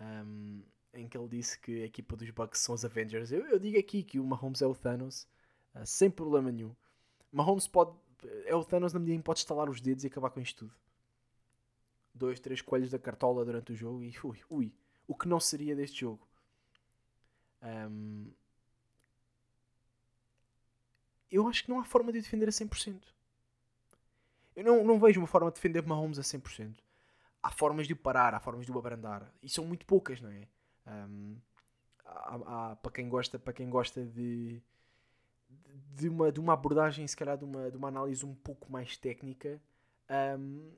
um, 0.00 0.62
em 0.92 1.08
que 1.08 1.16
ele 1.16 1.28
disse 1.28 1.58
que 1.58 1.82
a 1.82 1.86
equipa 1.86 2.16
dos 2.16 2.30
Bucks 2.30 2.60
são 2.60 2.74
os 2.74 2.84
Avengers. 2.84 3.30
Eu, 3.32 3.46
eu 3.46 3.58
digo 3.58 3.78
aqui 3.78 4.02
que 4.02 4.18
o 4.18 4.26
Mahomes 4.26 4.62
é 4.62 4.66
o 4.66 4.74
Thanos, 4.74 5.26
uh, 5.74 5.86
sem 5.86 6.10
problema 6.10 6.50
nenhum. 6.50 6.74
Mahomes 7.32 7.66
pode. 7.66 7.96
É 8.44 8.54
o 8.54 8.64
Thanos 8.64 8.92
na 8.92 8.98
medida 8.98 9.16
em 9.16 9.18
que 9.18 9.24
pode 9.24 9.38
estalar 9.38 9.70
os 9.70 9.80
dedos 9.80 10.04
e 10.04 10.08
acabar 10.08 10.30
com 10.30 10.40
isto 10.40 10.66
tudo. 10.66 10.74
Dois, 12.12 12.40
três 12.40 12.60
coelhos 12.60 12.90
da 12.90 12.98
cartola 12.98 13.44
durante 13.44 13.72
o 13.72 13.76
jogo 13.76 14.02
e 14.02 14.14
ui, 14.22 14.38
ui. 14.50 14.74
O 15.06 15.14
que 15.14 15.26
não 15.26 15.40
seria 15.40 15.74
deste 15.74 16.00
jogo? 16.00 16.28
Um, 17.62 18.30
eu 21.30 21.46
acho 21.48 21.64
que 21.64 21.70
não 21.70 21.78
há 21.78 21.84
forma 21.84 22.12
de 22.12 22.18
o 22.18 22.22
defender 22.22 22.48
a 22.48 22.52
100%. 22.52 23.00
Eu 24.56 24.64
não, 24.64 24.84
não 24.84 24.98
vejo 24.98 25.20
uma 25.20 25.26
forma 25.26 25.50
de 25.50 25.54
defender 25.54 25.86
Mahomes 25.86 26.18
a 26.18 26.22
100%. 26.22 26.74
Há 27.42 27.50
formas 27.50 27.86
de 27.86 27.94
o 27.94 27.96
parar, 27.96 28.34
há 28.34 28.40
formas 28.40 28.66
de 28.66 28.72
o 28.72 28.78
abrandar. 28.78 29.32
E 29.42 29.48
são 29.48 29.64
muito 29.64 29.86
poucas, 29.86 30.20
não 30.20 30.30
é? 30.30 30.46
Um, 30.90 31.36
há, 32.04 32.70
há, 32.72 32.76
para, 32.76 32.92
quem 32.92 33.08
gosta, 33.08 33.38
para 33.38 33.52
quem 33.52 33.70
gosta 33.70 34.04
de, 34.04 34.60
de, 35.94 36.08
uma, 36.08 36.32
de 36.32 36.40
uma 36.40 36.54
abordagem, 36.54 37.06
se 37.06 37.16
calhar 37.16 37.38
de 37.38 37.44
uma, 37.44 37.70
de 37.70 37.76
uma 37.76 37.88
análise 37.88 38.26
um 38.26 38.34
pouco 38.34 38.70
mais 38.70 38.96
técnica, 38.96 39.60
um, 40.38 40.72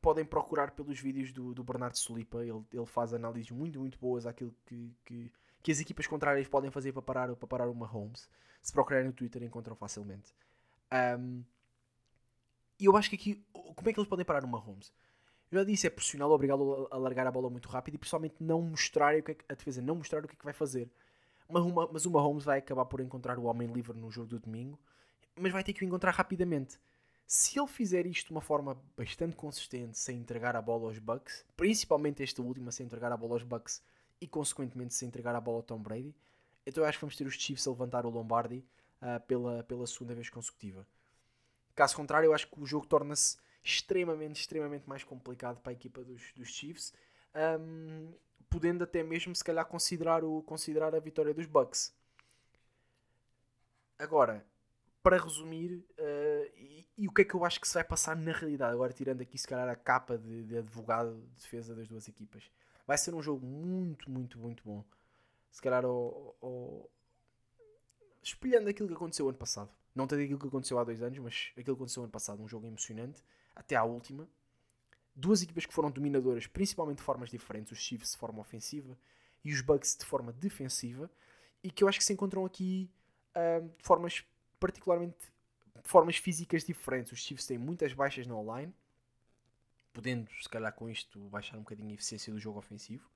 podem 0.00 0.24
procurar 0.24 0.70
pelos 0.70 0.98
vídeos 0.98 1.32
do, 1.32 1.52
do 1.54 1.62
Bernardo 1.62 1.98
Solipa. 1.98 2.42
Ele, 2.42 2.64
ele 2.72 2.86
faz 2.86 3.12
análises 3.12 3.50
muito, 3.50 3.78
muito 3.78 3.98
boas 3.98 4.26
àquilo 4.26 4.54
que, 4.66 4.94
que, 5.04 5.32
que 5.62 5.72
as 5.72 5.80
equipas 5.80 6.06
contrárias 6.06 6.48
podem 6.48 6.70
fazer 6.70 6.92
para 6.92 7.02
parar, 7.02 7.36
para 7.36 7.48
parar 7.48 7.68
o 7.68 7.74
Mahomes. 7.74 8.28
Se 8.62 8.72
procurarem 8.72 9.06
no 9.06 9.12
Twitter, 9.12 9.42
encontram 9.42 9.76
facilmente. 9.76 10.34
Um, 11.18 11.44
e 12.78 12.84
eu 12.84 12.96
acho 12.96 13.10
que 13.10 13.16
aqui, 13.16 13.44
como 13.52 13.88
é 13.88 13.92
que 13.92 13.98
eles 13.98 14.08
podem 14.08 14.24
parar 14.24 14.44
o 14.44 14.48
Mahomes? 14.48 14.92
Eu 15.50 15.58
já 15.58 15.64
disse, 15.64 15.86
é 15.86 15.90
pressioná-lo, 15.90 16.34
obrigá-lo 16.34 16.88
a 16.90 16.96
largar 16.98 17.26
a 17.26 17.30
bola 17.30 17.48
muito 17.48 17.68
rápido 17.68 17.94
e 17.94 17.98
principalmente 17.98 18.36
não 18.40 18.60
mostrar 18.60 19.16
o 19.16 19.22
que 19.22 19.30
é 19.32 19.34
que, 19.34 19.44
a 19.48 19.54
defesa 19.54 19.80
não 19.80 19.94
mostrar 19.94 20.24
o 20.24 20.28
que 20.28 20.34
é 20.34 20.38
que 20.38 20.44
vai 20.44 20.52
fazer. 20.52 20.90
Mas, 21.48 21.64
uma, 21.64 21.88
mas 21.90 22.04
o 22.04 22.10
Mahomes 22.10 22.44
vai 22.44 22.58
acabar 22.58 22.84
por 22.84 23.00
encontrar 23.00 23.38
o 23.38 23.44
homem 23.44 23.66
livre 23.68 23.98
no 23.98 24.10
jogo 24.10 24.28
do 24.28 24.38
domingo, 24.38 24.78
mas 25.34 25.50
vai 25.50 25.64
ter 25.64 25.72
que 25.72 25.82
o 25.82 25.86
encontrar 25.86 26.10
rapidamente. 26.10 26.78
Se 27.26 27.58
ele 27.58 27.68
fizer 27.68 28.06
isto 28.06 28.26
de 28.26 28.32
uma 28.32 28.40
forma 28.40 28.78
bastante 28.96 29.36
consistente, 29.36 29.98
sem 29.98 30.18
entregar 30.18 30.54
a 30.56 30.62
bola 30.62 30.86
aos 30.88 30.98
Bucks, 30.98 31.44
principalmente 31.56 32.22
esta 32.22 32.42
última, 32.42 32.70
sem 32.70 32.84
entregar 32.84 33.12
a 33.12 33.16
bola 33.16 33.34
aos 33.34 33.42
Bucks 33.42 33.82
e 34.20 34.26
consequentemente 34.26 34.94
sem 34.94 35.08
entregar 35.08 35.34
a 35.34 35.40
bola 35.40 35.58
ao 35.58 35.62
Tom 35.62 35.78
Brady, 35.78 36.14
então 36.66 36.84
eu 36.84 36.88
acho 36.88 36.98
que 36.98 37.02
vamos 37.02 37.16
ter 37.16 37.26
os 37.26 37.34
Chiefs 37.34 37.66
a 37.66 37.70
levantar 37.70 38.04
o 38.04 38.10
Lombardi 38.10 38.62
uh, 39.00 39.20
pela, 39.26 39.62
pela 39.64 39.86
segunda 39.86 40.14
vez 40.14 40.28
consecutiva. 40.28 40.86
Caso 41.74 41.96
contrário, 41.96 42.26
eu 42.26 42.34
acho 42.34 42.46
que 42.46 42.60
o 42.60 42.66
jogo 42.66 42.86
torna-se 42.86 43.38
extremamente, 43.62 44.40
extremamente 44.40 44.88
mais 44.88 45.04
complicado 45.04 45.60
para 45.60 45.72
a 45.72 45.74
equipa 45.74 46.02
dos, 46.02 46.32
dos 46.34 46.48
Chiefs, 46.48 46.92
um, 47.60 48.12
podendo 48.48 48.84
até 48.84 49.02
mesmo 49.02 49.34
se 49.34 49.44
calhar 49.44 49.64
considerar, 49.66 50.24
o, 50.24 50.42
considerar 50.42 50.94
a 50.94 51.00
vitória 51.00 51.34
dos 51.34 51.46
Bucks. 51.46 51.94
Agora, 53.98 54.44
para 55.02 55.18
resumir, 55.18 55.84
uh, 55.98 56.52
e, 56.56 56.88
e, 56.96 57.08
o 57.08 57.12
que 57.12 57.22
é 57.22 57.24
que 57.24 57.34
eu 57.34 57.44
acho 57.44 57.60
que 57.60 57.68
se 57.68 57.74
vai 57.74 57.84
passar 57.84 58.16
na 58.16 58.32
realidade, 58.32 58.72
agora 58.72 58.92
tirando 58.92 59.20
aqui 59.20 59.36
se 59.36 59.46
calhar 59.46 59.68
a 59.68 59.76
capa 59.76 60.16
de, 60.16 60.44
de 60.44 60.58
advogado 60.58 61.14
de 61.14 61.42
defesa 61.42 61.74
das 61.74 61.88
duas 61.88 62.08
equipas, 62.08 62.50
vai 62.86 62.96
ser 62.96 63.14
um 63.14 63.22
jogo 63.22 63.44
muito, 63.46 64.10
muito, 64.10 64.38
muito 64.38 64.62
bom. 64.64 64.84
Se 65.50 65.60
calhar, 65.60 65.84
o, 65.84 66.88
espelhando 68.22 68.68
aquilo 68.68 68.88
que 68.88 68.94
aconteceu 68.94 69.28
ano 69.28 69.38
passado. 69.38 69.70
Não 69.94 70.06
tanto 70.06 70.22
aquilo 70.22 70.38
que 70.38 70.46
aconteceu 70.46 70.78
há 70.78 70.84
dois 70.84 71.02
anos, 71.02 71.18
mas 71.18 71.48
aquilo 71.52 71.76
que 71.76 71.82
aconteceu 71.82 72.02
ano 72.02 72.12
passado, 72.12 72.42
um 72.42 72.48
jogo 72.48 72.66
emocionante 72.66 73.22
até 73.58 73.76
à 73.76 73.84
última. 73.84 74.26
Duas 75.14 75.42
equipas 75.42 75.66
que 75.66 75.74
foram 75.74 75.90
dominadoras, 75.90 76.46
principalmente 76.46 76.98
de 76.98 77.02
formas 77.02 77.28
diferentes, 77.28 77.72
os 77.72 77.78
Chiefs 77.78 78.12
de 78.12 78.16
forma 78.16 78.40
ofensiva 78.40 78.96
e 79.44 79.52
os 79.52 79.60
Bucks 79.60 79.96
de 79.96 80.06
forma 80.06 80.32
defensiva, 80.32 81.10
e 81.62 81.70
que 81.70 81.82
eu 81.82 81.88
acho 81.88 81.98
que 81.98 82.04
se 82.04 82.12
encontram 82.12 82.44
aqui 82.44 82.88
uh, 83.34 83.68
de 83.76 83.84
formas 83.84 84.24
particularmente 84.60 85.16
formas 85.82 86.16
físicas 86.16 86.64
diferentes. 86.64 87.12
Os 87.12 87.18
Chiefs 87.18 87.46
têm 87.46 87.58
muitas 87.58 87.92
baixas 87.92 88.26
na 88.26 88.36
online, 88.36 88.74
podendo, 89.92 90.30
se 90.40 90.48
calhar, 90.48 90.72
com 90.72 90.88
isto 90.88 91.18
baixar 91.28 91.56
um 91.56 91.60
bocadinho 91.60 91.90
a 91.90 91.94
eficiência 91.94 92.32
do 92.32 92.38
jogo 92.38 92.58
ofensivo, 92.58 93.08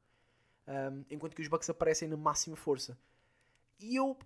enquanto 1.11 1.35
que 1.35 1.43
os 1.43 1.49
Bucks 1.49 1.69
aparecem 1.69 2.09
na 2.09 2.17
máxima 2.17 2.57
força. 2.57 2.97
E 3.79 3.97
eu 3.97 4.17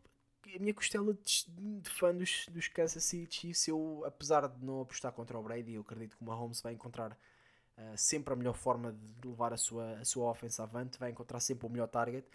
a 0.54 0.58
minha 0.58 0.74
costela 0.74 1.12
de, 1.14 1.90
fã 1.90 2.14
dos, 2.14 2.46
dos 2.48 2.68
Kansas 2.68 3.02
City 3.04 3.34
Chiefs, 3.34 3.68
eu, 3.68 4.02
apesar 4.06 4.46
de 4.48 4.64
não 4.64 4.80
apostar 4.80 5.12
contra 5.12 5.38
o 5.38 5.42
Brady, 5.42 5.74
eu 5.74 5.80
acredito 5.80 6.16
que 6.16 6.22
o 6.22 6.26
Mahomes 6.26 6.60
vai 6.60 6.72
encontrar 6.72 7.12
uh, 7.12 7.96
sempre 7.96 8.32
a 8.32 8.36
melhor 8.36 8.54
forma 8.54 8.92
de 8.92 9.28
levar 9.28 9.52
a 9.52 9.56
sua, 9.56 9.98
a 9.98 10.04
sua 10.04 10.30
offense 10.30 10.60
avante, 10.60 10.98
vai 10.98 11.10
encontrar 11.10 11.40
sempre 11.40 11.66
o 11.66 11.70
melhor 11.70 11.88
target 11.88 12.26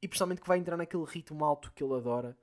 e 0.00 0.08
principalmente 0.08 0.40
que 0.40 0.48
vai 0.48 0.58
entrar 0.58 0.76
naquele 0.76 1.04
ritmo 1.04 1.44
alto 1.44 1.72
que 1.72 1.84
ele 1.84 1.94
adora, 1.94 2.36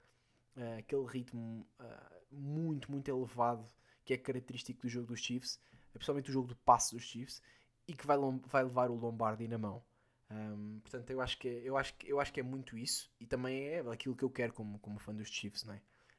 uh, 0.56 0.80
aquele 0.80 1.06
ritmo 1.06 1.68
uh, 1.80 2.20
muito, 2.32 2.92
muito 2.92 3.10
elevado 3.10 3.66
que 4.06 4.14
é 4.14 4.18
característico 4.18 4.82
do 4.82 4.90
jogo 4.90 5.08
dos 5.08 5.20
Chiefs, 5.20 5.60
principalmente 5.94 6.30
o 6.30 6.34
jogo 6.34 6.48
do 6.48 6.56
passe 6.56 6.96
dos 6.96 7.04
Chiefs, 7.04 7.42
e 7.88 7.94
que 7.94 8.08
vai, 8.08 8.18
vai 8.48 8.64
levar 8.64 8.90
o 8.90 8.96
Lombardi 8.96 9.48
na 9.48 9.58
mão. 9.58 9.84
Um, 10.32 10.80
portanto, 10.82 11.10
eu 11.10 11.22
acho, 11.22 11.38
que, 11.40 11.48
eu, 11.48 11.76
acho 11.76 11.94
que, 11.96 12.08
eu 12.08 12.20
acho 12.20 12.32
que 12.32 12.40
é 12.40 12.44
muito 12.44 12.78
isso 12.78 13.12
e 13.20 13.26
também 13.26 13.68
é 13.68 13.80
aquilo 13.80 14.16
que 14.16 14.24
eu 14.24 14.30
quero 14.30 14.54
como, 14.54 14.78
como 14.78 15.00
fã 15.00 15.14
dos 15.14 15.28
Chiefs, 15.28 15.64
não 15.64 15.74
é? 15.74 15.78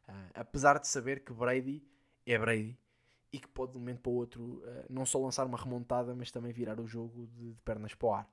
Uh, 0.09 0.31
apesar 0.35 0.79
de 0.81 0.89
saber 0.89 1.21
que 1.21 1.33
Brady 1.33 1.85
é 2.27 2.37
Brady 2.37 2.77
e 3.33 3.39
que 3.39 3.47
pode 3.47 3.73
de 3.73 3.79
um 3.79 3.81
momento 3.81 4.01
para 4.01 4.11
o 4.11 4.15
outro 4.15 4.43
uh, 4.43 4.85
não 4.89 5.07
só 5.07 5.21
lançar 5.21 5.47
uma 5.47 5.57
remontada, 5.57 6.13
mas 6.15 6.33
também 6.33 6.53
virar 6.53 6.81
o 6.81 6.89
jogo 6.89 7.29
de, 7.29 7.53
de 7.53 7.61
pernas 7.61 7.95
para 7.95 8.09
o 8.09 8.13
ar. 8.13 8.25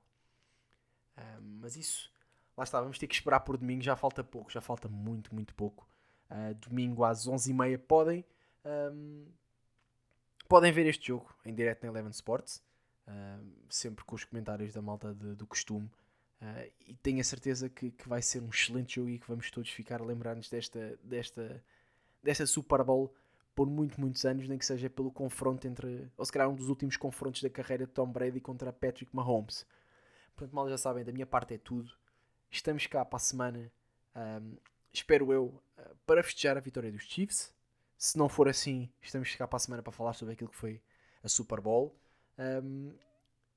Uh, 1.16 1.42
mas 1.60 1.76
isso, 1.76 2.12
lá 2.56 2.64
está, 2.64 2.80
vamos 2.80 2.98
ter 2.98 3.06
que 3.06 3.14
esperar 3.14 3.40
por 3.40 3.56
domingo, 3.56 3.82
já 3.82 3.94
falta 3.94 4.24
pouco, 4.24 4.50
já 4.50 4.60
falta 4.60 4.88
muito, 4.88 5.32
muito 5.32 5.54
pouco. 5.54 5.88
domingo 6.56 7.04
às 7.04 7.28
11h30 7.28 7.78
podem, 7.78 8.24
um, 8.92 9.26
podem 10.48 10.72
ver 10.72 10.86
este 10.86 11.06
jogo 11.06 11.32
em 11.44 11.54
direto 11.54 11.84
na 11.84 11.88
Eleven 11.90 12.10
Sports. 12.10 12.66
Uh, 13.08 13.56
sempre 13.70 14.04
com 14.04 14.14
os 14.14 14.24
comentários 14.24 14.74
da 14.74 14.82
malta 14.82 15.14
de, 15.14 15.34
do 15.34 15.46
costume. 15.46 15.90
Uh, 16.42 16.70
e 16.86 16.94
tenho 16.94 17.20
a 17.20 17.24
certeza 17.24 17.68
que, 17.68 17.90
que, 17.90 18.08
vai 18.08 18.20
ser 18.20 18.42
um 18.42 18.50
excelente 18.50 18.96
jogo 18.96 19.08
e 19.08 19.18
que 19.18 19.26
vamos 19.26 19.50
todos 19.50 19.70
ficar 19.70 20.00
a 20.00 20.04
lembrar-nos 20.04 20.50
desta, 20.50 20.98
desta, 21.02 21.64
desta 22.22 22.46
Super 22.46 22.84
Bowl 22.84 23.12
por 23.54 23.66
muito, 23.66 23.98
muitos 24.00 24.24
anos, 24.24 24.46
nem 24.46 24.58
que 24.58 24.66
seja 24.66 24.90
pelo 24.90 25.10
confronto 25.10 25.66
entre, 25.66 26.12
ou 26.16 26.24
se 26.24 26.30
calhar 26.30 26.48
um 26.48 26.54
dos 26.54 26.68
últimos 26.68 26.96
confrontos 26.96 27.42
da 27.42 27.50
carreira 27.50 27.86
de 27.86 27.92
Tom 27.92 28.12
Brady 28.12 28.40
contra 28.40 28.72
Patrick 28.72 29.14
Mahomes. 29.16 29.66
Portanto, 30.36 30.54
mal 30.54 30.68
já 30.68 30.78
sabem, 30.78 31.02
da 31.02 31.10
minha 31.10 31.26
parte 31.26 31.54
é 31.54 31.58
tudo. 31.58 31.90
Estamos 32.50 32.86
cá 32.86 33.04
para 33.04 33.16
a 33.16 33.20
semana, 33.20 33.72
um, 34.14 34.56
espero 34.92 35.32
eu, 35.32 35.60
para 36.06 36.22
festejar 36.22 36.56
a 36.56 36.60
vitória 36.60 36.92
dos 36.92 37.02
Chiefs. 37.02 37.52
Se 37.96 38.16
não 38.16 38.28
for 38.28 38.48
assim, 38.48 38.88
estamos 39.02 39.34
cá 39.34 39.48
para 39.48 39.56
a 39.56 39.60
semana 39.60 39.82
para 39.82 39.92
falar 39.92 40.12
sobre 40.12 40.34
aquilo 40.34 40.50
que 40.50 40.56
foi 40.56 40.80
a 41.22 41.28
Super 41.28 41.60
Bowl. 41.60 41.94
Um, 42.38 42.92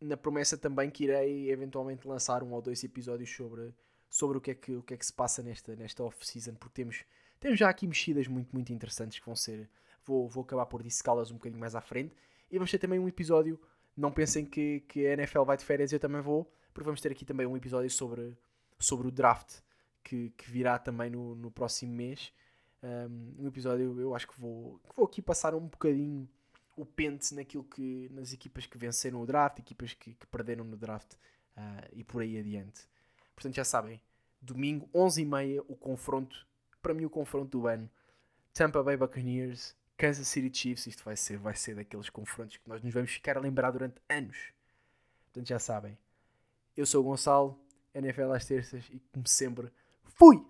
na 0.02 0.18
promessa 0.18 0.58
também 0.58 0.90
que 0.90 1.04
irei 1.04 1.52
eventualmente 1.52 2.08
lançar 2.08 2.42
um 2.44 2.52
ou 2.54 2.62
dois 2.62 2.84
episódios 2.84 3.30
sobre, 3.30 3.74
sobre 4.10 4.38
o, 4.38 4.42
que 4.42 4.52
é 4.52 4.56
que, 4.56 4.76
o 4.76 4.82
que 4.82 4.96
é 4.96 4.98
que 4.98 5.06
se 5.06 5.14
passa 5.14 5.44
nesta, 5.44 5.76
nesta 5.76 6.04
off-season, 6.04 6.56
porque 6.56 6.82
temos, 6.82 7.06
temos 7.40 7.60
já 7.60 7.70
aqui 7.70 7.86
mexidas 7.86 8.28
muito, 8.28 8.52
muito 8.52 8.74
interessantes 8.74 9.20
que 9.20 9.26
vão 9.26 9.36
ser. 9.36 9.70
Vou, 10.04 10.28
vou 10.28 10.44
acabar 10.44 10.66
por 10.66 10.82
dissecá-las 10.82 11.30
um 11.30 11.36
bocadinho 11.36 11.60
mais 11.60 11.76
à 11.76 11.82
frente. 11.82 12.16
E 12.50 12.58
vamos 12.58 12.72
ter 12.72 12.80
também 12.80 13.00
um 13.00 13.08
episódio. 13.08 13.60
Não 13.96 14.12
pensem 14.12 14.46
que, 14.46 14.80
que 14.88 15.06
a 15.06 15.14
NFL 15.14 15.44
vai 15.44 15.58
de 15.58 15.64
férias, 15.64 15.94
eu 15.94 16.00
também 16.00 16.22
vou, 16.22 16.52
porque 16.74 16.86
vamos 16.86 17.00
ter 17.00 17.12
aqui 17.12 17.24
também 17.24 17.46
um 17.46 17.56
episódio 17.56 17.90
sobre, 17.90 18.36
sobre 18.80 19.08
o 19.08 19.12
draft 19.12 19.60
que, 20.04 20.32
que 20.32 20.50
virá 20.50 20.80
também 20.80 21.10
no, 21.10 21.36
no 21.36 21.52
próximo 21.52 21.94
mês. 21.94 22.34
Um, 22.84 23.46
episódio, 23.46 24.00
eu 24.02 24.16
acho 24.16 24.28
que 24.28 24.40
vou, 24.40 24.80
que 24.80 24.96
vou 24.96 25.06
aqui 25.06 25.22
passar 25.22 25.54
um 25.54 25.68
bocadinho 25.68 26.28
o 26.76 26.86
pente 26.86 27.34
naquilo 27.36 27.64
que 27.64 28.10
nas 28.12 28.34
equipas 28.34 28.66
que 28.66 28.78
venceram 28.78 29.22
o 29.22 29.26
draft, 29.26 29.60
equipas 29.60 29.94
que, 29.94 30.14
que 30.14 30.28
perderam 30.28 30.64
no 30.64 30.78
draft 30.78 31.14
uh, 31.58 31.88
e 31.94 32.04
por 32.04 32.22
aí 32.22 32.38
adiante. 32.38 32.88
Portanto, 33.36 33.56
já 33.56 33.64
sabem, 33.64 34.02
domingo 34.42 34.90
11h30 34.94 35.64
o 35.68 35.76
confronto, 35.76 36.46
para 36.82 36.94
mim 36.94 37.06
o 37.06 37.10
confronto 37.10 37.60
do 37.60 37.68
ano, 37.68 37.90
Tampa 38.54 38.84
Bay 38.84 38.98
Buccaneers, 38.98 39.76
Kansas 39.98 40.28
City 40.28 40.56
Chiefs, 40.58 40.88
isto 40.88 41.04
vai 41.04 41.16
ser, 41.16 41.38
vai 41.38 41.56
ser 41.56 41.76
daqueles 41.76 42.10
confrontos 42.10 42.58
que 42.58 42.68
nós 42.68 42.82
nos 42.82 42.94
vamos 42.94 43.12
ficar 43.12 43.38
a 43.38 43.40
lembrar 43.40 43.72
durante 43.72 44.02
anos. 44.10 44.52
Portanto, 45.26 45.48
já 45.48 45.60
sabem. 45.60 45.98
Eu 46.76 46.86
sou 46.86 47.02
o 47.02 47.04
Gonçalo, 47.04 47.60
NFL 47.94 48.32
às 48.34 48.46
terças 48.46 48.84
e 48.90 49.00
como 49.12 49.28
sempre, 49.28 49.72
fui! 50.04 50.44